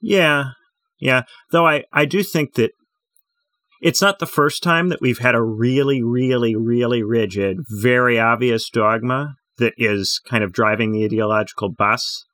Yeah, 0.00 0.50
yeah. 1.00 1.22
Though 1.50 1.66
I, 1.66 1.84
I 1.92 2.04
do 2.04 2.22
think 2.22 2.54
that 2.54 2.72
it's 3.80 4.02
not 4.02 4.18
the 4.18 4.26
first 4.26 4.62
time 4.62 4.88
that 4.88 5.00
we've 5.00 5.18
had 5.18 5.34
a 5.34 5.42
really, 5.42 6.02
really, 6.02 6.56
really 6.56 7.02
rigid, 7.02 7.58
very 7.68 8.18
obvious 8.18 8.68
dogma 8.70 9.34
that 9.58 9.74
is 9.76 10.20
kind 10.28 10.42
of 10.42 10.52
driving 10.52 10.92
the 10.92 11.04
ideological 11.04 11.68
bus. 11.68 12.24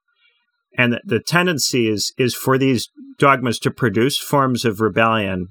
And 0.77 0.95
the, 0.95 1.01
the 1.05 1.21
tendency 1.21 1.89
is 1.89 2.13
is 2.19 2.35
for 2.35 2.59
these 2.59 2.89
dogmas 3.19 3.59
to 3.61 3.71
produce 3.71 4.19
forms 4.19 4.65
of 4.65 4.81
rebellion, 4.81 5.49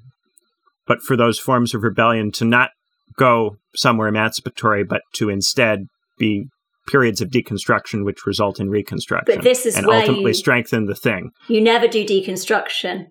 but 0.86 1.00
for 1.00 1.16
those 1.16 1.38
forms 1.38 1.74
of 1.74 1.82
rebellion 1.82 2.30
to 2.32 2.44
not 2.44 2.70
go 3.16 3.56
somewhere 3.74 4.08
emancipatory, 4.08 4.84
but 4.84 5.02
to 5.14 5.28
instead 5.28 5.86
be 6.18 6.46
periods 6.86 7.20
of 7.20 7.30
deconstruction 7.30 8.04
which 8.04 8.26
result 8.26 8.60
in 8.60 8.68
reconstruction. 8.68 9.36
But 9.36 9.44
this 9.44 9.66
is 9.66 9.76
and 9.76 9.86
where 9.86 10.00
ultimately 10.00 10.30
you, 10.30 10.34
strengthen 10.34 10.86
the 10.86 10.94
thing. 10.94 11.30
You 11.48 11.60
never 11.60 11.88
do 11.88 12.04
deconstruction. 12.04 13.06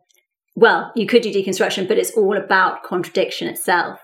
Well, 0.56 0.92
you 0.96 1.08
could 1.08 1.24
do 1.24 1.34
deconstruction, 1.34 1.88
but 1.88 1.98
it's 1.98 2.12
all 2.12 2.38
about 2.38 2.84
contradiction 2.84 3.48
itself. 3.48 4.00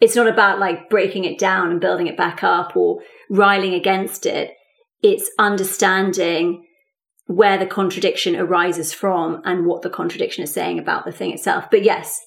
It's 0.00 0.16
not 0.16 0.26
about 0.26 0.58
like 0.58 0.90
breaking 0.90 1.24
it 1.24 1.38
down 1.38 1.70
and 1.70 1.80
building 1.80 2.06
it 2.06 2.16
back 2.16 2.42
up 2.42 2.76
or 2.76 3.00
riling 3.30 3.74
against 3.74 4.26
it. 4.26 4.50
It's 5.02 5.30
understanding 5.38 6.64
where 7.26 7.58
the 7.58 7.66
contradiction 7.66 8.36
arises 8.36 8.92
from 8.92 9.40
and 9.44 9.66
what 9.66 9.82
the 9.82 9.90
contradiction 9.90 10.44
is 10.44 10.52
saying 10.52 10.78
about 10.78 11.04
the 11.04 11.12
thing 11.12 11.32
itself. 11.32 11.70
But 11.70 11.82
yes, 11.82 12.20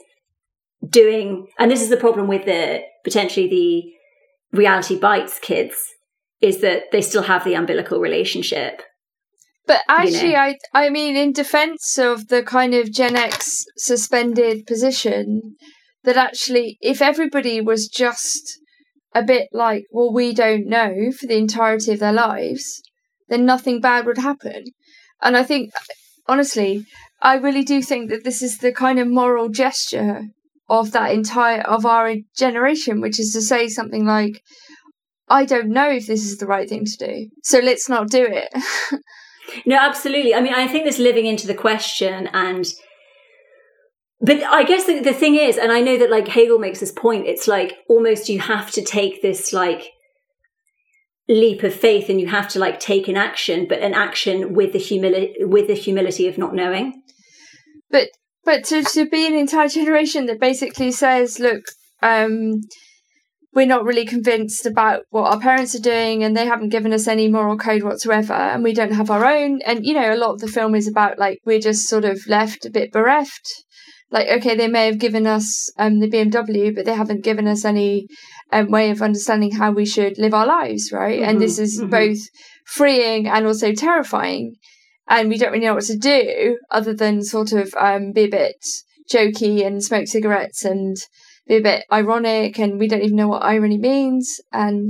doing, 0.88 1.48
and 1.58 1.70
this 1.70 1.82
is 1.82 1.90
the 1.90 1.98
problem 1.98 2.28
with 2.28 2.46
the 2.46 2.82
potentially 3.04 3.48
the 3.48 4.58
reality 4.58 4.98
bites 4.98 5.40
kids, 5.40 5.76
is 6.42 6.62
that 6.62 6.84
they 6.92 7.02
still 7.02 7.24
have 7.24 7.44
the 7.44 7.54
umbilical 7.54 8.00
relationship. 8.00 8.82
But 9.68 9.82
actually, 9.88 10.30
you 10.30 10.34
know? 10.34 10.40
I 10.40 10.58
I 10.74 10.90
mean, 10.90 11.16
in 11.16 11.32
defense 11.32 11.98
of 11.98 12.30
the 12.30 12.44
kind 12.44 12.74
of 12.74 12.92
Gen 12.92 13.16
X 13.16 13.66
suspended 13.78 14.66
position, 14.66 15.56
that 16.04 16.18
actually, 16.18 16.78
if 16.82 17.02
everybody 17.02 17.62
was 17.62 17.88
just 17.88 18.60
a 19.14 19.24
bit 19.24 19.50
like, 19.52 19.86
well, 19.92 20.14
we 20.14 20.34
don't 20.34 20.68
know 20.68 21.12
for 21.12 21.28
the 21.28 21.38
entirety 21.38 21.94
of 21.94 22.00
their 22.00 22.14
lives, 22.14 22.82
then 23.28 23.46
nothing 23.46 23.82
bad 23.82 24.06
would 24.06 24.18
happen. 24.18 24.64
And 25.22 25.36
I 25.36 25.44
think, 25.44 25.72
honestly, 26.28 26.86
I 27.22 27.36
really 27.36 27.64
do 27.64 27.82
think 27.82 28.10
that 28.10 28.24
this 28.24 28.42
is 28.42 28.60
the 28.60 28.72
kind 28.72 28.98
of 28.98 29.08
moral 29.08 29.50
gesture 29.50 30.24
of 30.70 30.92
that 30.92 31.12
entire 31.12 31.62
of 31.62 31.86
our 31.86 32.16
generation, 32.36 33.02
which 33.02 33.20
is 33.20 33.34
to 33.34 33.42
say 33.42 33.68
something 33.68 34.06
like, 34.06 34.42
I 35.28 35.46
don't 35.46 35.70
know 35.70 35.90
if 35.90 36.08
this 36.08 36.24
is 36.24 36.38
the 36.38 36.48
right 36.48 36.68
thing 36.68 36.86
to 36.86 36.98
do, 36.98 37.30
so 37.44 37.60
let's 37.60 37.90
not 37.90 38.10
do 38.10 38.26
it. 38.26 38.50
no, 39.66 39.78
absolutely. 39.78 40.34
I 40.34 40.42
mean, 40.42 40.54
I 40.54 40.68
think 40.68 40.86
this 40.86 41.00
living 41.00 41.26
into 41.26 41.48
the 41.48 41.56
question 41.56 42.28
and 42.34 42.66
but 44.22 44.44
I 44.44 44.64
guess 44.64 44.86
the, 44.86 45.00
the 45.00 45.14
thing 45.14 45.36
is, 45.36 45.58
and 45.58 45.72
I 45.72 45.80
know 45.80 45.98
that 45.98 46.12
like 46.12 46.28
Hegel 46.28 46.60
makes 46.60 46.82
this 46.82 46.92
point, 46.92 47.26
it's 47.26 47.48
like 47.48 47.78
almost 47.88 48.28
you 48.28 48.40
have 48.40 48.70
to 48.72 48.84
take 48.84 49.22
this 49.22 49.54
like 49.54 49.92
leap 51.30 51.64
of 51.64 51.74
faith 51.74 52.10
and 52.10 52.20
you 52.20 52.28
have 52.28 52.50
to 52.50 52.60
like 52.60 52.80
take 52.80 53.08
an 53.08 53.16
action, 53.16 53.66
but 53.68 53.80
an 53.80 53.94
action 53.94 54.54
with 54.54 54.74
the 54.74 54.80
humility 54.80 55.36
with 55.40 55.68
the 55.68 55.74
humility 55.74 56.28
of 56.28 56.38
not 56.38 56.54
knowing. 56.54 57.02
But 57.90 58.10
but 58.46 58.64
to, 58.66 58.84
to 58.84 59.06
be 59.06 59.28
an 59.28 59.34
entire 59.34 59.68
generation 59.68 60.26
that 60.28 60.40
basically 60.40 60.92
says, 60.92 61.40
look, 61.40 61.64
um, 62.02 62.62
we're 63.54 63.66
not 63.66 63.84
really 63.84 64.06
convinced 64.06 64.66
about 64.66 65.04
what 65.10 65.32
our 65.32 65.40
parents 65.40 65.76
are 65.76 65.82
doing 65.82 66.24
and 66.24 66.36
they 66.36 66.46
haven't 66.46 66.70
given 66.70 66.94
us 66.94 67.08
any 67.08 67.28
moral 67.28 67.58
code 67.58 67.84
whatsoever 67.84 68.34
and 68.34 68.64
we 68.64 68.74
don't 68.74 68.94
have 68.94 69.10
our 69.10 69.26
own 69.26 69.60
and 69.64 69.86
you 69.86 69.94
know 69.94 70.14
a 70.14 70.18
lot 70.18 70.34
of 70.34 70.40
the 70.40 70.48
film 70.48 70.76
is 70.76 70.88
about 70.88 71.18
like 71.18 71.40
we're 71.46 71.60
just 71.60 71.88
sort 71.88 72.06
of 72.06 72.20
left 72.28 72.66
a 72.66 72.70
bit 72.70 72.92
bereft. 72.92 73.66
Like 74.12 74.28
okay 74.28 74.56
they 74.56 74.68
may 74.68 74.86
have 74.86 75.00
given 75.00 75.28
us 75.28 75.72
um, 75.78 76.00
the 76.00 76.10
bmw 76.10 76.76
but 76.76 76.86
they 76.86 76.94
haven't 76.94 77.24
given 77.24 77.48
us 77.48 77.66
any 77.66 78.08
um, 78.52 78.70
way 78.72 78.90
of 78.92 79.02
understanding 79.02 79.52
how 79.52 79.72
we 79.72 79.86
should 79.86 80.18
live 80.18 80.34
our 80.34 80.48
lives 80.48 80.92
right? 80.92 81.20
Mm-hmm, 81.20 81.30
and 81.30 81.42
this 81.42 81.60
is 81.60 81.80
mm-hmm. 81.80 81.90
both 81.90 82.20
freeing 82.66 83.28
and 83.28 83.46
also 83.46 83.74
terrifying 83.74 84.56
and 85.10 85.30
we 85.30 85.38
don't 85.38 85.52
really 85.52 85.66
know 85.66 85.74
what 85.74 85.84
to 85.84 85.98
do 85.98 86.58
other 86.72 86.94
than 86.94 87.24
sort 87.24 87.52
of 87.52 87.74
um, 87.78 88.12
be 88.12 88.24
a 88.24 88.30
bit 88.30 88.66
jokey 89.12 89.66
and 89.66 89.84
smoke 89.84 90.08
cigarettes 90.08 90.64
and 90.64 90.98
be 91.48 91.56
a 91.56 91.62
bit 91.62 91.86
ironic 91.92 92.60
and 92.60 92.80
we 92.80 92.88
don't 92.88 93.02
even 93.02 93.18
know 93.18 93.28
what 93.28 93.44
irony 93.44 93.78
means 93.78 94.40
and 94.54 94.90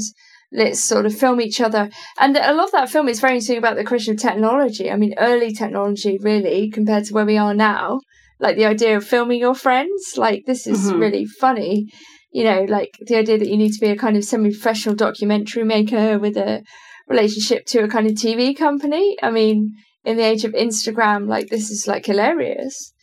let's 0.51 0.83
sort 0.83 1.05
of 1.05 1.15
film 1.15 1.39
each 1.39 1.61
other 1.61 1.89
and 2.19 2.35
a 2.35 2.53
lot 2.53 2.65
of 2.65 2.71
that 2.71 2.89
film 2.89 3.07
is 3.07 3.19
very 3.19 3.35
interesting 3.35 3.57
about 3.57 3.75
the 3.75 3.83
question 3.83 4.15
of 4.15 4.19
technology 4.19 4.91
i 4.91 4.95
mean 4.95 5.13
early 5.17 5.53
technology 5.53 6.17
really 6.21 6.69
compared 6.69 7.05
to 7.05 7.13
where 7.13 7.25
we 7.25 7.37
are 7.37 7.53
now 7.53 7.99
like 8.39 8.55
the 8.55 8.65
idea 8.65 8.97
of 8.97 9.05
filming 9.05 9.39
your 9.39 9.55
friends. 9.55 10.17
Like 10.17 10.45
this 10.45 10.65
is 10.65 10.87
mm-hmm. 10.87 10.99
really 10.99 11.25
funny. 11.25 11.91
You 12.31 12.43
know, 12.43 12.63
like 12.63 12.97
the 13.05 13.15
idea 13.15 13.37
that 13.37 13.47
you 13.47 13.57
need 13.57 13.73
to 13.73 13.79
be 13.79 13.89
a 13.89 13.97
kind 13.97 14.15
of 14.15 14.23
semi-professional 14.23 14.95
documentary 14.95 15.63
maker 15.63 16.19
with 16.19 16.37
a 16.37 16.63
relationship 17.07 17.65
to 17.67 17.83
a 17.83 17.87
kind 17.87 18.07
of 18.07 18.13
TV 18.13 18.55
company. 18.55 19.17
I 19.21 19.31
mean, 19.31 19.75
in 20.03 20.17
the 20.17 20.23
age 20.23 20.45
of 20.45 20.53
Instagram, 20.53 21.27
like 21.27 21.49
this 21.49 21.69
is 21.69 21.87
like 21.87 22.05
hilarious. 22.05 22.93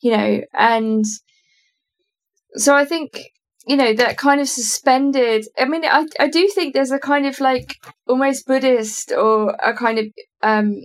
You 0.00 0.16
know, 0.16 0.40
and 0.52 1.04
so 2.56 2.74
I 2.74 2.84
think 2.84 3.20
you 3.66 3.76
know 3.76 3.94
that 3.94 4.18
kind 4.18 4.42
of 4.42 4.46
suspended 4.46 5.46
i 5.56 5.64
mean 5.64 5.86
i 5.86 6.06
i 6.20 6.28
do 6.28 6.46
think 6.48 6.74
there's 6.74 6.90
a 6.90 6.98
kind 6.98 7.24
of 7.24 7.40
like 7.40 7.76
almost 8.06 8.46
buddhist 8.46 9.10
or 9.10 9.56
a 9.62 9.72
kind 9.72 9.98
of 9.98 10.04
um 10.42 10.82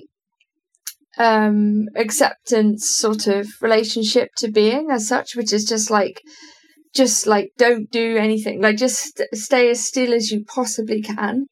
um, 1.19 1.89
acceptance 1.95 2.89
sort 2.89 3.27
of 3.27 3.47
relationship 3.61 4.29
to 4.37 4.49
being 4.49 4.89
as 4.89 5.07
such, 5.07 5.35
which 5.35 5.51
is 5.53 5.65
just 5.65 5.91
like, 5.91 6.21
just 6.95 7.27
like 7.27 7.51
don't 7.57 7.91
do 7.91 8.17
anything, 8.17 8.61
like 8.61 8.77
just 8.77 9.21
stay 9.33 9.69
as 9.69 9.85
still 9.85 10.13
as 10.13 10.31
you 10.31 10.43
possibly 10.45 11.01
can. 11.01 11.45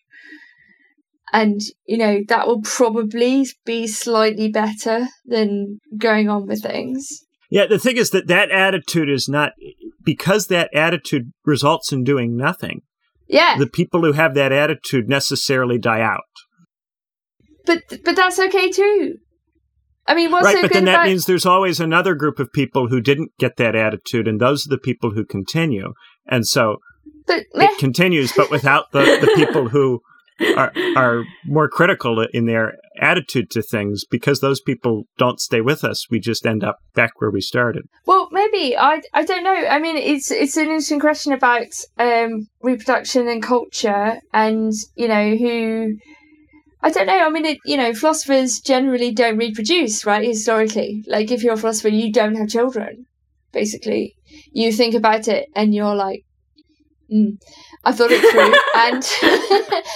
And, 1.33 1.59
you 1.85 1.97
know, 1.97 2.21
that 2.29 2.47
will 2.47 2.61
probably 2.61 3.45
be 3.65 3.85
slightly 3.87 4.49
better 4.49 5.07
than 5.25 5.79
going 5.97 6.29
on 6.29 6.47
with 6.47 6.63
things. 6.63 7.25
Yeah, 7.49 7.65
the 7.65 7.79
thing 7.79 7.97
is 7.97 8.11
that 8.11 8.27
that 8.27 8.51
attitude 8.51 9.09
is 9.09 9.27
not 9.27 9.51
because 10.03 10.47
that 10.47 10.69
attitude 10.73 11.31
results 11.45 11.91
in 11.91 12.03
doing 12.03 12.35
nothing. 12.35 12.81
Yeah. 13.27 13.57
The 13.57 13.67
people 13.67 14.01
who 14.01 14.13
have 14.13 14.35
that 14.35 14.51
attitude 14.51 15.09
necessarily 15.09 15.77
die 15.77 16.01
out. 16.01 16.23
But 17.65 17.83
but 18.05 18.15
that's 18.15 18.39
okay 18.39 18.71
too. 18.71 19.17
I 20.07 20.15
mean, 20.15 20.31
what's 20.31 20.45
right, 20.45 20.55
so 20.55 20.61
but 20.61 20.73
then 20.73 20.85
that 20.85 20.93
about- 20.95 21.07
means 21.07 21.25
there's 21.25 21.45
always 21.45 21.81
another 21.81 22.15
group 22.15 22.39
of 22.39 22.51
people 22.53 22.87
who 22.87 23.01
didn't 23.01 23.31
get 23.37 23.57
that 23.57 23.75
attitude, 23.75 24.27
and 24.27 24.39
those 24.39 24.65
are 24.65 24.69
the 24.69 24.77
people 24.77 25.11
who 25.11 25.25
continue. 25.25 25.93
And 26.25 26.47
so 26.47 26.77
but, 27.25 27.43
it 27.53 27.77
continues, 27.77 28.31
but 28.31 28.49
without 28.49 28.91
the, 28.93 29.01
the 29.01 29.31
people 29.35 29.69
who 29.69 30.01
are 30.55 30.71
are 30.95 31.23
more 31.45 31.67
critical 31.67 32.25
in 32.33 32.45
their 32.45 32.73
attitude 32.99 33.49
to 33.51 33.61
things, 33.61 34.03
because 34.09 34.39
those 34.39 34.61
people 34.61 35.03
don't 35.17 35.39
stay 35.39 35.61
with 35.61 35.83
us, 35.83 36.09
we 36.09 36.19
just 36.19 36.45
end 36.45 36.63
up 36.63 36.77
back 36.93 37.11
where 37.19 37.31
we 37.31 37.41
started. 37.41 37.83
Well, 38.05 38.29
maybe 38.31 38.77
I 38.77 39.01
I 39.13 39.23
don't 39.23 39.43
know. 39.43 39.55
I 39.55 39.79
mean, 39.79 39.97
it's 39.97 40.31
it's 40.31 40.57
an 40.57 40.65
interesting 40.65 40.99
question 40.99 41.33
about 41.33 41.67
um, 41.97 42.47
reproduction 42.61 43.27
and 43.27 43.41
culture, 43.41 44.19
and 44.33 44.73
you 44.95 45.07
know 45.07 45.35
who 45.35 45.95
I 46.81 46.91
don't 46.91 47.07
know. 47.07 47.25
I 47.25 47.29
mean, 47.29 47.45
it, 47.45 47.57
you 47.65 47.77
know, 47.77 47.93
philosophers 47.93 48.59
generally 48.59 49.11
don't 49.11 49.37
reproduce, 49.37 50.05
right? 50.05 50.25
Historically, 50.25 51.03
like 51.07 51.31
if 51.31 51.43
you're 51.43 51.55
a 51.55 51.57
philosopher, 51.57 51.89
you 51.89 52.11
don't 52.11 52.35
have 52.35 52.49
children. 52.49 53.05
Basically, 53.51 54.15
you 54.51 54.71
think 54.71 54.93
about 54.93 55.27
it 55.27 55.47
and 55.55 55.73
you're 55.73 55.95
like, 55.95 56.23
mm, 57.11 57.37
I 57.83 57.91
thought 57.91 58.11
it 58.11 58.21
through. 58.31 58.53
and 58.75 59.03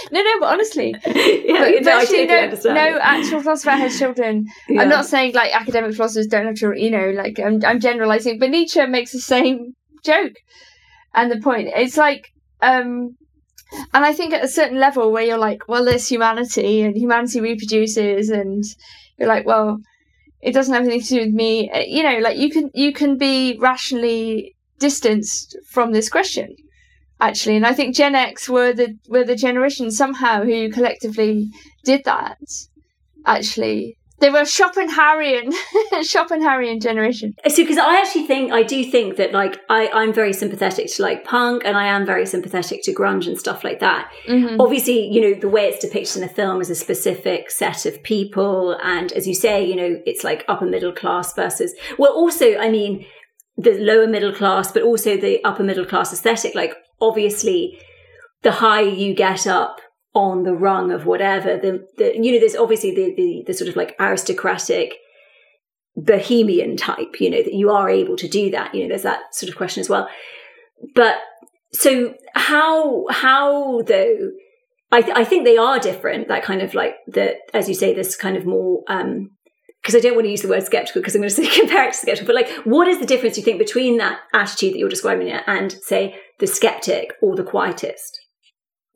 no, 0.12 0.22
no, 0.22 0.39
but 0.39 0.53
honestly, 0.53 0.95
yeah, 1.05 1.72
but 1.72 1.84
virtually 1.84 2.26
no, 2.26 2.74
no 2.74 2.99
actual 3.01 3.41
philosopher 3.41 3.72
has 3.72 3.97
children. 3.97 4.47
Yeah. 4.70 4.82
I'm 4.82 4.89
not 4.89 5.05
saying 5.05 5.34
like 5.34 5.53
academic 5.53 5.95
philosophers 5.95 6.28
don't 6.28 6.45
have 6.45 6.55
children. 6.55 6.82
You 6.82 6.91
know, 6.91 7.09
like 7.12 7.39
I'm, 7.39 7.64
I'm 7.66 7.80
generalizing, 7.80 8.39
but 8.39 8.49
Nietzsche 8.49 8.86
makes 8.86 9.12
the 9.12 9.20
same 9.20 9.76
joke. 10.03 10.34
And 11.14 11.30
the 11.30 11.39
point, 11.41 11.70
it's 11.76 11.97
like, 11.97 12.32
um, 12.62 13.18
and 13.93 14.05
I 14.05 14.14
think 14.14 14.34
at 14.34 14.43
a 14.43 14.47
certain 14.47 14.80
level 14.80 15.12
where 15.12 15.24
you're 15.24 15.38
like, 15.38 15.68
well, 15.68 15.84
there's 15.86 16.07
humanity 16.07 16.82
and 16.82 16.95
humanity 16.95 17.41
reproduces, 17.41 18.30
and 18.30 18.64
you're 19.18 19.28
like, 19.28 19.45
well, 19.45 19.80
it 20.41 20.53
doesn't 20.53 20.74
have 20.74 20.84
anything 20.84 21.01
to 21.01 21.16
do 21.16 21.26
with 21.26 21.34
me. 21.34 21.70
Uh, 21.70 21.80
you 21.80 22.03
know, 22.03 22.20
like 22.20 22.38
you 22.38 22.49
can 22.49 22.70
you 22.74 22.93
can 22.93 23.18
be 23.18 23.57
rationally 23.59 24.55
distanced 24.80 25.57
from 25.70 25.91
this 25.91 26.09
question, 26.09 26.55
actually. 27.22 27.55
And 27.55 27.65
I 27.65 27.74
think 27.74 27.95
Gen 27.95 28.15
X 28.15 28.49
were 28.49 28.74
the 28.74 28.97
were 29.07 29.24
the 29.24 29.36
generation 29.36 29.91
somehow 29.91 30.43
who 30.43 30.69
collectively 30.72 31.49
did 31.86 32.03
that, 32.03 32.39
actually. 33.26 33.97
They 34.19 34.30
were 34.30 34.41
Schopenhauerian, 34.41 35.51
Schopenhauerian 35.93 36.80
generation. 36.80 37.34
So, 37.47 37.63
because 37.63 37.80
I 37.80 37.99
actually 37.99 38.28
think, 38.28 38.51
I 38.51 38.61
do 38.61 38.84
think 38.84 39.17
that, 39.17 39.32
like, 39.32 39.57
I, 39.67 39.88
I'm 39.88 40.13
very 40.13 40.32
sympathetic 40.32 40.93
to, 40.93 41.01
like, 41.01 41.26
punk 41.26 41.63
and 41.65 41.76
I 41.76 41.88
am 41.88 42.05
very 42.05 42.28
sympathetic 42.28 42.84
to 42.84 42.93
grunge 42.93 43.26
and 43.26 43.36
stuff 43.36 43.63
like 43.63 43.80
that. 43.80 44.11
Mm-hmm. 44.28 44.61
Obviously, 44.61 45.07
you 45.07 45.22
know, 45.22 45.39
the 45.39 45.49
way 45.49 45.65
it's 45.65 45.84
depicted 45.84 46.17
in 46.17 46.22
the 46.22 46.32
film 46.32 46.61
is 46.61 46.69
a 46.69 46.76
specific 46.76 47.49
set 47.49 47.88
of 47.88 48.03
people. 48.03 48.78
And 48.84 49.11
as 49.13 49.26
you 49.26 49.34
say, 49.34 49.65
you 49.65 49.76
know, 49.76 49.99
it's 50.05 50.24
like 50.24 50.45
upper 50.47 50.67
middle 50.67 50.93
class 50.93 51.34
versus, 51.34 51.74
well, 51.97 52.13
also, 52.13 52.57
I 52.57 52.69
mean, 52.69 53.07
the 53.57 53.74
lower 53.80 54.05
middle 54.05 54.36
class, 54.36 54.72
but 54.72 54.84
also 54.84 55.17
the 55.17 55.43
upper 55.43 55.63
middle 55.63 55.86
class 55.86 56.13
aesthetic. 56.13 56.53
Like, 56.53 56.76
obviously, 57.01 57.77
the 58.43 58.51
higher 58.53 58.87
you 58.87 59.13
get 59.13 59.47
up 59.47 59.81
on 60.13 60.43
the 60.43 60.53
rung 60.53 60.91
of 60.91 61.05
whatever 61.05 61.57
the, 61.57 61.85
the 61.97 62.13
you 62.15 62.33
know 62.33 62.39
there's 62.39 62.55
obviously 62.55 62.93
the, 62.93 63.13
the 63.15 63.43
the 63.47 63.53
sort 63.53 63.69
of 63.69 63.77
like 63.77 63.95
aristocratic 63.99 64.95
bohemian 65.95 66.75
type 66.75 67.19
you 67.19 67.29
know 67.29 67.41
that 67.41 67.53
you 67.53 67.69
are 67.69 67.89
able 67.89 68.17
to 68.17 68.27
do 68.27 68.51
that 68.51 68.73
you 68.75 68.81
know 68.83 68.89
there's 68.89 69.03
that 69.03 69.33
sort 69.33 69.49
of 69.49 69.55
question 69.55 69.81
as 69.81 69.89
well. 69.89 70.09
But 70.95 71.17
so 71.71 72.15
how 72.33 73.05
how 73.09 73.81
though 73.83 74.31
I, 74.91 75.01
th- 75.01 75.15
I 75.15 75.23
think 75.23 75.45
they 75.45 75.57
are 75.57 75.79
different 75.79 76.27
that 76.27 76.43
kind 76.43 76.61
of 76.61 76.73
like 76.73 76.95
the 77.07 77.35
as 77.53 77.69
you 77.69 77.75
say 77.75 77.93
this 77.93 78.17
kind 78.17 78.35
of 78.35 78.45
more 78.45 78.83
um 78.87 79.31
because 79.81 79.95
I 79.95 79.99
don't 79.99 80.13
want 80.13 80.25
to 80.25 80.31
use 80.31 80.41
the 80.41 80.47
word 80.47 80.63
skeptical 80.63 81.01
because 81.01 81.15
I'm 81.15 81.21
going 81.21 81.29
to 81.29 81.35
say 81.35 81.47
compare 81.59 81.87
it 81.87 81.93
to 81.93 81.97
skeptical, 81.97 82.27
but 82.27 82.35
like, 82.35 82.51
what 82.65 82.87
is 82.87 82.99
the 82.99 83.05
difference 83.05 83.35
you 83.35 83.43
think 83.43 83.57
between 83.57 83.97
that 83.97 84.19
attitude 84.31 84.73
that 84.73 84.77
you're 84.77 84.89
describing 84.89 85.31
and 85.31 85.71
say 85.81 86.15
the 86.41 86.47
skeptic 86.47 87.13
or 87.21 87.37
the 87.37 87.43
quietist? 87.43 88.19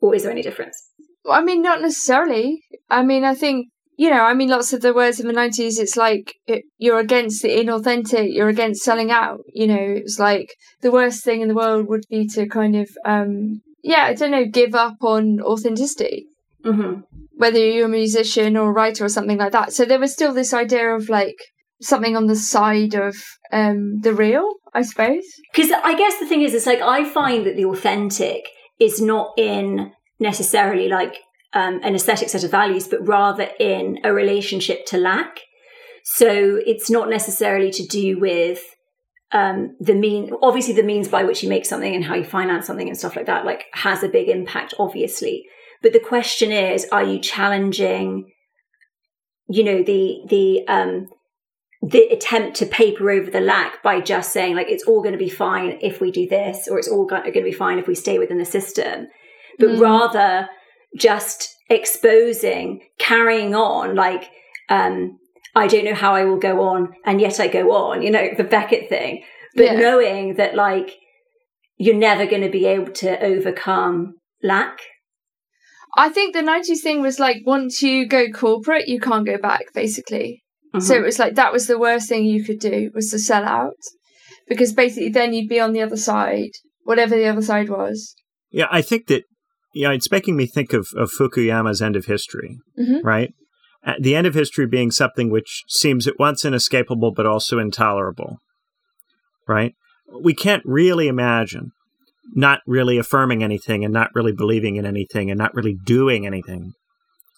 Or 0.00 0.14
is 0.14 0.24
there 0.24 0.32
any 0.32 0.42
difference? 0.42 0.90
I 1.28 1.42
mean, 1.42 1.62
not 1.62 1.80
necessarily. 1.80 2.60
I 2.90 3.02
mean, 3.02 3.24
I 3.24 3.34
think 3.34 3.68
you 3.98 4.10
know, 4.10 4.24
I 4.24 4.34
mean, 4.34 4.50
lots 4.50 4.74
of 4.74 4.82
the 4.82 4.92
words 4.92 5.20
in 5.20 5.26
the 5.26 5.32
nineties. 5.32 5.78
It's 5.78 5.96
like 5.96 6.34
it, 6.46 6.64
you're 6.76 6.98
against 6.98 7.40
the 7.42 7.48
inauthentic. 7.48 8.34
You're 8.34 8.50
against 8.50 8.82
selling 8.82 9.10
out. 9.10 9.40
You 9.54 9.66
know, 9.66 9.78
it's 9.80 10.18
like 10.18 10.54
the 10.82 10.90
worst 10.90 11.24
thing 11.24 11.40
in 11.40 11.48
the 11.48 11.54
world 11.54 11.88
would 11.88 12.04
be 12.10 12.26
to 12.34 12.46
kind 12.46 12.76
of, 12.76 12.90
um, 13.06 13.62
yeah, 13.82 14.02
I 14.02 14.14
don't 14.14 14.32
know, 14.32 14.44
give 14.44 14.74
up 14.74 14.96
on 15.00 15.40
authenticity. 15.40 16.26
Mm-hmm. 16.62 17.00
Whether 17.36 17.58
you're 17.58 17.86
a 17.86 17.88
musician 17.88 18.56
or 18.56 18.68
a 18.68 18.72
writer 18.72 19.06
or 19.06 19.08
something 19.08 19.38
like 19.38 19.52
that. 19.52 19.72
So 19.72 19.86
there 19.86 19.98
was 19.98 20.12
still 20.12 20.34
this 20.34 20.52
idea 20.52 20.94
of 20.94 21.08
like 21.08 21.38
something 21.80 22.16
on 22.16 22.26
the 22.26 22.36
side 22.36 22.94
of 22.94 23.16
um, 23.52 24.00
the 24.00 24.14
real, 24.14 24.54
I 24.74 24.82
suppose. 24.82 25.24
Because 25.52 25.70
I 25.70 25.96
guess 25.96 26.18
the 26.18 26.26
thing 26.26 26.42
is, 26.42 26.54
it's 26.54 26.66
like 26.66 26.80
I 26.80 27.08
find 27.08 27.46
that 27.46 27.56
the 27.56 27.66
authentic 27.66 28.48
is 28.78 29.00
not 29.00 29.32
in 29.36 29.92
necessarily 30.18 30.88
like 30.88 31.16
um, 31.52 31.80
an 31.82 31.94
aesthetic 31.94 32.28
set 32.28 32.44
of 32.44 32.50
values, 32.50 32.88
but 32.88 33.06
rather 33.06 33.48
in 33.58 33.98
a 34.04 34.12
relationship 34.12 34.86
to 34.86 34.98
lack. 34.98 35.40
So 36.04 36.60
it's 36.64 36.90
not 36.90 37.08
necessarily 37.08 37.70
to 37.72 37.86
do 37.86 38.18
with 38.18 38.60
um, 39.32 39.76
the 39.80 39.94
mean, 39.94 40.30
obviously 40.42 40.74
the 40.74 40.82
means 40.82 41.08
by 41.08 41.24
which 41.24 41.42
you 41.42 41.48
make 41.48 41.66
something 41.66 41.94
and 41.94 42.04
how 42.04 42.14
you 42.14 42.24
finance 42.24 42.66
something 42.66 42.88
and 42.88 42.96
stuff 42.96 43.16
like 43.16 43.26
that, 43.26 43.44
like 43.44 43.64
has 43.72 44.02
a 44.02 44.08
big 44.08 44.28
impact, 44.28 44.74
obviously. 44.78 45.44
But 45.82 45.92
the 45.92 46.00
question 46.00 46.52
is, 46.52 46.86
are 46.92 47.02
you 47.02 47.18
challenging, 47.18 48.30
you 49.48 49.64
know, 49.64 49.82
the, 49.82 50.20
the, 50.28 50.68
um, 50.68 51.08
the 51.82 52.08
attempt 52.08 52.56
to 52.56 52.66
paper 52.66 53.10
over 53.10 53.30
the 53.30 53.40
lack 53.40 53.82
by 53.82 54.00
just 54.00 54.32
saying 54.32 54.56
like 54.56 54.68
it's 54.68 54.84
all 54.84 55.02
going 55.02 55.12
to 55.12 55.18
be 55.18 55.28
fine 55.28 55.78
if 55.82 56.00
we 56.00 56.10
do 56.10 56.26
this 56.28 56.68
or 56.68 56.78
it's 56.78 56.88
all 56.88 57.06
going 57.06 57.22
to 57.22 57.42
be 57.42 57.52
fine 57.52 57.78
if 57.78 57.86
we 57.86 57.94
stay 57.94 58.18
within 58.18 58.38
the 58.38 58.44
system 58.44 59.06
but 59.58 59.68
mm. 59.68 59.80
rather 59.80 60.48
just 60.96 61.54
exposing 61.68 62.80
carrying 62.98 63.54
on 63.54 63.94
like 63.94 64.30
um 64.70 65.18
I 65.56 65.68
don't 65.68 65.86
know 65.86 65.94
how 65.94 66.14
I 66.14 66.24
will 66.24 66.38
go 66.38 66.60
on, 66.60 66.92
and 67.06 67.18
yet 67.18 67.40
I 67.40 67.48
go 67.48 67.72
on, 67.72 68.02
you 68.02 68.10
know, 68.10 68.28
the 68.36 68.44
Beckett 68.44 68.90
thing. 68.90 69.24
But 69.54 69.64
yeah. 69.64 69.76
knowing 69.76 70.34
that, 70.34 70.54
like, 70.54 70.94
you're 71.78 71.96
never 71.96 72.26
going 72.26 72.42
to 72.42 72.50
be 72.50 72.66
able 72.66 72.92
to 72.92 73.18
overcome 73.24 74.16
lack. 74.42 74.80
I 75.96 76.10
think 76.10 76.34
the 76.34 76.42
90s 76.42 76.82
thing 76.82 77.00
was 77.00 77.18
like, 77.18 77.38
once 77.46 77.80
you 77.80 78.06
go 78.06 78.28
corporate, 78.28 78.86
you 78.86 79.00
can't 79.00 79.24
go 79.24 79.38
back, 79.38 79.72
basically. 79.74 80.44
Mm-hmm. 80.76 80.86
So 80.86 80.94
it 80.94 81.02
was 81.02 81.18
like, 81.18 81.34
that 81.34 81.52
was 81.52 81.66
the 81.66 81.78
worst 81.78 82.08
thing 82.08 82.24
you 82.24 82.44
could 82.44 82.58
do, 82.58 82.90
was 82.94 83.10
to 83.10 83.18
sell 83.18 83.44
out. 83.44 83.76
Because 84.48 84.72
basically, 84.72 85.08
then 85.08 85.32
you'd 85.32 85.48
be 85.48 85.60
on 85.60 85.72
the 85.72 85.82
other 85.82 85.96
side, 85.96 86.50
whatever 86.84 87.16
the 87.16 87.26
other 87.26 87.42
side 87.42 87.68
was. 87.68 88.14
Yeah, 88.50 88.68
I 88.70 88.80
think 88.80 89.08
that, 89.08 89.24
yeah, 89.74 89.90
it's 89.90 90.10
making 90.10 90.36
me 90.36 90.46
think 90.46 90.72
of, 90.72 90.88
of 90.96 91.10
Fukuyama's 91.10 91.82
end 91.82 91.96
of 91.96 92.06
history, 92.06 92.58
mm-hmm. 92.78 93.04
right? 93.06 93.32
the 94.00 94.16
end 94.16 94.26
of 94.26 94.34
history 94.34 94.66
being 94.66 94.90
something 94.90 95.30
which 95.30 95.62
seems 95.68 96.06
at 96.08 96.18
once 96.18 96.44
inescapable 96.44 97.12
but 97.12 97.26
also 97.26 97.58
intolerable, 97.58 98.38
right? 99.46 99.74
We 100.20 100.34
can't 100.34 100.62
really 100.64 101.08
imagine 101.08 101.70
not 102.34 102.60
really 102.66 102.98
affirming 102.98 103.44
anything 103.44 103.84
and 103.84 103.94
not 103.94 104.10
really 104.14 104.32
believing 104.32 104.76
in 104.76 104.84
anything 104.84 105.30
and 105.30 105.38
not 105.38 105.54
really 105.54 105.76
doing 105.84 106.26
anything 106.26 106.72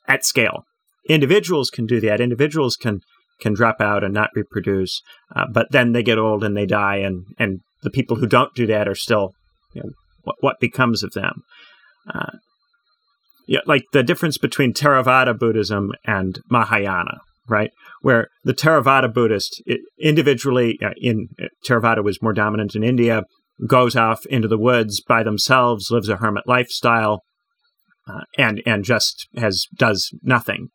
at 0.07 0.25
scale. 0.25 0.65
Individuals 1.09 1.71
can 1.71 1.87
do 1.87 2.01
that. 2.01 2.21
Individuals 2.21 2.77
can 2.77 3.01
can 3.41 3.55
drop 3.55 3.81
out 3.81 4.05
and 4.05 4.15
not 4.15 4.31
reproduce, 4.35 5.03
uh, 5.35 5.47
but 5.53 5.69
then 5.71 5.93
they 5.93 6.03
get 6.03 6.19
old 6.19 6.45
and 6.45 6.57
they 6.57 6.67
die, 6.67 6.97
and 6.97 7.25
and 7.39 7.61
the 7.83 7.91
people 7.91 8.17
who 8.17 8.27
don't 8.27 8.55
do 8.55 8.67
that 8.67 8.89
are 8.89 8.95
still, 8.95 9.33
you 9.75 9.83
know, 9.83 9.91
what, 10.23 10.37
what 10.41 10.61
becomes 10.61 11.03
of 11.03 11.13
them? 11.13 11.43
Uh, 12.13 12.39
yeah, 13.47 13.61
like 13.67 13.85
the 13.93 14.03
difference 14.03 14.37
between 14.37 14.73
Theravada 14.75 15.39
Buddhism 15.39 15.93
and 16.05 16.39
Mahayana, 16.51 17.19
right? 17.49 17.71
Where 18.03 18.29
the 18.45 18.53
Theravada 18.53 19.13
Buddhist 19.13 19.63
it, 19.65 19.81
individually 19.99 20.79
uh, 20.83 20.91
in 20.99 21.29
uh, 21.41 21.47
Theravada 21.67 22.05
was 22.05 22.23
more 22.23 22.35
dominant 22.35 22.75
in 22.75 22.85
India, 22.85 23.23
goes 23.67 23.97
off 23.97 24.27
into 24.27 24.49
the 24.49 24.59
woods 24.59 25.01
by 25.01 25.23
themselves, 25.23 25.91
lives 25.91 26.09
a 26.09 26.17
hermit 26.17 26.45
lifestyle, 26.47 27.23
uh, 28.07 28.21
and 28.37 28.63
and 28.67 28.85
just 28.85 29.29
has 29.37 29.67
does 29.77 30.11
nothing. 30.23 30.69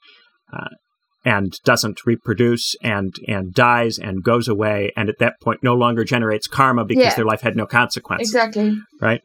And 1.26 1.53
doesn't 1.63 2.05
reproduce 2.05 2.76
and 2.84 3.15
and 3.30 3.53
dies 3.53 3.97
and 3.97 4.21
goes 4.21 4.49
away 4.49 4.91
and 4.97 5.07
at 5.07 5.19
that 5.19 5.36
point 5.41 5.63
no 5.63 5.74
longer 5.74 6.03
generates 6.03 6.47
karma 6.47 6.84
because 6.84 7.03
yeah. 7.03 7.15
their 7.15 7.24
life 7.24 7.39
had 7.39 7.55
no 7.55 7.65
consequence. 7.65 8.24
Exactly. 8.24 8.76
Right. 8.99 9.21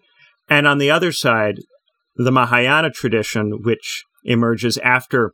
And 0.49 0.69
on 0.69 0.79
the 0.79 0.93
other 0.93 1.11
side, 1.11 1.57
the 2.15 2.31
Mahayana 2.31 2.91
tradition, 2.91 3.63
which 3.63 4.05
emerges 4.25 4.79
after 4.79 5.33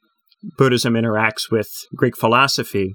Buddhism 0.57 0.95
interacts 0.95 1.51
with 1.51 1.69
Greek 1.95 2.17
philosophy 2.17 2.95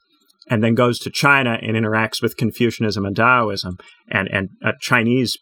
and 0.50 0.64
then 0.64 0.76
goes 0.76 1.00
to 1.00 1.10
China 1.10 1.58
and 1.62 1.76
interacts 1.76 2.22
with 2.22 2.38
Confucianism 2.38 3.06
and 3.06 3.16
Taoism 3.16 3.78
and, 4.10 4.28
and 4.32 4.50
a 4.64 4.74
Chinese 4.80 5.38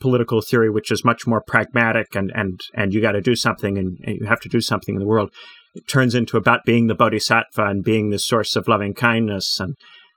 political 0.00 0.40
theory, 0.40 0.70
which 0.70 0.90
is 0.90 1.04
much 1.04 1.26
more 1.26 1.42
pragmatic 1.46 2.14
and, 2.14 2.30
and, 2.34 2.60
and 2.74 2.92
you 2.92 3.00
got 3.00 3.12
to 3.12 3.20
do 3.20 3.34
something 3.34 3.78
and, 3.78 3.98
and, 4.04 4.18
you 4.20 4.26
have 4.26 4.40
to 4.40 4.48
do 4.48 4.60
something 4.60 4.94
in 4.94 5.00
the 5.00 5.06
world. 5.06 5.30
It 5.76 5.86
turns 5.86 6.14
into 6.14 6.38
about 6.38 6.64
being 6.64 6.86
the 6.86 6.94
bodhisattva 6.94 7.66
and 7.66 7.84
being 7.84 8.08
the 8.08 8.18
source 8.18 8.56
of 8.56 8.66
loving 8.66 8.94
kindness 8.94 9.60
and, 9.60 9.74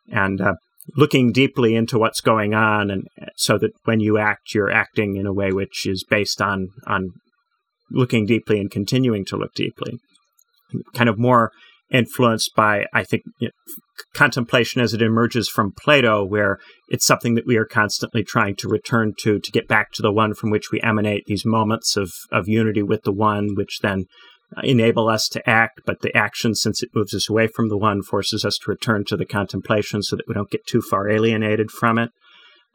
and 0.10 0.40
uh, 0.40 0.54
looking 0.96 1.34
deeply 1.34 1.76
into 1.76 2.00
what's 2.00 2.22
going 2.22 2.54
on 2.54 2.90
and 2.90 3.04
so 3.36 3.58
that 3.58 3.72
when 3.84 4.00
you 4.00 4.18
act, 4.18 4.54
you're 4.54 4.72
acting 4.72 5.18
in 5.18 5.28
a 5.28 5.34
way 5.34 5.52
which 5.52 5.86
is 5.86 6.06
based 6.10 6.42
on, 6.42 6.70
on 6.88 7.10
looking 7.92 8.26
deeply 8.26 8.60
and 8.60 8.72
continuing 8.72 9.26
to 9.26 9.36
look 9.36 9.54
deeply. 9.54 10.00
Kind 10.94 11.10
of 11.10 11.20
more 11.20 11.52
influenced 11.92 12.52
by, 12.56 12.86
I 12.94 13.04
think, 13.04 13.24
you 13.40 13.48
know, 13.48 13.54
contemplation 14.14 14.82
as 14.82 14.94
it 14.94 15.02
emerges 15.02 15.50
from 15.50 15.74
Plato, 15.78 16.24
where 16.24 16.58
it's 16.88 17.06
something 17.06 17.36
that 17.36 17.48
we 17.48 17.58
are 17.58 17.66
constantly 17.66 18.24
trying 18.24 18.56
to 18.58 18.70
return 18.70 19.14
to, 19.20 19.40
to 19.40 19.52
get 19.52 19.68
back 19.68 19.92
to 19.94 20.02
the 20.02 20.12
one 20.12 20.34
from 20.34 20.52
which 20.52 20.72
we 20.72 20.80
emanate 20.82 21.26
these 21.26 21.46
moments 21.46 21.98
of, 21.98 22.12
of 22.32 22.48
unity 22.48 22.84
with 22.84 23.04
the 23.04 23.12
one, 23.12 23.56
which 23.56 23.80
then 23.82 24.06
enable 24.64 25.10
us 25.10 25.30
to 25.30 25.50
act, 25.50 25.82
but 25.86 26.02
the 26.02 26.16
action, 26.16 26.56
since 26.56 26.82
it 26.82 26.90
moves 26.96 27.14
us 27.14 27.30
away 27.30 27.48
from 27.48 27.70
the 27.70 27.78
one, 27.78 28.02
forces 28.02 28.44
us 28.44 28.58
to 28.60 28.72
return 28.72 29.06
to 29.06 29.18
the 29.18 29.26
contemplation 29.26 30.02
so 30.02 30.16
that 30.16 30.28
we 30.28 30.34
don't 30.34 30.50
get 30.50 30.66
too 30.66 30.82
far 30.82 31.10
alienated 31.10 31.72
from 31.72 31.98
it 31.98 32.12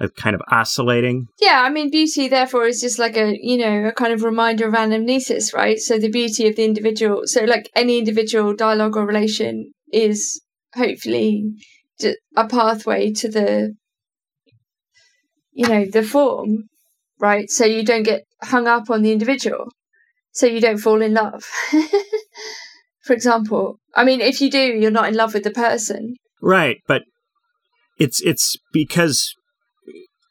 a 0.00 0.08
kind 0.08 0.34
of 0.34 0.42
oscillating. 0.48 1.28
Yeah, 1.40 1.62
I 1.62 1.70
mean, 1.70 1.90
beauty 1.90 2.28
therefore 2.28 2.66
is 2.66 2.80
just 2.80 2.98
like 2.98 3.16
a 3.16 3.38
you 3.40 3.58
know 3.58 3.88
a 3.88 3.92
kind 3.92 4.12
of 4.12 4.22
reminder 4.22 4.66
of 4.66 4.74
anamnesis, 4.74 5.54
right? 5.54 5.78
So 5.78 5.98
the 5.98 6.10
beauty 6.10 6.48
of 6.48 6.56
the 6.56 6.64
individual. 6.64 7.22
So 7.26 7.44
like 7.44 7.70
any 7.74 7.98
individual 7.98 8.54
dialogue 8.54 8.96
or 8.96 9.06
relation 9.06 9.72
is 9.92 10.40
hopefully 10.74 11.44
a 12.36 12.48
pathway 12.48 13.12
to 13.12 13.28
the 13.28 13.74
you 15.52 15.68
know 15.68 15.84
the 15.84 16.02
form, 16.02 16.64
right? 17.20 17.48
So 17.50 17.64
you 17.64 17.84
don't 17.84 18.02
get 18.02 18.24
hung 18.42 18.66
up 18.66 18.90
on 18.90 19.02
the 19.02 19.12
individual, 19.12 19.66
so 20.34 20.46
you 20.46 20.60
don't 20.60 20.78
fall 20.78 21.00
in 21.00 21.14
love. 21.14 21.44
For 23.04 23.12
example, 23.12 23.78
I 23.94 24.04
mean, 24.04 24.20
if 24.20 24.40
you 24.40 24.50
do, 24.50 24.58
you're 24.58 24.90
not 24.90 25.08
in 25.08 25.14
love 25.14 25.34
with 25.34 25.44
the 25.44 25.50
person, 25.50 26.16
right? 26.42 26.78
But 26.86 27.02
it's 27.98 28.20
it's 28.22 28.56
because 28.72 29.34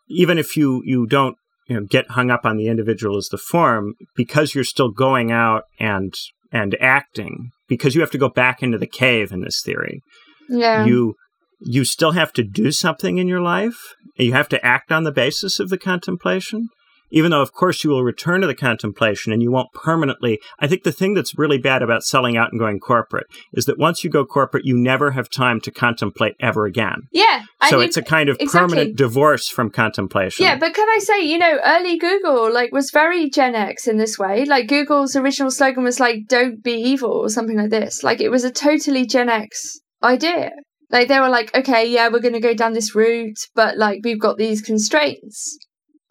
even 0.10 0.38
if 0.38 0.58
you 0.58 0.82
you 0.86 1.08
don't 1.08 1.38
you 1.68 1.80
know, 1.80 1.86
get 1.86 2.12
hung 2.12 2.30
up 2.30 2.46
on 2.46 2.58
the 2.58 2.68
individual 2.68 3.18
as 3.18 3.30
the 3.30 3.38
form, 3.38 3.94
because 4.16 4.54
you're 4.54 4.64
still 4.64 4.92
going 4.92 5.32
out 5.32 5.64
and 5.80 6.14
and 6.52 6.76
acting, 6.82 7.52
because 7.68 7.96
you 7.96 8.02
have 8.02 8.12
to 8.12 8.18
go 8.18 8.30
back 8.30 8.62
into 8.62 8.78
the 8.78 8.88
cave 8.88 9.32
in 9.32 9.42
this 9.42 9.62
theory. 9.64 10.02
Yeah. 10.50 10.86
You 10.86 11.16
you 11.62 11.86
still 11.86 12.12
have 12.12 12.34
to 12.34 12.44
do 12.44 12.72
something 12.72 13.20
in 13.20 13.28
your 13.28 13.40
life. 13.40 13.94
You 14.18 14.34
have 14.34 14.50
to 14.50 14.66
act 14.66 14.92
on 14.92 15.04
the 15.04 15.12
basis 15.12 15.60
of 15.60 15.70
the 15.70 15.78
contemplation 15.78 16.68
even 17.14 17.30
though, 17.32 17.42
of 17.42 17.54
course, 17.54 17.84
you 17.84 17.92
will 17.92 18.04
return 18.04 18.42
to 18.42 18.48
the 18.48 18.56
contemplation 18.56 19.32
and 19.32 19.42
you 19.42 19.52
won't 19.52 19.72
permanently. 19.72 20.42
I 20.60 20.68
think 20.68 20.84
the 20.84 20.92
thing 20.92 21.14
that's 21.14 21.38
really 21.38 21.60
bad 21.60 21.84
about 21.84 22.04
selling 22.04 22.36
out 22.36 22.52
and 22.52 22.60
going 22.60 22.80
corporate 22.80 23.28
is 23.54 23.66
that 23.66 23.78
once 23.78 24.04
you 24.04 24.10
go 24.10 24.26
corporate, 24.26 24.66
you 24.66 24.76
never 24.76 25.12
have 25.12 25.30
time 25.30 25.62
to 25.62 25.72
contemplate 25.72 26.36
ever 26.40 26.66
again. 26.66 27.04
Yeah. 27.12 27.44
So 27.70 27.80
it's 27.80 27.98
a 27.98 28.02
kind 28.02 28.30
of 28.30 28.38
exactly. 28.40 28.60
permanent 28.60 28.98
divorce 28.98 29.48
from 29.48 29.70
contemplation. 29.70 30.44
Yeah, 30.44 30.58
but 30.58 30.74
can 30.74 30.90
I 30.90 30.98
say, 31.00 31.22
you 31.22 31.38
know, 31.38 31.60
early 31.64 31.98
Google 31.98 32.52
like 32.52 32.72
was 32.72 32.90
very 32.92 33.30
Gen 33.30 33.56
X 33.56 33.88
in 33.88 33.98
this 33.98 34.18
way. 34.18 34.46
Like 34.46 34.68
Google's 34.68 35.16
original 35.16 35.52
slogan 35.52 35.84
was 35.84 36.00
like 36.00 36.28
"Don't 36.28 36.64
be 36.64 36.74
evil" 36.74 37.12
or 37.12 37.30
something 37.30 37.58
like 37.58 37.70
this. 37.70 38.04
Like 38.04 38.22
it 38.22 38.30
was 38.30 38.44
a 38.44 38.52
totally 38.52 39.06
Gen 39.06 39.30
X 39.30 39.80
idea. 40.02 40.52
Like 40.90 41.08
they 41.08 41.20
were 41.20 41.30
like, 41.30 41.56
okay, 41.56 41.90
yeah, 41.90 42.10
we're 42.10 42.20
going 42.20 42.34
to 42.34 42.40
go 42.40 42.54
down 42.54 42.74
this 42.74 42.94
route, 42.94 43.38
but 43.56 43.78
like 43.78 44.02
we've 44.04 44.20
got 44.20 44.38
these 44.38 44.62
constraints 44.62 45.58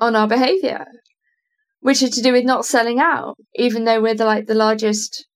on 0.02 0.16
our 0.16 0.26
behavior, 0.26 0.84
which 1.80 2.02
are 2.02 2.08
to 2.08 2.22
do 2.22 2.32
with 2.32 2.44
not 2.44 2.66
selling 2.66 2.98
out, 2.98 3.36
even 3.54 3.84
though 3.84 4.02
we're 4.02 4.14
the 4.14 4.24
like 4.24 4.46
the 4.46 4.54
largest 4.54 5.26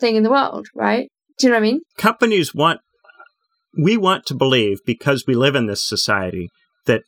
thing 0.00 0.16
in 0.16 0.22
the 0.22 0.30
world, 0.30 0.66
right? 0.74 1.08
Do 1.38 1.46
you 1.46 1.50
know 1.50 1.56
what 1.56 1.66
I 1.66 1.70
mean? 1.70 1.80
Companies 1.96 2.54
want 2.54 2.80
we 3.78 3.96
want 3.96 4.26
to 4.26 4.34
believe 4.34 4.78
because 4.84 5.24
we 5.26 5.34
live 5.34 5.54
in 5.54 5.66
this 5.66 5.86
society 5.86 6.48
that 6.86 7.02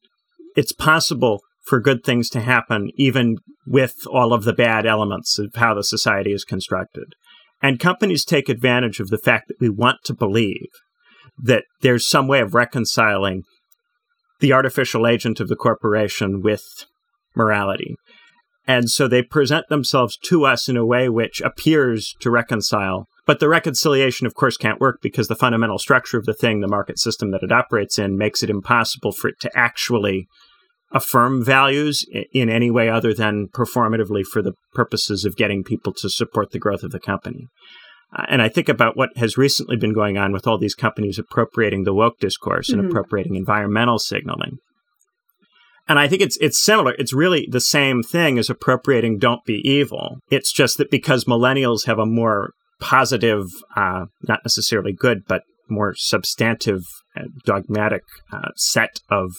it's 0.55 0.73
possible 0.73 1.41
for 1.67 1.81
good 1.81 2.05
things 2.05 2.29
to 2.31 2.41
happen 2.41 2.91
even 2.97 3.37
with 3.67 3.95
all 4.11 4.33
of 4.33 4.45
the 4.45 4.53
bad 4.53 4.87
elements 4.87 5.39
of 5.39 5.55
how 5.57 5.75
the 5.75 5.85
society 5.85 6.33
is 6.33 6.45
constructed. 6.45 7.15
And 7.61 7.81
companies 7.81 8.25
take 8.25 8.49
advantage 8.49 9.01
of 9.01 9.09
the 9.09 9.19
fact 9.19 9.49
that 9.49 9.61
we 9.61 9.69
want 9.69 9.99
to 10.05 10.15
believe 10.15 10.69
that 11.41 11.65
there's 11.81 12.09
some 12.09 12.29
way 12.29 12.41
of 12.41 12.55
reconciling 12.55 13.43
the 14.41 14.53
artificial 14.53 15.07
agent 15.07 15.41
of 15.41 15.49
the 15.49 15.57
corporation 15.57 16.43
with 16.43 16.63
morality. 17.35 17.97
And 18.67 18.91
so 18.91 19.09
they 19.09 19.23
present 19.23 19.69
themselves 19.69 20.17
to 20.25 20.45
us 20.45 20.69
in 20.69 20.77
a 20.77 20.87
way 20.87 21.09
which 21.09 21.41
appears 21.41 22.15
to 22.21 22.31
reconcile. 22.31 23.07
But 23.27 23.41
the 23.41 23.49
reconciliation, 23.49 24.27
of 24.27 24.35
course, 24.35 24.57
can't 24.57 24.81
work 24.81 24.99
because 25.03 25.29
the 25.29 25.35
fundamental 25.35 25.79
structure 25.79 26.19
of 26.19 26.27
the 26.27 26.35
thing, 26.35 26.61
the 26.61 26.69
market 26.69 26.99
system 26.99 27.31
that 27.33 27.43
it 27.43 27.53
operates 27.53 27.99
in, 27.99 28.17
makes 28.17 28.43
it 28.43 28.51
impossible 28.51 29.13
for 29.13 29.29
it 29.29 29.37
to 29.41 29.51
actually 29.57 30.27
affirm 30.93 31.45
values 31.45 32.05
in 32.33 32.51
any 32.51 32.71
way 32.71 32.89
other 32.89 33.15
than 33.15 33.49
performatively 33.49 34.25
for 34.25 34.43
the 34.43 34.53
purposes 34.75 35.25
of 35.25 35.37
getting 35.37 35.65
people 35.65 35.93
to 35.95 36.11
support 36.11 36.51
the 36.51 36.59
growth 36.59 36.83
of 36.83 36.91
the 36.91 37.01
company. 37.01 37.47
Uh, 38.15 38.27
and 38.29 38.43
I 38.43 38.49
think 38.49 38.69
about 38.69 38.97
what 38.97 39.17
has 39.17 39.39
recently 39.39 39.77
been 39.77 39.95
going 39.95 40.19
on 40.19 40.33
with 40.33 40.47
all 40.47 40.59
these 40.59 40.75
companies 40.75 41.19
appropriating 41.19 41.85
the 41.85 41.95
woke 41.95 42.19
discourse 42.19 42.71
mm-hmm. 42.71 42.81
and 42.81 42.91
appropriating 42.91 43.37
environmental 43.37 43.99
signaling. 43.99 44.59
And 45.89 45.99
I 45.99 46.09
think 46.09 46.23
it's 46.23 46.39
it's 46.41 46.63
similar. 46.63 46.95
It's 46.99 47.13
really 47.13 47.49
the 47.51 47.61
same 47.61 48.03
thing 48.03 48.39
as 48.39 48.49
appropriating 48.49 49.19
"Don't 49.19 49.45
be 49.45 49.61
evil." 49.69 50.19
It's 50.31 50.53
just 50.53 50.79
that 50.79 50.91
because 50.91 51.25
millennials 51.25 51.87
have 51.87 51.99
a 51.99 52.07
more 52.07 52.53
positive, 52.81 53.47
uh, 53.77 54.07
not 54.29 54.41
necessarily 54.45 54.93
good, 54.93 55.23
but 55.27 55.43
more 55.69 55.95
substantive, 55.97 56.83
uh, 57.17 57.23
dogmatic 57.45 58.03
uh, 58.33 58.51
set 58.57 59.01
of 59.11 59.33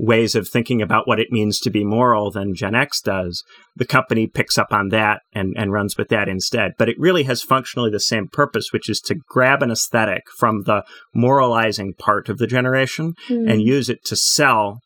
ways 0.00 0.34
of 0.34 0.48
thinking 0.48 0.80
about 0.80 1.06
what 1.06 1.20
it 1.20 1.30
means 1.30 1.60
to 1.60 1.70
be 1.70 1.84
moral 1.84 2.30
than 2.30 2.54
Gen 2.54 2.74
X 2.74 3.02
does, 3.02 3.44
the 3.76 3.84
company 3.84 4.26
picks 4.26 4.56
up 4.56 4.72
on 4.72 4.88
that 4.88 5.20
and, 5.34 5.54
and 5.58 5.72
runs 5.72 5.96
with 5.98 6.08
that 6.08 6.28
instead. 6.28 6.72
But 6.78 6.88
it 6.88 6.96
really 6.98 7.24
has 7.24 7.42
functionally 7.42 7.90
the 7.90 8.00
same 8.00 8.26
purpose, 8.26 8.72
which 8.72 8.88
is 8.88 9.00
to 9.02 9.16
grab 9.28 9.62
an 9.62 9.70
aesthetic 9.70 10.22
from 10.38 10.62
the 10.62 10.84
moralizing 11.14 11.92
part 11.98 12.28
of 12.28 12.38
the 12.38 12.46
generation 12.46 13.14
mm. 13.28 13.50
and 13.50 13.62
use 13.62 13.90
it 13.90 14.02
to 14.06 14.16
sell. 14.16 14.80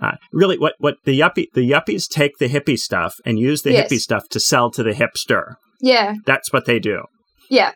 Uh, 0.00 0.16
really, 0.32 0.58
what, 0.58 0.74
what 0.78 0.96
the 1.04 1.18
yuppie 1.18 1.46
the 1.52 1.68
yuppies 1.68 2.08
take 2.08 2.38
the 2.38 2.48
hippie 2.48 2.78
stuff 2.78 3.16
and 3.24 3.38
use 3.38 3.62
the 3.62 3.72
yes. 3.72 3.92
hippie 3.92 3.98
stuff 3.98 4.28
to 4.30 4.40
sell 4.40 4.70
to 4.70 4.82
the 4.82 4.92
hipster. 4.92 5.56
Yeah, 5.80 6.14
that's 6.26 6.52
what 6.52 6.64
they 6.64 6.78
do. 6.78 7.04
Yeah, 7.50 7.72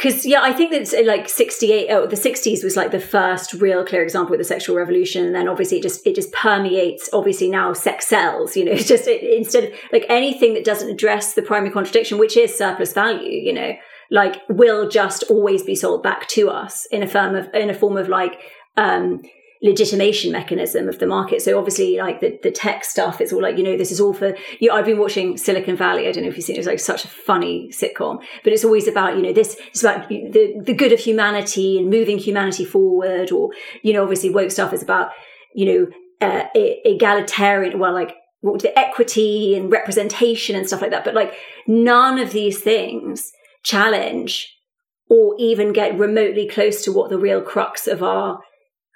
because 0.00 0.24
yeah 0.24 0.40
i 0.42 0.52
think 0.52 0.70
that 0.70 1.04
like 1.04 1.28
68 1.28 1.90
oh, 1.90 2.06
the 2.06 2.16
60s 2.16 2.64
was 2.64 2.76
like 2.76 2.90
the 2.90 3.00
first 3.00 3.52
real 3.54 3.84
clear 3.84 4.02
example 4.02 4.30
with 4.30 4.40
the 4.40 4.44
sexual 4.44 4.76
revolution 4.76 5.26
and 5.26 5.34
then 5.34 5.48
obviously 5.48 5.78
it 5.78 5.82
just 5.82 6.06
it 6.06 6.14
just 6.14 6.32
permeates 6.32 7.10
obviously 7.12 7.50
now 7.50 7.72
sex 7.72 8.06
sells 8.06 8.56
you 8.56 8.64
know 8.64 8.72
it's 8.76 8.88
just 8.88 9.06
it, 9.06 9.22
instead 9.22 9.64
of 9.64 9.72
like 9.92 10.06
anything 10.08 10.54
that 10.54 10.64
doesn't 10.64 10.90
address 10.90 11.34
the 11.34 11.42
primary 11.42 11.70
contradiction 11.70 12.18
which 12.18 12.36
is 12.36 12.56
surplus 12.56 12.92
value 12.92 13.30
you 13.30 13.52
know 13.52 13.72
like 14.10 14.40
will 14.48 14.88
just 14.88 15.22
always 15.24 15.62
be 15.62 15.74
sold 15.74 16.02
back 16.02 16.26
to 16.28 16.48
us 16.48 16.86
in 16.90 17.02
a 17.02 17.06
form 17.06 17.34
of 17.34 17.48
in 17.54 17.68
a 17.68 17.74
form 17.74 17.96
of 17.96 18.08
like 18.08 18.40
um 18.76 19.20
legitimation 19.62 20.32
mechanism 20.32 20.88
of 20.88 20.98
the 20.98 21.06
market. 21.06 21.42
So 21.42 21.58
obviously, 21.58 21.98
like 21.98 22.20
the, 22.20 22.38
the 22.42 22.50
tech 22.50 22.84
stuff, 22.84 23.20
it's 23.20 23.32
all 23.32 23.42
like, 23.42 23.58
you 23.58 23.62
know, 23.62 23.76
this 23.76 23.92
is 23.92 24.00
all 24.00 24.14
for 24.14 24.34
you. 24.58 24.70
I've 24.70 24.86
been 24.86 24.98
watching 24.98 25.36
Silicon 25.36 25.76
Valley. 25.76 26.08
I 26.08 26.12
don't 26.12 26.22
know 26.22 26.30
if 26.30 26.36
you've 26.36 26.44
seen 26.44 26.56
it. 26.56 26.60
It's 26.60 26.68
like 26.68 26.80
such 26.80 27.04
a 27.04 27.08
funny 27.08 27.68
sitcom, 27.70 28.22
but 28.42 28.52
it's 28.52 28.64
always 28.64 28.88
about, 28.88 29.16
you 29.16 29.22
know, 29.22 29.32
this, 29.32 29.58
it's 29.68 29.82
about 29.82 30.08
the, 30.08 30.54
the 30.64 30.72
good 30.72 30.92
of 30.92 30.98
humanity 30.98 31.78
and 31.78 31.90
moving 31.90 32.18
humanity 32.18 32.64
forward. 32.64 33.30
Or, 33.32 33.50
you 33.82 33.92
know, 33.92 34.02
obviously 34.02 34.30
woke 34.30 34.50
stuff 34.50 34.72
is 34.72 34.82
about, 34.82 35.10
you 35.54 35.66
know, 35.66 35.86
uh, 36.26 36.44
egalitarian, 36.54 37.78
well, 37.78 37.92
like 37.92 38.16
the 38.42 38.72
equity 38.78 39.54
and 39.54 39.70
representation 39.70 40.56
and 40.56 40.66
stuff 40.66 40.80
like 40.80 40.90
that. 40.90 41.04
But 41.04 41.14
like 41.14 41.34
none 41.66 42.18
of 42.18 42.32
these 42.32 42.60
things 42.60 43.30
challenge 43.62 44.56
or 45.10 45.34
even 45.38 45.72
get 45.72 45.98
remotely 45.98 46.48
close 46.48 46.82
to 46.84 46.92
what 46.92 47.10
the 47.10 47.18
real 47.18 47.42
crux 47.42 47.86
of 47.86 48.02
our 48.02 48.40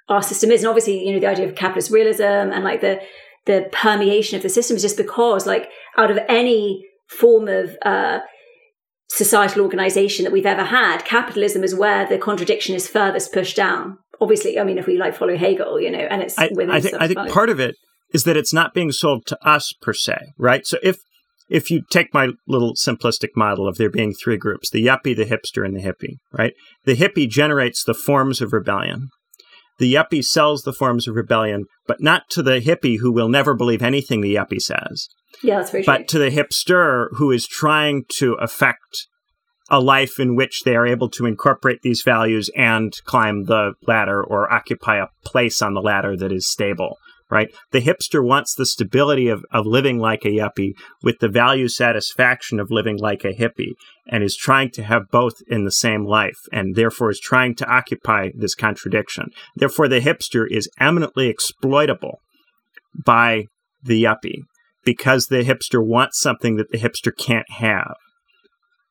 our 0.09 0.21
system 0.21 0.51
is. 0.51 0.61
And 0.61 0.69
obviously, 0.69 1.05
you 1.05 1.13
know, 1.13 1.19
the 1.19 1.27
idea 1.27 1.47
of 1.47 1.55
capitalist 1.55 1.91
realism 1.91 2.23
and 2.23 2.63
like 2.63 2.81
the 2.81 3.01
the 3.45 3.69
permeation 3.71 4.35
of 4.35 4.43
the 4.43 4.49
system 4.49 4.75
is 4.75 4.81
just 4.81 4.97
because 4.97 5.45
like 5.45 5.69
out 5.97 6.11
of 6.11 6.17
any 6.27 6.85
form 7.07 7.47
of 7.47 7.77
uh, 7.83 8.19
societal 9.09 9.61
organization 9.61 10.23
that 10.23 10.31
we've 10.31 10.45
ever 10.45 10.63
had, 10.63 11.05
capitalism 11.05 11.63
is 11.63 11.75
where 11.75 12.07
the 12.07 12.17
contradiction 12.17 12.75
is 12.75 12.87
furthest 12.87 13.31
pushed 13.33 13.55
down. 13.55 13.97
Obviously, 14.19 14.59
I 14.59 14.63
mean, 14.63 14.77
if 14.77 14.87
we 14.87 14.97
like 14.97 15.15
follow 15.15 15.37
Hegel, 15.37 15.79
you 15.79 15.91
know, 15.91 15.99
and 15.99 16.21
it's 16.21 16.37
I, 16.37 16.49
I 16.69 16.79
think 16.79 16.95
I 16.95 17.07
think 17.07 17.29
part 17.29 17.49
of 17.49 17.59
it 17.59 17.75
is 18.13 18.23
that 18.23 18.37
it's 18.37 18.53
not 18.53 18.73
being 18.73 18.91
sold 18.91 19.25
to 19.27 19.47
us 19.47 19.73
per 19.81 19.93
se, 19.93 20.17
right? 20.37 20.65
So 20.65 20.77
if 20.81 20.97
if 21.49 21.69
you 21.69 21.83
take 21.91 22.13
my 22.13 22.29
little 22.47 22.73
simplistic 22.73 23.29
model 23.35 23.67
of 23.67 23.77
there 23.77 23.89
being 23.89 24.13
three 24.13 24.37
groups 24.37 24.69
the 24.69 24.85
yuppie, 24.85 25.15
the 25.15 25.25
hipster, 25.25 25.65
and 25.65 25.75
the 25.75 25.81
hippie, 25.81 26.17
right? 26.31 26.53
The 26.85 26.95
hippie 26.95 27.29
generates 27.29 27.83
the 27.83 27.93
forms 27.93 28.41
of 28.41 28.53
rebellion, 28.53 29.09
the 29.77 29.93
yuppie 29.93 30.23
sells 30.23 30.63
the 30.63 30.73
forms 30.73 31.07
of 31.07 31.15
rebellion, 31.15 31.65
but 31.87 32.01
not 32.01 32.29
to 32.29 32.43
the 32.43 32.61
hippie 32.61 32.99
who 32.99 33.11
will 33.11 33.29
never 33.29 33.53
believe 33.53 33.81
anything 33.81 34.21
the 34.21 34.35
yuppie 34.35 34.61
says. 34.61 35.09
Yeah, 35.43 35.57
that's 35.57 35.71
very 35.71 35.83
But 35.83 36.07
to 36.09 36.19
the 36.19 36.31
hipster 36.31 37.07
who 37.13 37.31
is 37.31 37.47
trying 37.47 38.05
to 38.17 38.33
affect 38.35 39.07
a 39.69 39.79
life 39.79 40.19
in 40.19 40.35
which 40.35 40.63
they 40.63 40.75
are 40.75 40.85
able 40.85 41.09
to 41.09 41.25
incorporate 41.25 41.81
these 41.81 42.03
values 42.03 42.49
and 42.55 42.93
climb 43.05 43.45
the 43.45 43.73
ladder 43.87 44.23
or 44.23 44.51
occupy 44.53 44.97
a 44.97 45.07
place 45.25 45.61
on 45.61 45.73
the 45.73 45.81
ladder 45.81 46.15
that 46.15 46.31
is 46.31 46.47
stable 46.47 46.97
right? 47.29 47.53
The 47.71 47.81
hipster 47.81 48.23
wants 48.23 48.53
the 48.53 48.65
stability 48.65 49.27
of, 49.27 49.43
of 49.51 49.65
living 49.65 49.99
like 49.99 50.25
a 50.25 50.29
yuppie 50.29 50.73
with 51.01 51.19
the 51.19 51.27
value 51.27 51.67
satisfaction 51.67 52.59
of 52.59 52.71
living 52.71 52.97
like 52.97 53.23
a 53.23 53.33
hippie 53.33 53.73
and 54.07 54.23
is 54.23 54.35
trying 54.35 54.71
to 54.71 54.83
have 54.83 55.09
both 55.11 55.41
in 55.47 55.65
the 55.65 55.71
same 55.71 56.05
life 56.05 56.37
and 56.51 56.75
therefore 56.75 57.09
is 57.09 57.19
trying 57.19 57.55
to 57.55 57.67
occupy 57.67 58.29
this 58.35 58.55
contradiction. 58.55 59.29
Therefore, 59.55 59.87
the 59.87 60.01
hipster 60.01 60.45
is 60.49 60.69
eminently 60.79 61.27
exploitable 61.27 62.19
by 63.05 63.45
the 63.83 64.03
yuppie 64.03 64.43
because 64.83 65.27
the 65.27 65.43
hipster 65.43 65.85
wants 65.85 66.19
something 66.19 66.57
that 66.57 66.71
the 66.71 66.77
hipster 66.77 67.11
can't 67.17 67.49
have. 67.49 67.95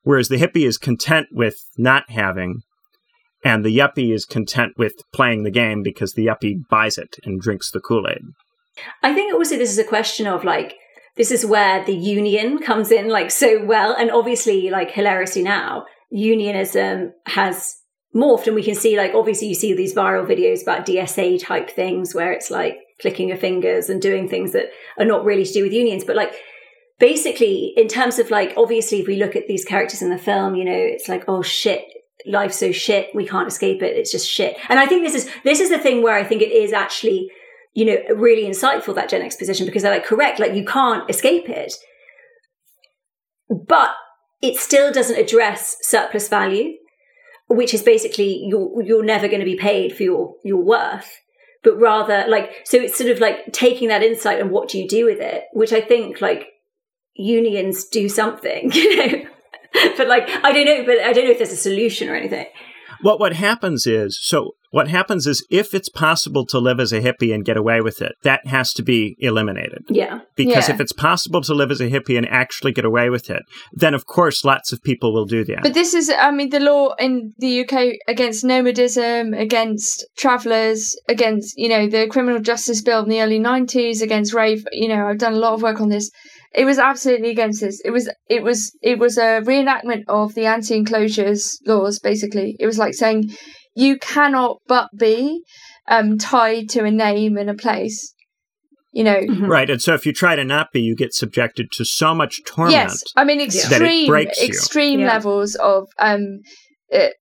Whereas 0.03 0.29
the 0.29 0.37
hippie 0.37 0.67
is 0.67 0.77
content 0.77 1.29
with 1.33 1.55
not 1.79 2.11
having 2.11 2.63
and 3.45 3.65
the 3.65 3.77
yuppie 3.77 4.13
is 4.13 4.25
content 4.25 4.73
with 4.79 4.95
playing 5.13 5.43
the 5.43 5.51
game 5.51 5.83
because 5.83 6.15
the 6.15 6.27
yuppie 6.27 6.67
buys 6.71 6.97
it 6.97 7.17
and 7.25 7.41
drinks 7.41 7.71
the 7.71 7.81
Kool 7.81 8.09
Aid. 8.09 8.23
I 9.03 9.15
think 9.15 9.35
also 9.35 9.57
this 9.57 9.71
is 9.71 9.79
a 9.79 9.85
question 9.85 10.27
of 10.27 10.43
like, 10.43 10.75
this 11.17 11.31
is 11.31 11.47
where 11.47 11.85
the 11.85 11.95
union 11.95 12.59
comes 12.59 12.91
in 12.91 13.09
like 13.09 13.31
so 13.31 13.65
well. 13.65 13.95
And 13.95 14.11
obviously, 14.11 14.71
like 14.71 14.91
hilariously 14.91 15.43
now, 15.43 15.85
unionism 16.11 17.13
has 17.27 17.77
morphed 18.15 18.47
and 18.47 18.55
we 18.55 18.63
can 18.63 18.75
see 18.75 18.97
like 18.97 19.13
obviously 19.13 19.49
you 19.49 19.55
see 19.55 19.75
these 19.75 19.95
viral 19.95 20.27
videos 20.27 20.63
about 20.63 20.87
DSA 20.87 21.45
type 21.45 21.69
things 21.69 22.15
where 22.15 22.33
it's 22.33 22.51
like 22.51 22.79
clicking 23.01 23.29
your 23.29 23.37
fingers 23.37 23.91
and 23.91 24.01
doing 24.01 24.29
things 24.29 24.53
that 24.53 24.67
are 24.99 25.05
not 25.05 25.25
really 25.25 25.45
to 25.45 25.53
do 25.53 25.65
with 25.65 25.73
unions, 25.73 26.05
but 26.05 26.17
like 26.17 26.33
basically 26.99 27.75
in 27.77 27.89
terms 27.89 28.19
of 28.19 28.31
like 28.31 28.55
obviously 28.57 29.01
if 29.01 29.07
we 29.07 29.17
look 29.17 29.35
at 29.37 29.49
these 29.49 29.65
characters 29.65 30.01
in 30.01 30.11
the 30.11 30.19
film, 30.19 30.55
you 30.55 30.65
know, 30.65 30.73
it's 30.73 31.09
like, 31.09 31.25
oh 31.27 31.43
shit, 31.43 31.85
life's 32.27 32.59
so 32.59 32.73
shit 32.73 33.09
we 33.15 33.27
can't 33.27 33.49
escape 33.49 33.83
it 33.83 33.97
it's 33.97 34.13
just 34.13 34.29
shit. 34.29 34.57
And 34.69 34.79
i 34.79 34.87
think 34.87 35.05
this 35.05 35.15
is 35.15 35.31
this 35.45 35.61
is 35.61 35.71
the 35.71 35.79
thing 35.79 36.03
where 36.03 36.17
i 36.17 36.25
think 36.25 36.43
it 36.43 36.53
is 36.53 36.73
actually 36.73 37.31
you 37.75 37.85
know 37.85 37.97
really 38.15 38.49
insightful 38.49 38.95
that 38.95 39.09
gen 39.09 39.23
x 39.23 39.37
position 39.37 39.67
because 39.67 39.83
they're 39.83 39.95
like 39.95 40.07
correct 40.07 40.39
like 40.39 40.55
you 40.55 40.65
can't 40.65 41.09
escape 41.11 41.49
it. 41.49 41.75
But 43.51 43.95
it 44.43 44.57
still 44.57 44.93
doesn't 44.93 45.19
address 45.19 45.77
surplus 45.83 46.29
value 46.29 46.75
which 47.49 47.75
is 47.75 47.83
basically 47.83 48.43
you're 48.47 48.83
you're 48.83 49.05
never 49.05 49.29
going 49.29 49.41
to 49.41 49.47
be 49.47 49.57
paid 49.57 49.95
for 49.95 50.03
your 50.03 50.35
your 50.45 50.63
worth 50.63 51.21
but 51.63 51.79
rather 51.79 52.25
like 52.29 52.51
so 52.65 52.79
it's 52.79 52.97
sort 52.97 53.11
of 53.11 53.21
like 53.21 53.53
taking 53.53 53.89
that 53.89 54.03
insight 54.03 54.41
and 54.41 54.51
what 54.51 54.69
do 54.69 54.79
you 54.79 54.89
do 54.89 55.05
with 55.05 55.21
it 55.21 55.45
which 55.53 55.73
i 55.73 55.81
think 55.81 56.21
like 56.21 56.49
unions 57.15 57.87
do 57.87 58.09
something 58.09 58.71
you 58.75 58.97
know 58.97 59.25
but 59.97 60.09
like 60.09 60.29
I 60.43 60.53
don't 60.53 60.67
know, 60.67 60.85
but 60.85 60.99
I 61.01 61.13
don't 61.13 61.25
know 61.25 61.33
if 61.33 61.39
there's 61.39 61.53
a 61.53 61.57
solution 61.57 62.09
or 62.09 62.15
anything. 62.15 62.47
Well, 63.03 63.19
what 63.19 63.35
happens 63.35 63.87
is 63.87 64.19
so 64.21 64.55
what 64.75 64.89
happens 64.89 65.29
is 65.29 65.47
if 65.51 65.73
it's 65.73 65.89
possible 65.89 66.45
to 66.47 66.59
live 66.59 66.81
as 66.81 66.93
a 66.93 67.01
hippie 67.01 67.33
and 67.33 67.45
get 67.45 67.57
away 67.57 67.81
with 67.81 68.03
it, 68.03 68.17
that 68.25 68.45
has 68.45 68.73
to 68.73 68.83
be 68.83 69.15
eliminated. 69.21 69.85
Yeah. 69.89 70.23
Because 70.35 70.69
yeah. 70.69 70.75
if 70.75 70.81
it's 70.81 70.93
possible 70.93 71.43
to 71.43 71.55
live 71.55 71.71
as 71.71 71.81
a 71.81 71.89
hippie 71.89 72.19
and 72.19 72.27
actually 72.29 72.73
get 72.73 72.85
away 72.85 73.09
with 73.09 73.31
it, 73.31 73.45
then 73.73 73.95
of 73.95 74.07
course 74.07 74.45
lots 74.45 74.73
of 74.73 74.83
people 74.83 75.15
will 75.15 75.27
do 75.27 75.45
that. 75.45 75.63
But 75.63 75.75
this 75.75 75.95
is, 75.95 76.11
I 76.11 76.33
mean, 76.33 76.51
the 76.51 76.59
law 76.59 76.95
in 76.99 77.35
the 77.39 77.61
UK 77.61 77.99
against 78.09 78.43
nomadism, 78.43 79.33
against 79.33 80.05
travellers, 80.17 80.97
against, 81.09 81.57
you 81.57 81.69
know, 81.69 81.89
the 81.89 82.09
criminal 82.09 82.41
justice 82.41 82.83
bill 82.83 83.05
in 83.05 83.09
the 83.09 83.21
early 83.21 83.39
90s, 83.39 84.03
against 84.03 84.35
rape. 84.35 84.67
You 84.73 84.89
know, 84.89 85.07
I've 85.07 85.19
done 85.19 85.35
a 85.35 85.39
lot 85.39 85.53
of 85.53 85.63
work 85.63 85.81
on 85.81 85.89
this. 85.89 86.11
It 86.55 86.65
was 86.65 86.79
absolutely 86.79 87.31
against 87.31 87.61
this. 87.61 87.81
It 87.85 87.91
was 87.91 88.09
it 88.29 88.43
was 88.43 88.77
it 88.81 88.99
was 88.99 89.19
a 89.19 89.41
reenactment 89.43 90.05
of 90.07 90.35
the 90.35 90.47
anti-enclosures 90.47 91.59
laws. 91.67 91.99
Basically, 91.99 92.57
it 92.61 92.67
was 92.67 92.79
like 92.79 92.95
saying 92.95 93.35
you 93.75 93.99
cannot 93.99 94.59
but 94.69 94.89
be 94.97 95.43
um, 95.89 96.17
tied 96.17 96.69
to 96.71 96.85
a 96.85 96.91
name 96.91 97.37
and 97.37 97.51
a 97.51 97.55
place. 97.55 98.15
You 98.93 99.03
know, 99.03 99.17
mm-hmm. 99.17 99.47
right? 99.47 99.69
And 99.69 99.83
so 99.83 99.95
if 99.95 100.07
you 100.07 100.13
try 100.13 100.37
to 100.37 100.45
not 100.45 100.69
be, 100.73 100.81
you 100.81 100.95
get 100.95 101.13
subjected 101.13 101.73
to 101.73 101.85
so 101.85 102.15
much 102.15 102.41
torment. 102.47 102.75
Yes, 102.75 103.03
I 103.17 103.25
mean 103.25 103.41
extreme 103.41 104.15
extreme 104.15 105.01
yeah. 105.01 105.09
levels 105.09 105.57
of 105.57 105.89
um, 105.99 106.39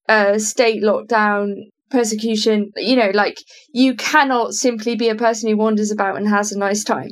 uh, 0.08 0.38
state 0.38 0.84
lockdown, 0.84 1.56
persecution. 1.90 2.70
You 2.76 2.98
know, 2.98 3.12
like 3.16 3.40
you 3.74 3.96
cannot 3.96 4.54
simply 4.54 4.96
be 4.96 5.10
a 5.10 5.16
person 5.16 5.50
who 5.50 5.58
wanders 5.58 5.90
about 5.90 6.18
and 6.18 6.30
has 6.30 6.52
a 6.52 6.60
nice 6.60 6.84
time. 6.84 7.10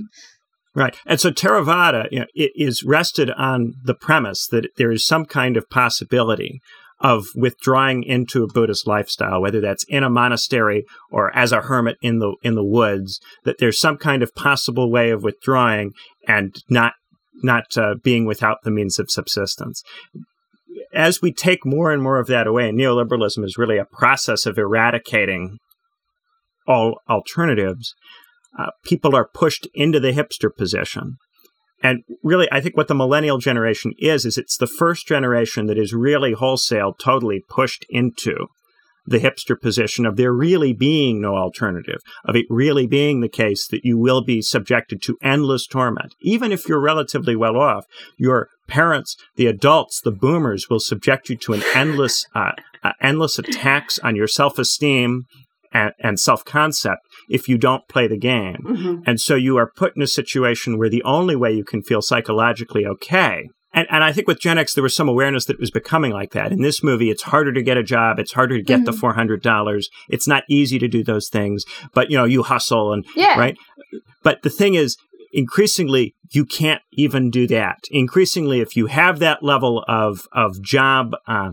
Right. 0.73 0.95
And 1.05 1.19
so 1.19 1.31
Theravada 1.31 2.07
you 2.11 2.19
know, 2.19 2.27
it 2.33 2.51
is 2.55 2.83
rested 2.83 3.29
on 3.31 3.73
the 3.83 3.93
premise 3.93 4.47
that 4.47 4.69
there 4.77 4.91
is 4.91 5.05
some 5.05 5.25
kind 5.25 5.57
of 5.57 5.69
possibility 5.69 6.61
of 7.01 7.25
withdrawing 7.35 8.03
into 8.03 8.43
a 8.43 8.47
Buddhist 8.47 8.87
lifestyle, 8.87 9.41
whether 9.41 9.59
that's 9.59 9.83
in 9.89 10.03
a 10.03 10.09
monastery 10.09 10.85
or 11.09 11.35
as 11.35 11.51
a 11.51 11.61
hermit 11.61 11.97
in 12.01 12.19
the 12.19 12.35
in 12.43 12.55
the 12.55 12.63
woods, 12.63 13.19
that 13.43 13.57
there's 13.59 13.79
some 13.79 13.97
kind 13.97 14.23
of 14.23 14.33
possible 14.35 14.91
way 14.91 15.09
of 15.09 15.23
withdrawing 15.23 15.91
and 16.27 16.55
not 16.69 16.93
not 17.43 17.75
uh, 17.77 17.95
being 18.03 18.25
without 18.25 18.59
the 18.63 18.71
means 18.71 18.99
of 18.99 19.09
subsistence. 19.09 19.83
As 20.93 21.21
we 21.21 21.33
take 21.33 21.65
more 21.65 21.91
and 21.91 22.03
more 22.03 22.19
of 22.19 22.27
that 22.27 22.47
away, 22.47 22.69
neoliberalism 22.71 23.43
is 23.43 23.57
really 23.57 23.77
a 23.77 23.85
process 23.85 24.45
of 24.45 24.57
eradicating 24.57 25.57
all 26.67 26.99
alternatives. 27.09 27.95
Uh, 28.57 28.71
people 28.83 29.15
are 29.15 29.27
pushed 29.27 29.67
into 29.73 29.99
the 29.99 30.11
hipster 30.11 30.55
position. 30.55 31.17
And 31.83 32.03
really, 32.23 32.47
I 32.51 32.61
think 32.61 32.77
what 32.77 32.87
the 32.87 32.95
millennial 32.95 33.39
generation 33.39 33.93
is, 33.97 34.25
is 34.25 34.37
it's 34.37 34.57
the 34.57 34.67
first 34.67 35.07
generation 35.07 35.65
that 35.65 35.79
is 35.79 35.93
really 35.93 36.33
wholesale, 36.33 36.93
totally 36.93 37.43
pushed 37.49 37.85
into 37.89 38.47
the 39.05 39.19
hipster 39.19 39.59
position 39.59 40.05
of 40.05 40.15
there 40.15 40.31
really 40.31 40.73
being 40.73 41.21
no 41.21 41.35
alternative, 41.35 41.99
of 42.25 42.35
it 42.35 42.45
really 42.49 42.85
being 42.85 43.19
the 43.19 43.29
case 43.29 43.67
that 43.67 43.83
you 43.83 43.97
will 43.97 44.23
be 44.23 44.41
subjected 44.41 45.01
to 45.01 45.17
endless 45.23 45.65
torment. 45.65 46.13
Even 46.21 46.51
if 46.51 46.67
you're 46.67 46.81
relatively 46.81 47.35
well 47.35 47.57
off, 47.57 47.85
your 48.17 48.49
parents, 48.67 49.17
the 49.35 49.47
adults, 49.47 50.01
the 50.01 50.11
boomers 50.11 50.69
will 50.69 50.79
subject 50.79 51.29
you 51.29 51.35
to 51.37 51.53
an 51.53 51.63
endless, 51.73 52.27
uh, 52.35 52.51
uh, 52.83 52.93
endless 53.01 53.39
attacks 53.39 53.97
on 53.99 54.15
your 54.15 54.27
self 54.27 54.59
esteem 54.59 55.23
and, 55.71 55.93
and 55.99 56.19
self 56.19 56.43
concept 56.45 57.01
if 57.29 57.47
you 57.47 57.57
don't 57.57 57.87
play 57.87 58.07
the 58.07 58.17
game. 58.17 58.57
Mm-hmm. 58.63 59.01
And 59.05 59.19
so 59.19 59.35
you 59.35 59.57
are 59.57 59.71
put 59.75 59.95
in 59.95 60.01
a 60.01 60.07
situation 60.07 60.77
where 60.77 60.89
the 60.89 61.03
only 61.03 61.35
way 61.35 61.51
you 61.51 61.63
can 61.63 61.81
feel 61.81 62.01
psychologically 62.01 62.85
okay. 62.85 63.49
And, 63.73 63.87
and 63.89 64.03
I 64.03 64.11
think 64.11 64.27
with 64.27 64.39
Gen 64.39 64.57
X, 64.57 64.73
there 64.73 64.83
was 64.83 64.95
some 64.95 65.07
awareness 65.07 65.45
that 65.45 65.53
it 65.53 65.59
was 65.59 65.71
becoming 65.71 66.11
like 66.11 66.31
that. 66.31 66.51
In 66.51 66.61
this 66.61 66.83
movie, 66.83 67.09
it's 67.09 67.23
harder 67.23 67.53
to 67.53 67.63
get 67.63 67.77
a 67.77 67.83
job. 67.83 68.19
It's 68.19 68.33
harder 68.33 68.57
to 68.57 68.63
get 68.63 68.81
mm-hmm. 68.81 68.99
the 68.99 69.37
$400. 69.37 69.85
It's 70.09 70.27
not 70.27 70.43
easy 70.49 70.77
to 70.77 70.89
do 70.89 71.03
those 71.03 71.29
things, 71.29 71.63
but 71.93 72.11
you 72.11 72.17
know, 72.17 72.25
you 72.25 72.43
hustle 72.43 72.91
and, 72.91 73.05
yeah. 73.15 73.39
right? 73.39 73.57
But 74.23 74.41
the 74.41 74.49
thing 74.49 74.75
is, 74.75 74.97
increasingly, 75.31 76.15
you 76.31 76.45
can't 76.45 76.81
even 76.91 77.29
do 77.29 77.47
that. 77.47 77.77
Increasingly, 77.91 78.59
if 78.59 78.75
you 78.75 78.87
have 78.87 79.19
that 79.19 79.41
level 79.41 79.85
of, 79.87 80.27
of 80.33 80.61
job, 80.61 81.15
uh, 81.25 81.51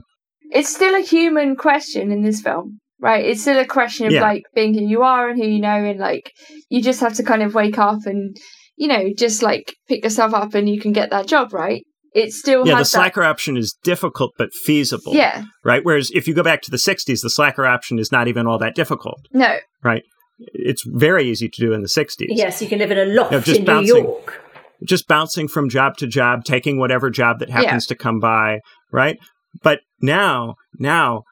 it's 0.50 0.74
still 0.74 0.96
a 0.96 1.04
human 1.04 1.54
question 1.54 2.10
in 2.10 2.22
this 2.22 2.40
film 2.40 2.80
right? 3.00 3.24
It's 3.24 3.42
still 3.42 3.58
a 3.58 3.66
question 3.66 4.06
of 4.06 4.12
yeah. 4.12 4.22
like 4.22 4.44
being 4.54 4.74
who 4.74 4.84
you 4.84 5.02
are 5.02 5.28
and 5.28 5.40
who 5.40 5.48
you 5.48 5.60
know, 5.60 5.68
and 5.68 5.98
like 5.98 6.32
you 6.68 6.82
just 6.82 7.00
have 7.00 7.14
to 7.14 7.22
kind 7.22 7.42
of 7.42 7.54
wake 7.54 7.78
up 7.78 8.06
and 8.06 8.36
you 8.76 8.88
know 8.88 9.10
just 9.16 9.42
like 9.42 9.74
pick 9.88 10.04
yourself 10.04 10.34
up 10.34 10.54
and 10.54 10.68
you 10.68 10.80
can 10.80 10.92
get 10.92 11.10
that 11.10 11.26
job, 11.26 11.52
right? 11.52 11.84
It 12.14 12.32
still 12.32 12.66
yeah. 12.66 12.78
the 12.78 12.84
slacker 12.84 13.22
option 13.22 13.56
is 13.56 13.76
difficult 13.82 14.32
but 14.38 14.52
feasible. 14.52 15.14
Yeah. 15.14 15.44
Right. 15.64 15.84
Whereas 15.84 16.10
if 16.12 16.26
you 16.26 16.34
go 16.34 16.42
back 16.42 16.62
to 16.62 16.70
the 16.70 16.76
'60s, 16.76 17.22
the 17.22 17.30
slacker 17.30 17.66
option 17.66 17.98
is 17.98 18.10
not 18.10 18.28
even 18.28 18.46
all 18.46 18.58
that 18.58 18.74
difficult. 18.74 19.20
No. 19.32 19.58
Right. 19.82 20.02
It's 20.38 20.84
very 20.86 21.28
easy 21.28 21.48
to 21.48 21.60
do 21.60 21.72
in 21.72 21.82
the 21.82 21.88
'60s. 21.88 22.26
Yes, 22.30 22.62
you 22.62 22.68
can 22.68 22.78
live 22.78 22.90
in 22.90 22.98
a 22.98 23.04
loft 23.04 23.46
you 23.46 23.54
know, 23.54 23.58
in 23.58 23.64
bouncing, 23.64 23.94
New 23.94 24.02
York. 24.02 24.42
Just 24.84 25.06
bouncing 25.06 25.48
from 25.48 25.68
job 25.68 25.96
to 25.98 26.06
job, 26.06 26.44
taking 26.44 26.78
whatever 26.78 27.10
job 27.10 27.40
that 27.40 27.50
happens 27.50 27.86
yeah. 27.86 27.94
to 27.94 27.96
come 27.96 28.20
by. 28.20 28.60
Right. 28.90 29.18
But 29.62 29.80
now, 30.00 30.54
now 30.78 31.24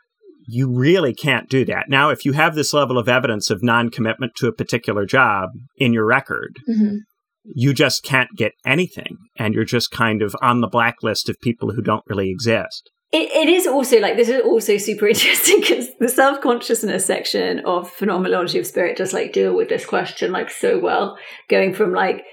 you 0.47 0.73
really 0.73 1.15
can't 1.15 1.49
do 1.49 1.65
that. 1.65 1.89
Now, 1.89 2.11
if 2.11 2.25
you 2.25 2.33
have 2.33 2.55
this 2.55 2.73
level 2.73 2.99
of 2.99 3.09
evidence 3.09 3.51
of 3.51 3.63
non 3.63 3.91
commitment 3.91 4.35
to 4.37 4.49
a 4.49 4.53
particular 4.53 5.05
job 5.05 5.51
in 5.77 5.93
your 5.93 6.07
record, 6.07 6.57
mm-hmm. 6.69 6.97
you 7.45 7.75
just 7.75 8.03
can't 8.03 8.31
get 8.37 8.53
anything. 8.65 9.19
And 9.37 9.55
you're 9.55 9.65
just 9.65 9.91
kind 9.91 10.23
of 10.23 10.37
on 10.41 10.61
the 10.61 10.69
blacklist 10.69 11.29
of 11.29 11.41
people 11.41 11.73
who 11.73 11.83
don't 11.83 12.05
really 12.07 12.31
exist. 12.31 12.91
It, 13.13 13.31
it 13.31 13.49
is 13.49 13.67
also 13.67 14.01
like 14.01 14.17
this 14.17 14.29
is 14.29 14.43
also 14.43 14.79
super 14.79 15.07
interesting 15.09 15.61
because 15.61 15.89
the 15.99 16.09
self 16.09 16.41
consciousness 16.41 17.07
section 17.07 17.61
of 17.61 17.91
phenomenology 17.91 18.59
of 18.59 18.67
spirit 18.67 18.97
does 18.97 19.13
like 19.13 19.33
deal 19.33 19.55
with 19.55 19.69
this 19.69 19.87
question 19.87 20.33
like 20.33 20.51
so 20.51 20.79
well, 20.79 21.19
going 21.49 21.75
from 21.75 21.93
like 21.93 22.25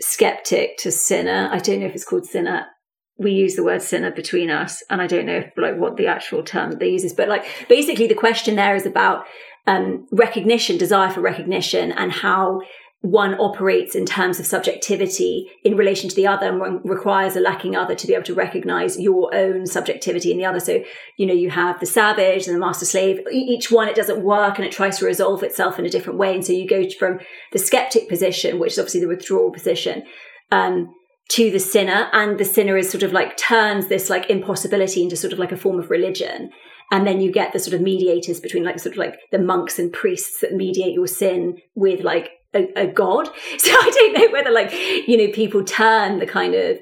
skeptic 0.00 0.76
to 0.78 0.90
sinner. 0.92 1.48
I 1.50 1.58
don't 1.58 1.80
know 1.80 1.86
if 1.86 1.94
it's 1.94 2.04
called 2.04 2.26
sinner 2.26 2.66
we 3.16 3.32
use 3.32 3.54
the 3.54 3.64
word 3.64 3.82
sinner 3.82 4.10
between 4.10 4.50
us 4.50 4.82
and 4.90 5.00
i 5.00 5.06
don't 5.06 5.26
know 5.26 5.36
if, 5.36 5.50
like 5.56 5.76
what 5.76 5.96
the 5.96 6.06
actual 6.06 6.42
term 6.42 6.72
they 6.72 6.90
use 6.90 7.04
is 7.04 7.12
but 7.12 7.28
like 7.28 7.44
basically 7.68 8.06
the 8.06 8.14
question 8.14 8.56
there 8.56 8.74
is 8.74 8.86
about 8.86 9.24
um, 9.66 10.06
recognition 10.12 10.76
desire 10.76 11.10
for 11.10 11.20
recognition 11.20 11.90
and 11.92 12.12
how 12.12 12.60
one 13.04 13.34
operates 13.34 13.94
in 13.94 14.06
terms 14.06 14.40
of 14.40 14.46
subjectivity 14.46 15.50
in 15.62 15.76
relation 15.76 16.08
to 16.08 16.16
the 16.16 16.26
other 16.26 16.48
and 16.48 16.58
one 16.58 16.80
requires 16.84 17.36
a 17.36 17.40
lacking 17.40 17.76
other 17.76 17.94
to 17.94 18.06
be 18.06 18.14
able 18.14 18.24
to 18.24 18.32
recognize 18.32 18.98
your 18.98 19.34
own 19.34 19.66
subjectivity 19.66 20.30
in 20.30 20.38
the 20.38 20.44
other. 20.46 20.58
So 20.58 20.82
you 21.18 21.26
know 21.26 21.34
you 21.34 21.50
have 21.50 21.78
the 21.80 21.86
savage 21.86 22.46
and 22.46 22.56
the 22.56 22.60
master 22.60 22.86
slave. 22.86 23.20
Each 23.30 23.70
one 23.70 23.88
it 23.88 23.94
doesn't 23.94 24.24
work 24.24 24.56
and 24.56 24.66
it 24.66 24.72
tries 24.72 24.98
to 24.98 25.04
resolve 25.04 25.42
itself 25.42 25.78
in 25.78 25.84
a 25.84 25.90
different 25.90 26.18
way. 26.18 26.34
And 26.34 26.46
so 26.46 26.54
you 26.54 26.66
go 26.66 26.82
from 26.98 27.18
the 27.52 27.58
skeptic 27.58 28.08
position 28.08 28.58
which 28.58 28.72
is 28.72 28.78
obviously 28.78 29.00
the 29.00 29.08
withdrawal 29.08 29.52
position 29.52 30.04
um, 30.50 30.94
to 31.30 31.50
the 31.50 31.58
sinner 31.58 32.08
and 32.12 32.38
the 32.38 32.44
sinner 32.44 32.76
is 32.76 32.90
sort 32.90 33.02
of 33.02 33.12
like 33.12 33.36
turns 33.36 33.88
this 33.88 34.10
like 34.10 34.28
impossibility 34.28 35.02
into 35.02 35.16
sort 35.16 35.32
of 35.32 35.38
like 35.38 35.52
a 35.52 35.56
form 35.56 35.78
of 35.78 35.90
religion. 35.90 36.50
And 36.90 37.06
then 37.06 37.20
you 37.20 37.32
get 37.32 37.52
the 37.52 37.58
sort 37.58 37.74
of 37.74 37.80
mediators 37.80 38.40
between 38.40 38.62
like 38.62 38.78
sort 38.78 38.94
of 38.94 38.98
like 38.98 39.18
the 39.32 39.38
monks 39.38 39.78
and 39.78 39.92
priests 39.92 40.40
that 40.40 40.52
mediate 40.52 40.92
your 40.92 41.06
sin 41.06 41.58
with 41.74 42.00
like 42.00 42.30
a, 42.52 42.68
a 42.76 42.86
god. 42.86 43.28
So 43.58 43.70
i 43.72 43.90
don't 43.90 44.18
know 44.18 44.32
whether 44.32 44.50
like 44.50 44.72
you 45.08 45.16
know 45.16 45.32
people 45.32 45.64
turn 45.64 46.18
the 46.18 46.26
kind 46.26 46.54
of 46.54 46.78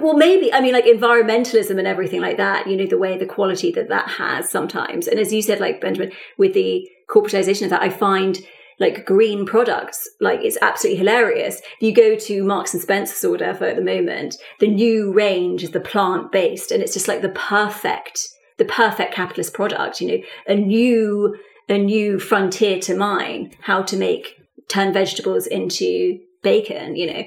well 0.00 0.14
maybe 0.14 0.52
i 0.52 0.60
mean 0.60 0.72
like 0.72 0.84
environmentalism 0.84 1.78
and 1.78 1.86
everything 1.86 2.20
like 2.20 2.36
that 2.36 2.68
you 2.68 2.76
know 2.76 2.86
the 2.86 2.96
way 2.96 3.18
the 3.18 3.26
quality 3.26 3.72
that 3.72 3.88
that 3.88 4.08
has 4.08 4.48
sometimes. 4.48 5.06
And 5.06 5.18
as 5.18 5.32
you 5.32 5.42
said 5.42 5.60
like 5.60 5.80
benjamin 5.80 6.12
with 6.38 6.54
the 6.54 6.88
corporatization 7.10 7.64
of 7.64 7.70
that 7.70 7.82
i 7.82 7.90
find 7.90 8.38
like 8.78 9.04
green 9.04 9.44
products. 9.44 10.08
Like 10.20 10.40
it's 10.42 10.58
absolutely 10.62 10.98
hilarious. 10.98 11.56
If 11.58 11.82
you 11.82 11.94
go 11.94 12.16
to 12.16 12.44
Marks 12.44 12.74
and 12.74 12.82
Spencer's 12.82 13.24
or 13.24 13.30
whatever 13.30 13.64
at 13.64 13.76
the 13.76 13.82
moment, 13.82 14.36
the 14.60 14.68
new 14.68 15.12
range 15.12 15.62
is 15.62 15.72
the 15.72 15.80
plant 15.80 16.32
based 16.32 16.70
and 16.70 16.82
it's 16.82 16.94
just 16.94 17.08
like 17.08 17.22
the 17.22 17.30
perfect, 17.30 18.28
the 18.56 18.64
perfect 18.64 19.14
capitalist 19.14 19.54
product, 19.54 20.00
you 20.00 20.08
know, 20.08 20.24
a 20.46 20.54
new, 20.54 21.36
a 21.68 21.78
new 21.78 22.18
frontier 22.18 22.78
to 22.80 22.96
mine, 22.96 23.52
how 23.60 23.82
to 23.82 23.96
make, 23.96 24.36
turn 24.68 24.92
vegetables 24.92 25.46
into 25.46 26.18
bacon, 26.42 26.94
you 26.96 27.12
know. 27.12 27.22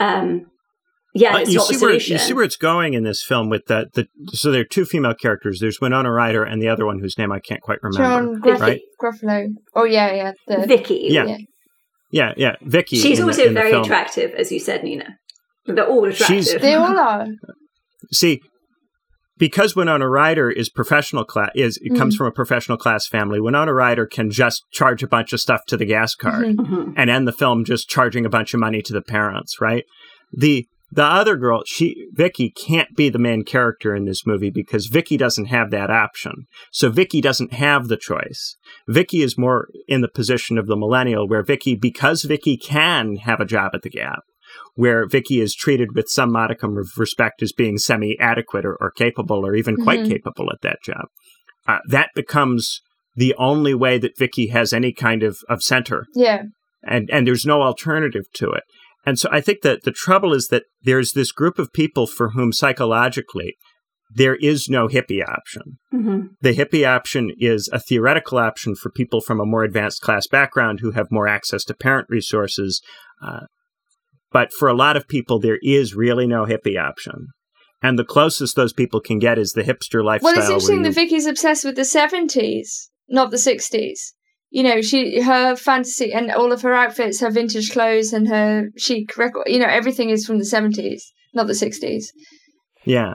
Um, 0.00 0.46
yeah, 1.14 1.38
it's 1.38 1.50
you 1.50 1.58
not 1.58 1.66
see 1.66 1.74
the 1.74 1.78
solution. 1.78 2.14
Where, 2.14 2.20
you 2.20 2.26
see 2.26 2.32
where 2.34 2.44
it's 2.44 2.56
going 2.56 2.94
in 2.94 3.04
this 3.04 3.22
film 3.22 3.48
with 3.48 3.66
that. 3.66 3.92
the 3.94 4.08
so 4.32 4.50
there 4.50 4.62
are 4.62 4.64
two 4.64 4.84
female 4.84 5.14
characters. 5.14 5.60
There's 5.60 5.80
Winona 5.80 6.10
Ryder 6.10 6.42
and 6.42 6.60
the 6.60 6.68
other 6.68 6.84
one 6.84 6.98
whose 6.98 7.16
name 7.16 7.30
I 7.30 7.38
can't 7.38 7.60
quite 7.60 7.78
remember. 7.82 8.40
John 8.42 8.60
right? 8.60 8.80
Garofalo. 9.00 9.48
Oh 9.74 9.84
yeah, 9.84 10.12
yeah. 10.12 10.32
The, 10.48 10.66
Vickie. 10.66 11.10
Yeah. 11.10 11.24
yeah. 11.24 11.38
Yeah, 12.10 12.32
yeah, 12.36 12.54
Vickie. 12.64 13.02
She's 13.02 13.20
also 13.20 13.48
the, 13.48 13.54
very 13.54 13.72
attractive, 13.72 14.34
as 14.34 14.52
you 14.52 14.60
said, 14.60 14.84
Nina. 14.84 15.16
They're 15.66 15.84
all 15.84 16.04
attractive. 16.04 16.44
She's, 16.44 16.54
they 16.60 16.74
all 16.74 16.96
are. 16.98 17.26
See, 18.12 18.40
because 19.36 19.74
Winona 19.74 20.08
Ryder 20.08 20.48
is 20.48 20.68
professional 20.68 21.24
class 21.24 21.50
is 21.56 21.76
it 21.78 21.88
mm-hmm. 21.88 21.98
comes 21.98 22.14
from 22.14 22.28
a 22.28 22.32
professional 22.32 22.78
class 22.78 23.08
family. 23.08 23.40
Winona 23.40 23.74
Ryder 23.74 24.06
can 24.06 24.30
just 24.30 24.62
charge 24.70 25.02
a 25.02 25.08
bunch 25.08 25.32
of 25.32 25.40
stuff 25.40 25.62
to 25.66 25.76
the 25.76 25.86
gas 25.86 26.14
card 26.14 26.44
mm-hmm. 26.44 26.74
mm-hmm. 26.74 26.92
and 26.96 27.10
end 27.10 27.26
the 27.26 27.32
film 27.32 27.64
just 27.64 27.88
charging 27.88 28.24
a 28.24 28.30
bunch 28.30 28.54
of 28.54 28.60
money 28.60 28.80
to 28.82 28.92
the 28.92 29.02
parents, 29.02 29.60
right? 29.60 29.84
The 30.32 30.68
the 30.94 31.04
other 31.04 31.36
girl, 31.36 31.62
she 31.66 32.06
Vickie 32.16 32.54
can't 32.54 32.94
be 32.96 33.08
the 33.08 33.18
main 33.18 33.42
character 33.42 33.96
in 33.96 34.04
this 34.04 34.24
movie 34.24 34.50
because 34.50 34.88
Vickie 34.88 35.18
doesn't 35.18 35.46
have 35.46 35.70
that 35.70 35.90
option. 35.90 36.46
So 36.70 36.90
Vickie 36.90 37.22
doesn't 37.22 37.52
have 37.52 37.88
the 37.88 37.96
choice. 37.96 38.56
Vickie 38.88 39.24
is 39.24 39.36
more 39.36 39.66
in 39.88 40.02
the 40.02 40.08
position 40.08 40.56
of 40.56 40.66
the 40.66 40.76
millennial 40.76 41.28
where 41.28 41.42
Vickie 41.42 41.80
because 41.80 42.22
Vickie 42.22 42.62
can 42.62 43.16
have 43.16 43.40
a 43.40 43.44
job 43.44 43.72
at 43.74 43.82
the 43.82 43.90
Gap, 43.90 44.20
where 44.74 45.06
Vicky 45.06 45.40
is 45.40 45.54
treated 45.54 45.96
with 45.96 46.08
some 46.08 46.30
modicum 46.30 46.78
of 46.78 46.88
respect 46.96 47.42
as 47.42 47.52
being 47.52 47.76
semi-adequate 47.76 48.64
or, 48.64 48.76
or 48.80 48.92
capable 48.92 49.44
or 49.44 49.56
even 49.56 49.76
quite 49.76 50.00
mm-hmm. 50.00 50.10
capable 50.10 50.46
at 50.52 50.60
that 50.62 50.78
job. 50.84 51.06
Uh, 51.66 51.78
that 51.88 52.10
becomes 52.14 52.80
the 53.16 53.34
only 53.36 53.74
way 53.74 53.98
that 53.98 54.18
Vicky 54.18 54.48
has 54.48 54.72
any 54.72 54.92
kind 54.92 55.24
of, 55.24 55.38
of 55.48 55.62
center. 55.62 56.06
Yeah. 56.14 56.42
And 56.86 57.08
and 57.10 57.26
there's 57.26 57.46
no 57.46 57.62
alternative 57.62 58.24
to 58.34 58.50
it. 58.50 58.62
And 59.06 59.18
so 59.18 59.28
I 59.30 59.40
think 59.40 59.62
that 59.62 59.82
the 59.82 59.92
trouble 59.92 60.32
is 60.32 60.48
that 60.48 60.64
there's 60.82 61.12
this 61.12 61.32
group 61.32 61.58
of 61.58 61.72
people 61.72 62.06
for 62.06 62.30
whom 62.30 62.52
psychologically 62.52 63.56
there 64.14 64.36
is 64.36 64.68
no 64.68 64.86
hippie 64.86 65.26
option. 65.26 65.78
Mm-hmm. 65.92 66.26
The 66.40 66.54
hippie 66.54 66.86
option 66.86 67.32
is 67.38 67.68
a 67.72 67.80
theoretical 67.80 68.38
option 68.38 68.74
for 68.74 68.90
people 68.90 69.20
from 69.20 69.40
a 69.40 69.46
more 69.46 69.64
advanced 69.64 70.02
class 70.02 70.26
background 70.26 70.80
who 70.80 70.92
have 70.92 71.08
more 71.10 71.26
access 71.26 71.64
to 71.64 71.74
parent 71.74 72.06
resources. 72.08 72.80
Uh, 73.22 73.40
but 74.30 74.52
for 74.52 74.68
a 74.68 74.74
lot 74.74 74.96
of 74.96 75.08
people, 75.08 75.40
there 75.40 75.58
is 75.62 75.94
really 75.94 76.26
no 76.26 76.44
hippie 76.44 76.80
option. 76.80 77.28
And 77.82 77.98
the 77.98 78.04
closest 78.04 78.56
those 78.56 78.72
people 78.72 79.00
can 79.00 79.18
get 79.18 79.38
is 79.38 79.52
the 79.52 79.62
hipster 79.62 80.02
lifestyle. 80.02 80.32
Well, 80.32 80.40
it's 80.40 80.48
interesting 80.48 80.78
you... 80.78 80.84
that 80.84 80.94
Vickie's 80.94 81.26
obsessed 81.26 81.64
with 81.64 81.76
the 81.76 81.82
70s, 81.82 82.88
not 83.08 83.30
the 83.30 83.36
60s 83.36 84.12
you 84.54 84.62
know, 84.62 84.80
she 84.82 85.20
her 85.20 85.56
fantasy 85.56 86.12
and 86.12 86.30
all 86.30 86.52
of 86.52 86.62
her 86.62 86.72
outfits, 86.72 87.18
her 87.20 87.28
vintage 87.28 87.72
clothes, 87.72 88.12
and 88.12 88.28
her 88.28 88.70
chic 88.76 89.16
record. 89.16 89.48
You 89.48 89.58
know, 89.58 89.66
everything 89.66 90.10
is 90.10 90.24
from 90.24 90.38
the 90.38 90.44
seventies, 90.44 91.12
not 91.34 91.48
the 91.48 91.56
sixties. 91.56 92.12
Yeah. 92.84 93.14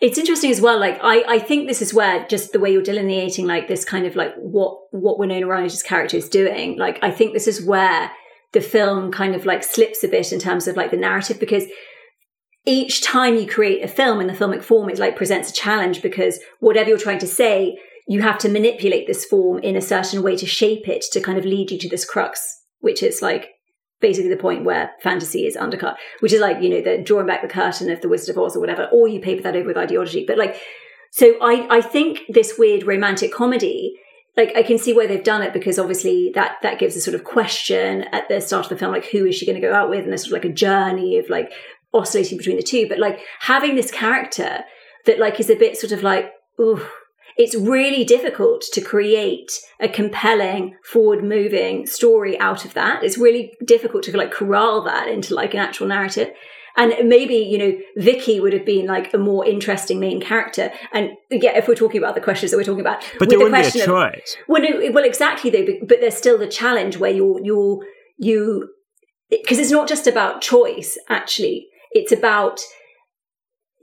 it's 0.00 0.16
interesting 0.16 0.52
as 0.52 0.60
well. 0.60 0.78
Like 0.78 1.00
I, 1.02 1.24
I 1.26 1.38
think 1.40 1.66
this 1.66 1.82
is 1.82 1.92
where 1.92 2.24
just 2.28 2.52
the 2.52 2.60
way 2.60 2.70
you're 2.70 2.82
delineating 2.82 3.48
like 3.48 3.66
this 3.66 3.84
kind 3.84 4.06
of 4.06 4.14
like 4.14 4.32
what 4.36 4.78
what 4.92 5.18
Winona 5.18 5.48
Ryder's 5.48 5.82
character 5.82 6.18
is 6.18 6.28
doing. 6.28 6.78
Like 6.78 7.00
I 7.02 7.10
think 7.10 7.32
this 7.32 7.48
is 7.48 7.66
where 7.66 8.12
the 8.52 8.60
film 8.60 9.10
kind 9.10 9.34
of 9.34 9.44
like 9.44 9.64
slips 9.64 10.04
a 10.04 10.08
bit 10.08 10.32
in 10.32 10.38
terms 10.38 10.68
of 10.68 10.76
like 10.76 10.92
the 10.92 10.96
narrative 10.96 11.40
because 11.40 11.64
each 12.64 13.02
time 13.02 13.34
you 13.34 13.46
create 13.46 13.82
a 13.82 13.88
film 13.88 14.20
in 14.20 14.28
the 14.28 14.32
filmic 14.32 14.62
form, 14.62 14.88
it 14.88 15.00
like 15.00 15.16
presents 15.16 15.50
a 15.50 15.52
challenge 15.52 16.00
because 16.00 16.38
whatever 16.60 16.90
you're 16.90 16.98
trying 16.98 17.18
to 17.18 17.26
say, 17.26 17.76
you 18.06 18.22
have 18.22 18.38
to 18.38 18.48
manipulate 18.48 19.06
this 19.06 19.24
form 19.24 19.58
in 19.58 19.76
a 19.76 19.80
certain 19.80 20.22
way 20.22 20.36
to 20.36 20.46
shape 20.46 20.88
it 20.88 21.04
to 21.12 21.20
kind 21.20 21.38
of 21.38 21.44
lead 21.44 21.70
you 21.70 21.78
to 21.78 21.88
this 21.88 22.04
crux, 22.04 22.62
which 22.80 23.02
is 23.02 23.20
like 23.20 23.50
basically 24.00 24.30
the 24.30 24.36
point 24.36 24.64
where 24.64 24.92
fantasy 25.02 25.46
is 25.46 25.56
undercut, 25.56 25.96
which 26.20 26.32
is 26.32 26.40
like, 26.40 26.62
you 26.62 26.68
know, 26.68 26.80
the 26.80 26.98
drawing 27.02 27.26
back 27.26 27.42
the 27.42 27.48
curtain 27.48 27.90
of 27.90 28.00
the 28.00 28.08
Wizard 28.08 28.36
of 28.36 28.42
Oz 28.42 28.56
or 28.56 28.60
whatever, 28.60 28.88
or 28.92 29.08
you 29.08 29.20
paper 29.20 29.42
that 29.42 29.56
over 29.56 29.68
with 29.68 29.76
ideology. 29.76 30.24
But 30.26 30.38
like, 30.38 30.60
so 31.10 31.36
I, 31.40 31.66
I 31.70 31.80
think 31.80 32.20
this 32.28 32.58
weird 32.58 32.86
romantic 32.86 33.32
comedy, 33.32 33.94
like 34.36 34.52
I 34.54 34.62
can 34.62 34.78
see 34.78 34.92
where 34.92 35.08
they've 35.08 35.24
done 35.24 35.42
it 35.42 35.52
because 35.52 35.78
obviously 35.78 36.30
that 36.34 36.58
that 36.62 36.78
gives 36.78 36.94
a 36.94 37.00
sort 37.00 37.14
of 37.14 37.24
question 37.24 38.02
at 38.12 38.28
the 38.28 38.40
start 38.40 38.66
of 38.66 38.70
the 38.70 38.76
film, 38.76 38.92
like 38.92 39.06
who 39.06 39.24
is 39.24 39.34
she 39.34 39.46
going 39.46 39.60
to 39.60 39.66
go 39.66 39.74
out 39.74 39.90
with, 39.90 40.00
and 40.00 40.10
there's 40.10 40.28
sort 40.28 40.38
of 40.38 40.44
like 40.44 40.52
a 40.52 40.54
journey 40.54 41.18
of 41.18 41.28
like 41.30 41.52
oscillating 41.94 42.38
between 42.38 42.56
the 42.56 42.62
two. 42.62 42.86
But 42.88 42.98
like 42.98 43.18
having 43.40 43.74
this 43.74 43.90
character 43.90 44.64
that 45.06 45.18
like 45.18 45.40
is 45.40 45.50
a 45.50 45.56
bit 45.56 45.76
sort 45.76 45.92
of 45.92 46.02
like, 46.02 46.30
ooh, 46.60 46.86
it's 47.36 47.54
really 47.54 48.04
difficult 48.04 48.62
to 48.72 48.80
create 48.80 49.52
a 49.80 49.88
compelling 49.88 50.76
forward 50.82 51.22
moving 51.22 51.86
story 51.86 52.38
out 52.38 52.64
of 52.64 52.74
that. 52.74 53.02
It's 53.02 53.18
really 53.18 53.54
difficult 53.64 54.04
to 54.04 54.16
like 54.16 54.32
corral 54.32 54.82
that 54.82 55.08
into 55.08 55.34
like 55.34 55.54
an 55.54 55.60
actual 55.60 55.86
narrative. 55.86 56.30
And 56.78 57.08
maybe 57.08 57.36
you 57.36 57.58
know 57.58 57.78
Vickie 57.98 58.40
would 58.40 58.52
have 58.52 58.66
been 58.66 58.86
like 58.86 59.12
a 59.14 59.18
more 59.18 59.46
interesting 59.46 60.00
main 60.00 60.20
character. 60.20 60.72
And 60.92 61.10
yeah 61.30 61.56
if 61.56 61.68
we're 61.68 61.74
talking 61.74 61.98
about 61.98 62.14
the 62.14 62.20
questions 62.20 62.50
that 62.50 62.56
we're 62.56 62.64
talking 62.64 62.80
about 62.80 63.02
but 63.18 63.28
there 63.28 63.38
the 63.38 63.44
wouldn't 63.44 63.72
be 63.72 63.80
a 63.80 63.86
choice 63.86 64.36
of, 64.38 64.48
well 64.48 64.62
no, 64.62 64.90
well 64.92 65.04
exactly 65.04 65.50
though 65.50 65.64
but, 65.64 65.88
but 65.88 66.00
there's 66.00 66.16
still 66.16 66.38
the 66.38 66.46
challenge 66.46 66.98
where 66.98 67.10
you're 67.10 67.42
you're 67.44 67.80
you 68.18 68.68
because 69.30 69.58
it's 69.58 69.70
not 69.70 69.88
just 69.88 70.06
about 70.06 70.40
choice 70.40 70.98
actually. 71.08 71.68
It's 71.92 72.12
about 72.12 72.60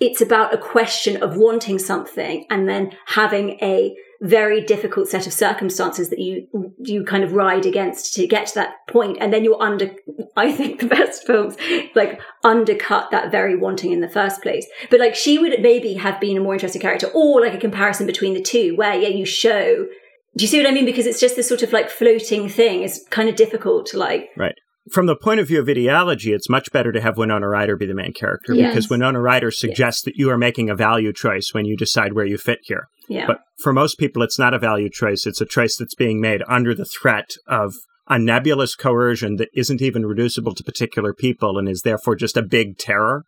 it's 0.04 0.22
about 0.22 0.54
a 0.54 0.58
question 0.58 1.22
of 1.24 1.38
wanting 1.38 1.80
something 1.80 2.46
and 2.50 2.68
then 2.68 2.92
having 3.06 3.52
a 3.62 3.96
very 4.22 4.62
difficult 4.62 5.08
set 5.08 5.28
of 5.28 5.34
circumstances 5.34 6.10
that 6.10 6.20
you 6.20 6.48
you 6.80 7.04
kind 7.04 7.24
of 7.24 7.34
ride 7.34 7.66
against 7.66 8.14
to 8.14 8.28
get 8.28 8.48
to 8.48 8.56
that 8.56 8.76
point. 8.88 9.18
And 9.20 9.34
then 9.34 9.44
you're 9.44 9.62
under 9.62 9.92
i 10.36 10.52
think 10.52 10.80
the 10.80 10.88
best 10.88 11.26
films 11.26 11.56
like 11.96 12.20
undercut 12.44 13.12
that 13.12 13.32
very 13.32 13.56
wanting 13.56 13.92
in 13.92 14.02
the 14.02 14.10
first 14.10 14.42
place. 14.42 14.68
But 14.90 15.00
like 15.00 15.16
she 15.16 15.38
would 15.38 15.62
maybe 15.62 15.94
have 15.96 16.20
been 16.20 16.38
a 16.38 16.42
more 16.42 16.54
interesting 16.54 16.82
character 16.82 17.08
or 17.14 17.42
like 17.42 17.54
a 17.54 17.60
comparison 17.60 18.06
between 18.06 18.34
the 18.34 18.42
two 18.42 18.76
where 18.76 18.96
yeah 18.96 19.10
you 19.10 19.26
show 19.26 19.88
do 20.36 20.44
you 20.44 20.48
see 20.48 20.58
what 20.58 20.68
i 20.68 20.72
mean? 20.72 20.86
Because 20.86 21.06
it's 21.06 21.20
just 21.20 21.36
this 21.36 21.48
sort 21.48 21.62
of 21.62 21.72
like 21.72 21.90
floating 21.90 22.50
thing. 22.50 22.82
It's 22.82 23.06
kind 23.10 23.30
of 23.30 23.36
difficult 23.36 23.86
to 23.88 23.98
like 23.98 24.30
right 24.36 24.56
from 24.92 25.06
the 25.06 25.16
point 25.16 25.40
of 25.40 25.48
view 25.48 25.60
of 25.60 25.70
ideology, 25.70 26.34
it's 26.34 26.50
much 26.50 26.72
better 26.72 26.92
to 26.92 27.02
have 27.02 27.18
Winona 27.18 27.48
Ryder 27.48 27.78
be 27.78 27.86
the 27.86 27.94
main 27.94 28.14
character 28.14 28.54
yes. 28.54 28.72
because 28.72 28.90
Winona 28.90 29.22
Ryder 29.22 29.52
suggests 29.52 30.02
that 30.04 30.16
you 30.16 30.30
are 30.30 30.38
making 30.38 30.70
a 30.70 30.76
value 30.76 31.14
choice 31.14 31.50
when 31.54 31.66
you 31.66 31.78
decide 31.78 32.14
where 32.14 32.26
you 32.26 32.38
fit 32.38 32.60
here. 32.64 32.88
Yeah. 33.08 33.28
But 33.28 33.40
for 33.62 33.72
most 33.72 33.98
people, 33.98 34.22
it's 34.24 34.40
not 34.40 34.54
a 34.54 34.60
value 34.60 34.90
choice. 34.90 35.26
It's 35.26 35.42
a 35.42 35.46
choice 35.46 35.78
that's 35.78 35.96
being 35.96 36.20
made 36.20 36.44
under 36.50 36.76
the 36.76 36.86
threat 36.86 37.32
of 37.48 37.74
a 38.10 38.20
nebulous 38.20 38.76
coercion 38.76 39.38
that 39.38 39.50
isn't 39.54 39.82
even 39.82 40.06
reducible 40.06 40.54
to 40.54 40.64
particular 40.64 41.14
people 41.14 41.58
and 41.58 41.70
is 41.70 41.84
therefore 41.84 42.16
just 42.16 42.36
a 42.36 42.42
big 42.42 42.78
terror. 42.78 43.24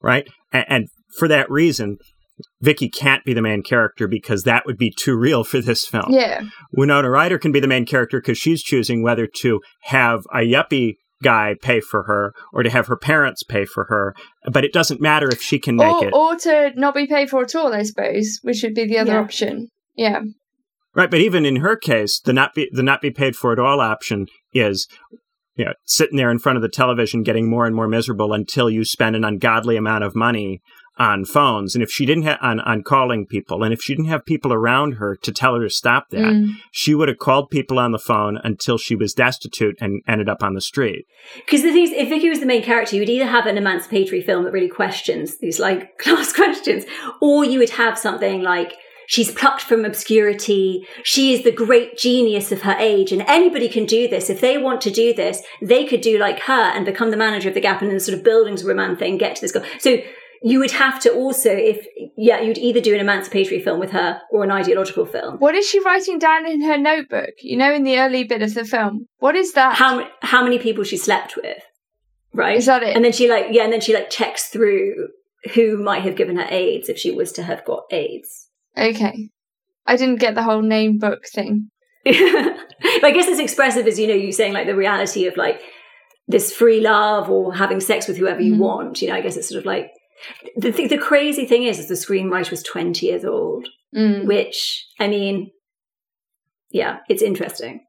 Right. 0.00 0.26
And, 0.52 0.64
and 0.68 0.88
for 1.18 1.28
that 1.28 1.50
reason, 1.50 1.98
Vickie 2.62 2.92
can't 2.92 3.24
be 3.24 3.34
the 3.34 3.42
main 3.42 3.62
character 3.62 4.06
because 4.06 4.42
that 4.44 4.66
would 4.66 4.78
be 4.78 4.92
too 4.96 5.16
real 5.16 5.44
for 5.44 5.60
this 5.60 5.86
film. 5.86 6.06
Yeah. 6.10 6.42
Winona 6.72 7.10
Ryder 7.10 7.38
can 7.38 7.52
be 7.52 7.60
the 7.60 7.68
main 7.68 7.86
character 7.86 8.20
because 8.20 8.38
she's 8.38 8.62
choosing 8.62 9.02
whether 9.02 9.26
to 9.40 9.60
have 9.82 10.20
a 10.32 10.38
yuppie 10.38 10.94
guy 11.22 11.54
pay 11.62 11.80
for 11.80 12.04
her 12.04 12.32
or 12.52 12.62
to 12.62 12.70
have 12.70 12.88
her 12.88 12.96
parents 12.96 13.42
pay 13.42 13.64
for 13.64 13.84
her. 13.84 14.14
But 14.50 14.64
it 14.64 14.72
doesn't 14.72 15.00
matter 15.00 15.28
if 15.28 15.40
she 15.40 15.58
can 15.58 15.76
make 15.76 15.94
or, 15.94 16.06
it. 16.06 16.14
Or 16.14 16.36
to 16.36 16.72
not 16.76 16.94
be 16.94 17.06
paid 17.06 17.30
for 17.30 17.42
at 17.42 17.54
all, 17.54 17.72
I 17.72 17.84
suppose, 17.84 18.38
which 18.42 18.62
would 18.62 18.74
be 18.74 18.86
the 18.86 18.98
other 18.98 19.12
yeah. 19.12 19.20
option. 19.20 19.68
Yeah. 19.94 20.20
Right, 20.94 21.10
but 21.10 21.20
even 21.20 21.46
in 21.46 21.56
her 21.56 21.76
case, 21.76 22.20
the 22.20 22.34
not 22.34 22.54
be 22.54 22.68
the 22.70 22.82
not 22.82 23.00
be 23.00 23.10
paid 23.10 23.34
for 23.34 23.52
at 23.52 23.58
all 23.58 23.80
option 23.80 24.26
is 24.52 24.86
you 25.54 25.64
know, 25.66 25.72
sitting 25.84 26.16
there 26.16 26.30
in 26.30 26.38
front 26.38 26.56
of 26.56 26.62
the 26.62 26.68
television 26.68 27.22
getting 27.22 27.48
more 27.48 27.66
and 27.66 27.76
more 27.76 27.88
miserable 27.88 28.32
until 28.32 28.70
you 28.70 28.84
spend 28.84 29.16
an 29.16 29.24
ungodly 29.24 29.76
amount 29.76 30.04
of 30.04 30.14
money 30.14 30.60
on 30.98 31.24
phones 31.24 31.74
and 31.74 31.82
if 31.82 31.90
she 31.90 32.04
didn't 32.04 32.24
have 32.24 32.38
on, 32.42 32.60
on 32.60 32.82
calling 32.82 33.24
people 33.24 33.64
and 33.64 33.72
if 33.72 33.80
she 33.80 33.94
didn't 33.94 34.08
have 34.08 34.24
people 34.26 34.52
around 34.52 34.92
her 34.92 35.16
to 35.16 35.32
tell 35.32 35.54
her 35.54 35.62
to 35.62 35.70
stop 35.70 36.10
that 36.10 36.18
mm. 36.18 36.50
she 36.70 36.94
would 36.94 37.08
have 37.08 37.18
called 37.18 37.48
people 37.48 37.78
on 37.78 37.92
the 37.92 37.98
phone 37.98 38.38
until 38.44 38.76
she 38.76 38.94
was 38.94 39.14
destitute 39.14 39.74
and 39.80 40.02
ended 40.06 40.28
up 40.28 40.42
on 40.42 40.54
the 40.54 40.60
street 40.60 41.06
because 41.36 41.62
the 41.62 41.72
thing 41.72 41.84
is 41.84 41.92
if 41.92 42.08
Vickie 42.08 42.28
was 42.28 42.40
the 42.40 42.46
main 42.46 42.62
character 42.62 42.94
you 42.94 43.00
would 43.00 43.08
either 43.08 43.26
have 43.26 43.46
an 43.46 43.56
emancipatory 43.56 44.20
film 44.20 44.44
that 44.44 44.52
really 44.52 44.68
questions 44.68 45.38
these 45.38 45.58
like 45.58 45.96
class 45.98 46.32
questions 46.32 46.84
or 47.22 47.42
you 47.44 47.58
would 47.58 47.70
have 47.70 47.98
something 47.98 48.42
like 48.42 48.74
She's 49.06 49.30
plucked 49.30 49.60
from 49.60 49.84
obscurity. 49.84 50.86
She 51.02 51.34
is 51.34 51.44
the 51.44 51.52
great 51.52 51.98
genius 51.98 52.50
of 52.50 52.62
her 52.62 52.76
age. 52.78 53.12
And 53.12 53.20
anybody 53.22 53.68
can 53.68 53.84
do 53.84 54.08
this. 54.08 54.30
If 54.30 54.40
they 54.40 54.56
want 54.56 54.80
to 54.82 54.90
do 54.90 55.12
this, 55.12 55.42
they 55.60 55.84
could 55.84 56.00
do 56.00 56.18
like 56.18 56.40
her 56.40 56.72
and 56.74 56.86
become 56.86 57.10
the 57.10 57.16
manager 57.18 57.48
of 57.48 57.54
the 57.54 57.60
Gap 57.60 57.82
and 57.82 57.90
then 57.90 58.00
sort 58.00 58.16
of 58.16 58.24
Bildungsroman 58.24 58.98
thing, 58.98 59.18
get 59.18 59.36
to 59.36 59.42
this 59.42 59.52
goal. 59.52 59.64
So 59.80 59.98
you 60.44 60.58
would 60.58 60.72
have 60.72 61.00
to 61.00 61.12
also 61.12 61.50
if 61.50 61.86
yeah 62.16 62.40
you'd 62.40 62.58
either 62.58 62.80
do 62.80 62.94
an 62.94 63.00
emancipatory 63.00 63.60
film 63.60 63.78
with 63.78 63.90
her 63.90 64.20
or 64.30 64.44
an 64.44 64.50
ideological 64.50 65.06
film. 65.06 65.38
What 65.38 65.54
is 65.54 65.66
she 65.66 65.80
writing 65.80 66.18
down 66.18 66.46
in 66.46 66.62
her 66.62 66.76
notebook? 66.76 67.30
You 67.40 67.56
know 67.56 67.72
in 67.72 67.84
the 67.84 67.98
early 67.98 68.24
bit 68.24 68.42
of 68.42 68.54
the 68.54 68.64
film. 68.64 69.06
What 69.18 69.36
is 69.36 69.52
that? 69.52 69.76
How 69.76 70.08
how 70.20 70.42
many 70.42 70.58
people 70.58 70.84
she 70.84 70.96
slept 70.96 71.36
with 71.36 71.62
right? 72.32 72.56
Is 72.56 72.66
that 72.66 72.82
it? 72.82 72.96
And 72.96 73.04
then 73.04 73.12
she 73.12 73.28
like 73.28 73.46
yeah 73.50 73.64
and 73.64 73.72
then 73.72 73.80
she 73.80 73.94
like 73.94 74.10
checks 74.10 74.48
through 74.48 75.08
who 75.54 75.76
might 75.76 76.02
have 76.02 76.16
given 76.16 76.36
her 76.36 76.46
aids 76.50 76.88
if 76.88 76.98
she 76.98 77.10
was 77.10 77.32
to 77.32 77.42
have 77.42 77.64
got 77.64 77.84
aids. 77.90 78.48
Okay. 78.76 79.30
I 79.86 79.96
didn't 79.96 80.20
get 80.20 80.34
the 80.34 80.42
whole 80.42 80.62
name 80.62 80.98
book 80.98 81.26
thing. 81.26 81.70
But 82.84 83.04
i 83.04 83.10
guess 83.12 83.28
as 83.28 83.38
expressive 83.38 83.86
as 83.86 83.96
you 83.96 84.08
know 84.08 84.14
you 84.14 84.32
saying 84.32 84.52
like 84.52 84.66
the 84.66 84.74
reality 84.74 85.26
of 85.26 85.36
like 85.36 85.60
this 86.26 86.52
free 86.52 86.80
love 86.80 87.30
or 87.30 87.54
having 87.54 87.78
sex 87.78 88.08
with 88.08 88.16
whoever 88.16 88.40
you 88.40 88.54
mm. 88.54 88.58
want. 88.58 89.00
You 89.00 89.08
know 89.08 89.14
i 89.14 89.20
guess 89.20 89.36
it's 89.36 89.48
sort 89.48 89.60
of 89.60 89.66
like 89.66 89.92
the, 90.56 90.72
th- 90.72 90.90
the 90.90 90.98
crazy 90.98 91.46
thing 91.46 91.64
is, 91.64 91.78
is 91.78 91.88
the 91.88 91.94
screenwriter 91.94 92.50
was 92.50 92.62
20 92.62 93.06
years 93.06 93.24
old, 93.24 93.68
mm. 93.94 94.24
which, 94.26 94.86
I 94.98 95.08
mean, 95.08 95.50
yeah, 96.70 96.98
it's 97.08 97.22
interesting. 97.22 97.84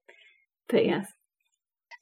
But 0.70 0.86
yes. 0.86 1.08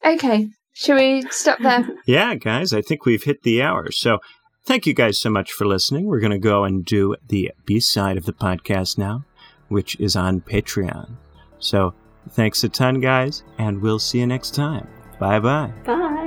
Okay. 0.04 0.50
Shall 0.74 0.98
we 0.98 1.24
stop 1.30 1.60
there? 1.60 1.88
yeah, 2.06 2.36
guys, 2.36 2.74
I 2.74 2.82
think 2.82 3.06
we've 3.06 3.24
hit 3.24 3.44
the 3.44 3.62
hour. 3.62 3.92
So 3.92 4.20
thank 4.66 4.86
you 4.86 4.94
guys 4.94 5.20
so 5.20 5.30
much 5.30 5.52
for 5.52 5.66
listening. 5.66 6.06
We're 6.06 6.20
going 6.20 6.32
to 6.32 6.40
go 6.40 6.64
and 6.64 6.86
do 6.86 7.16
the 7.28 7.52
B 7.66 7.80
side 7.80 8.18
of 8.18 8.26
the 8.26 8.34
podcast 8.34 8.98
now, 8.98 9.26
which 9.68 10.00
is 10.00 10.16
on 10.16 10.42
Patreon. 10.42 11.18
So 11.60 11.94
thanks 12.32 12.64
a 12.64 12.70
ton, 12.70 13.00
guys, 13.00 13.44
and 13.58 13.82
we'll 13.82 14.00
see 14.00 14.20
you 14.20 14.28
next 14.28 14.56
time. 14.56 14.88
Bye-bye. 15.20 15.74
Bye. 15.86 16.21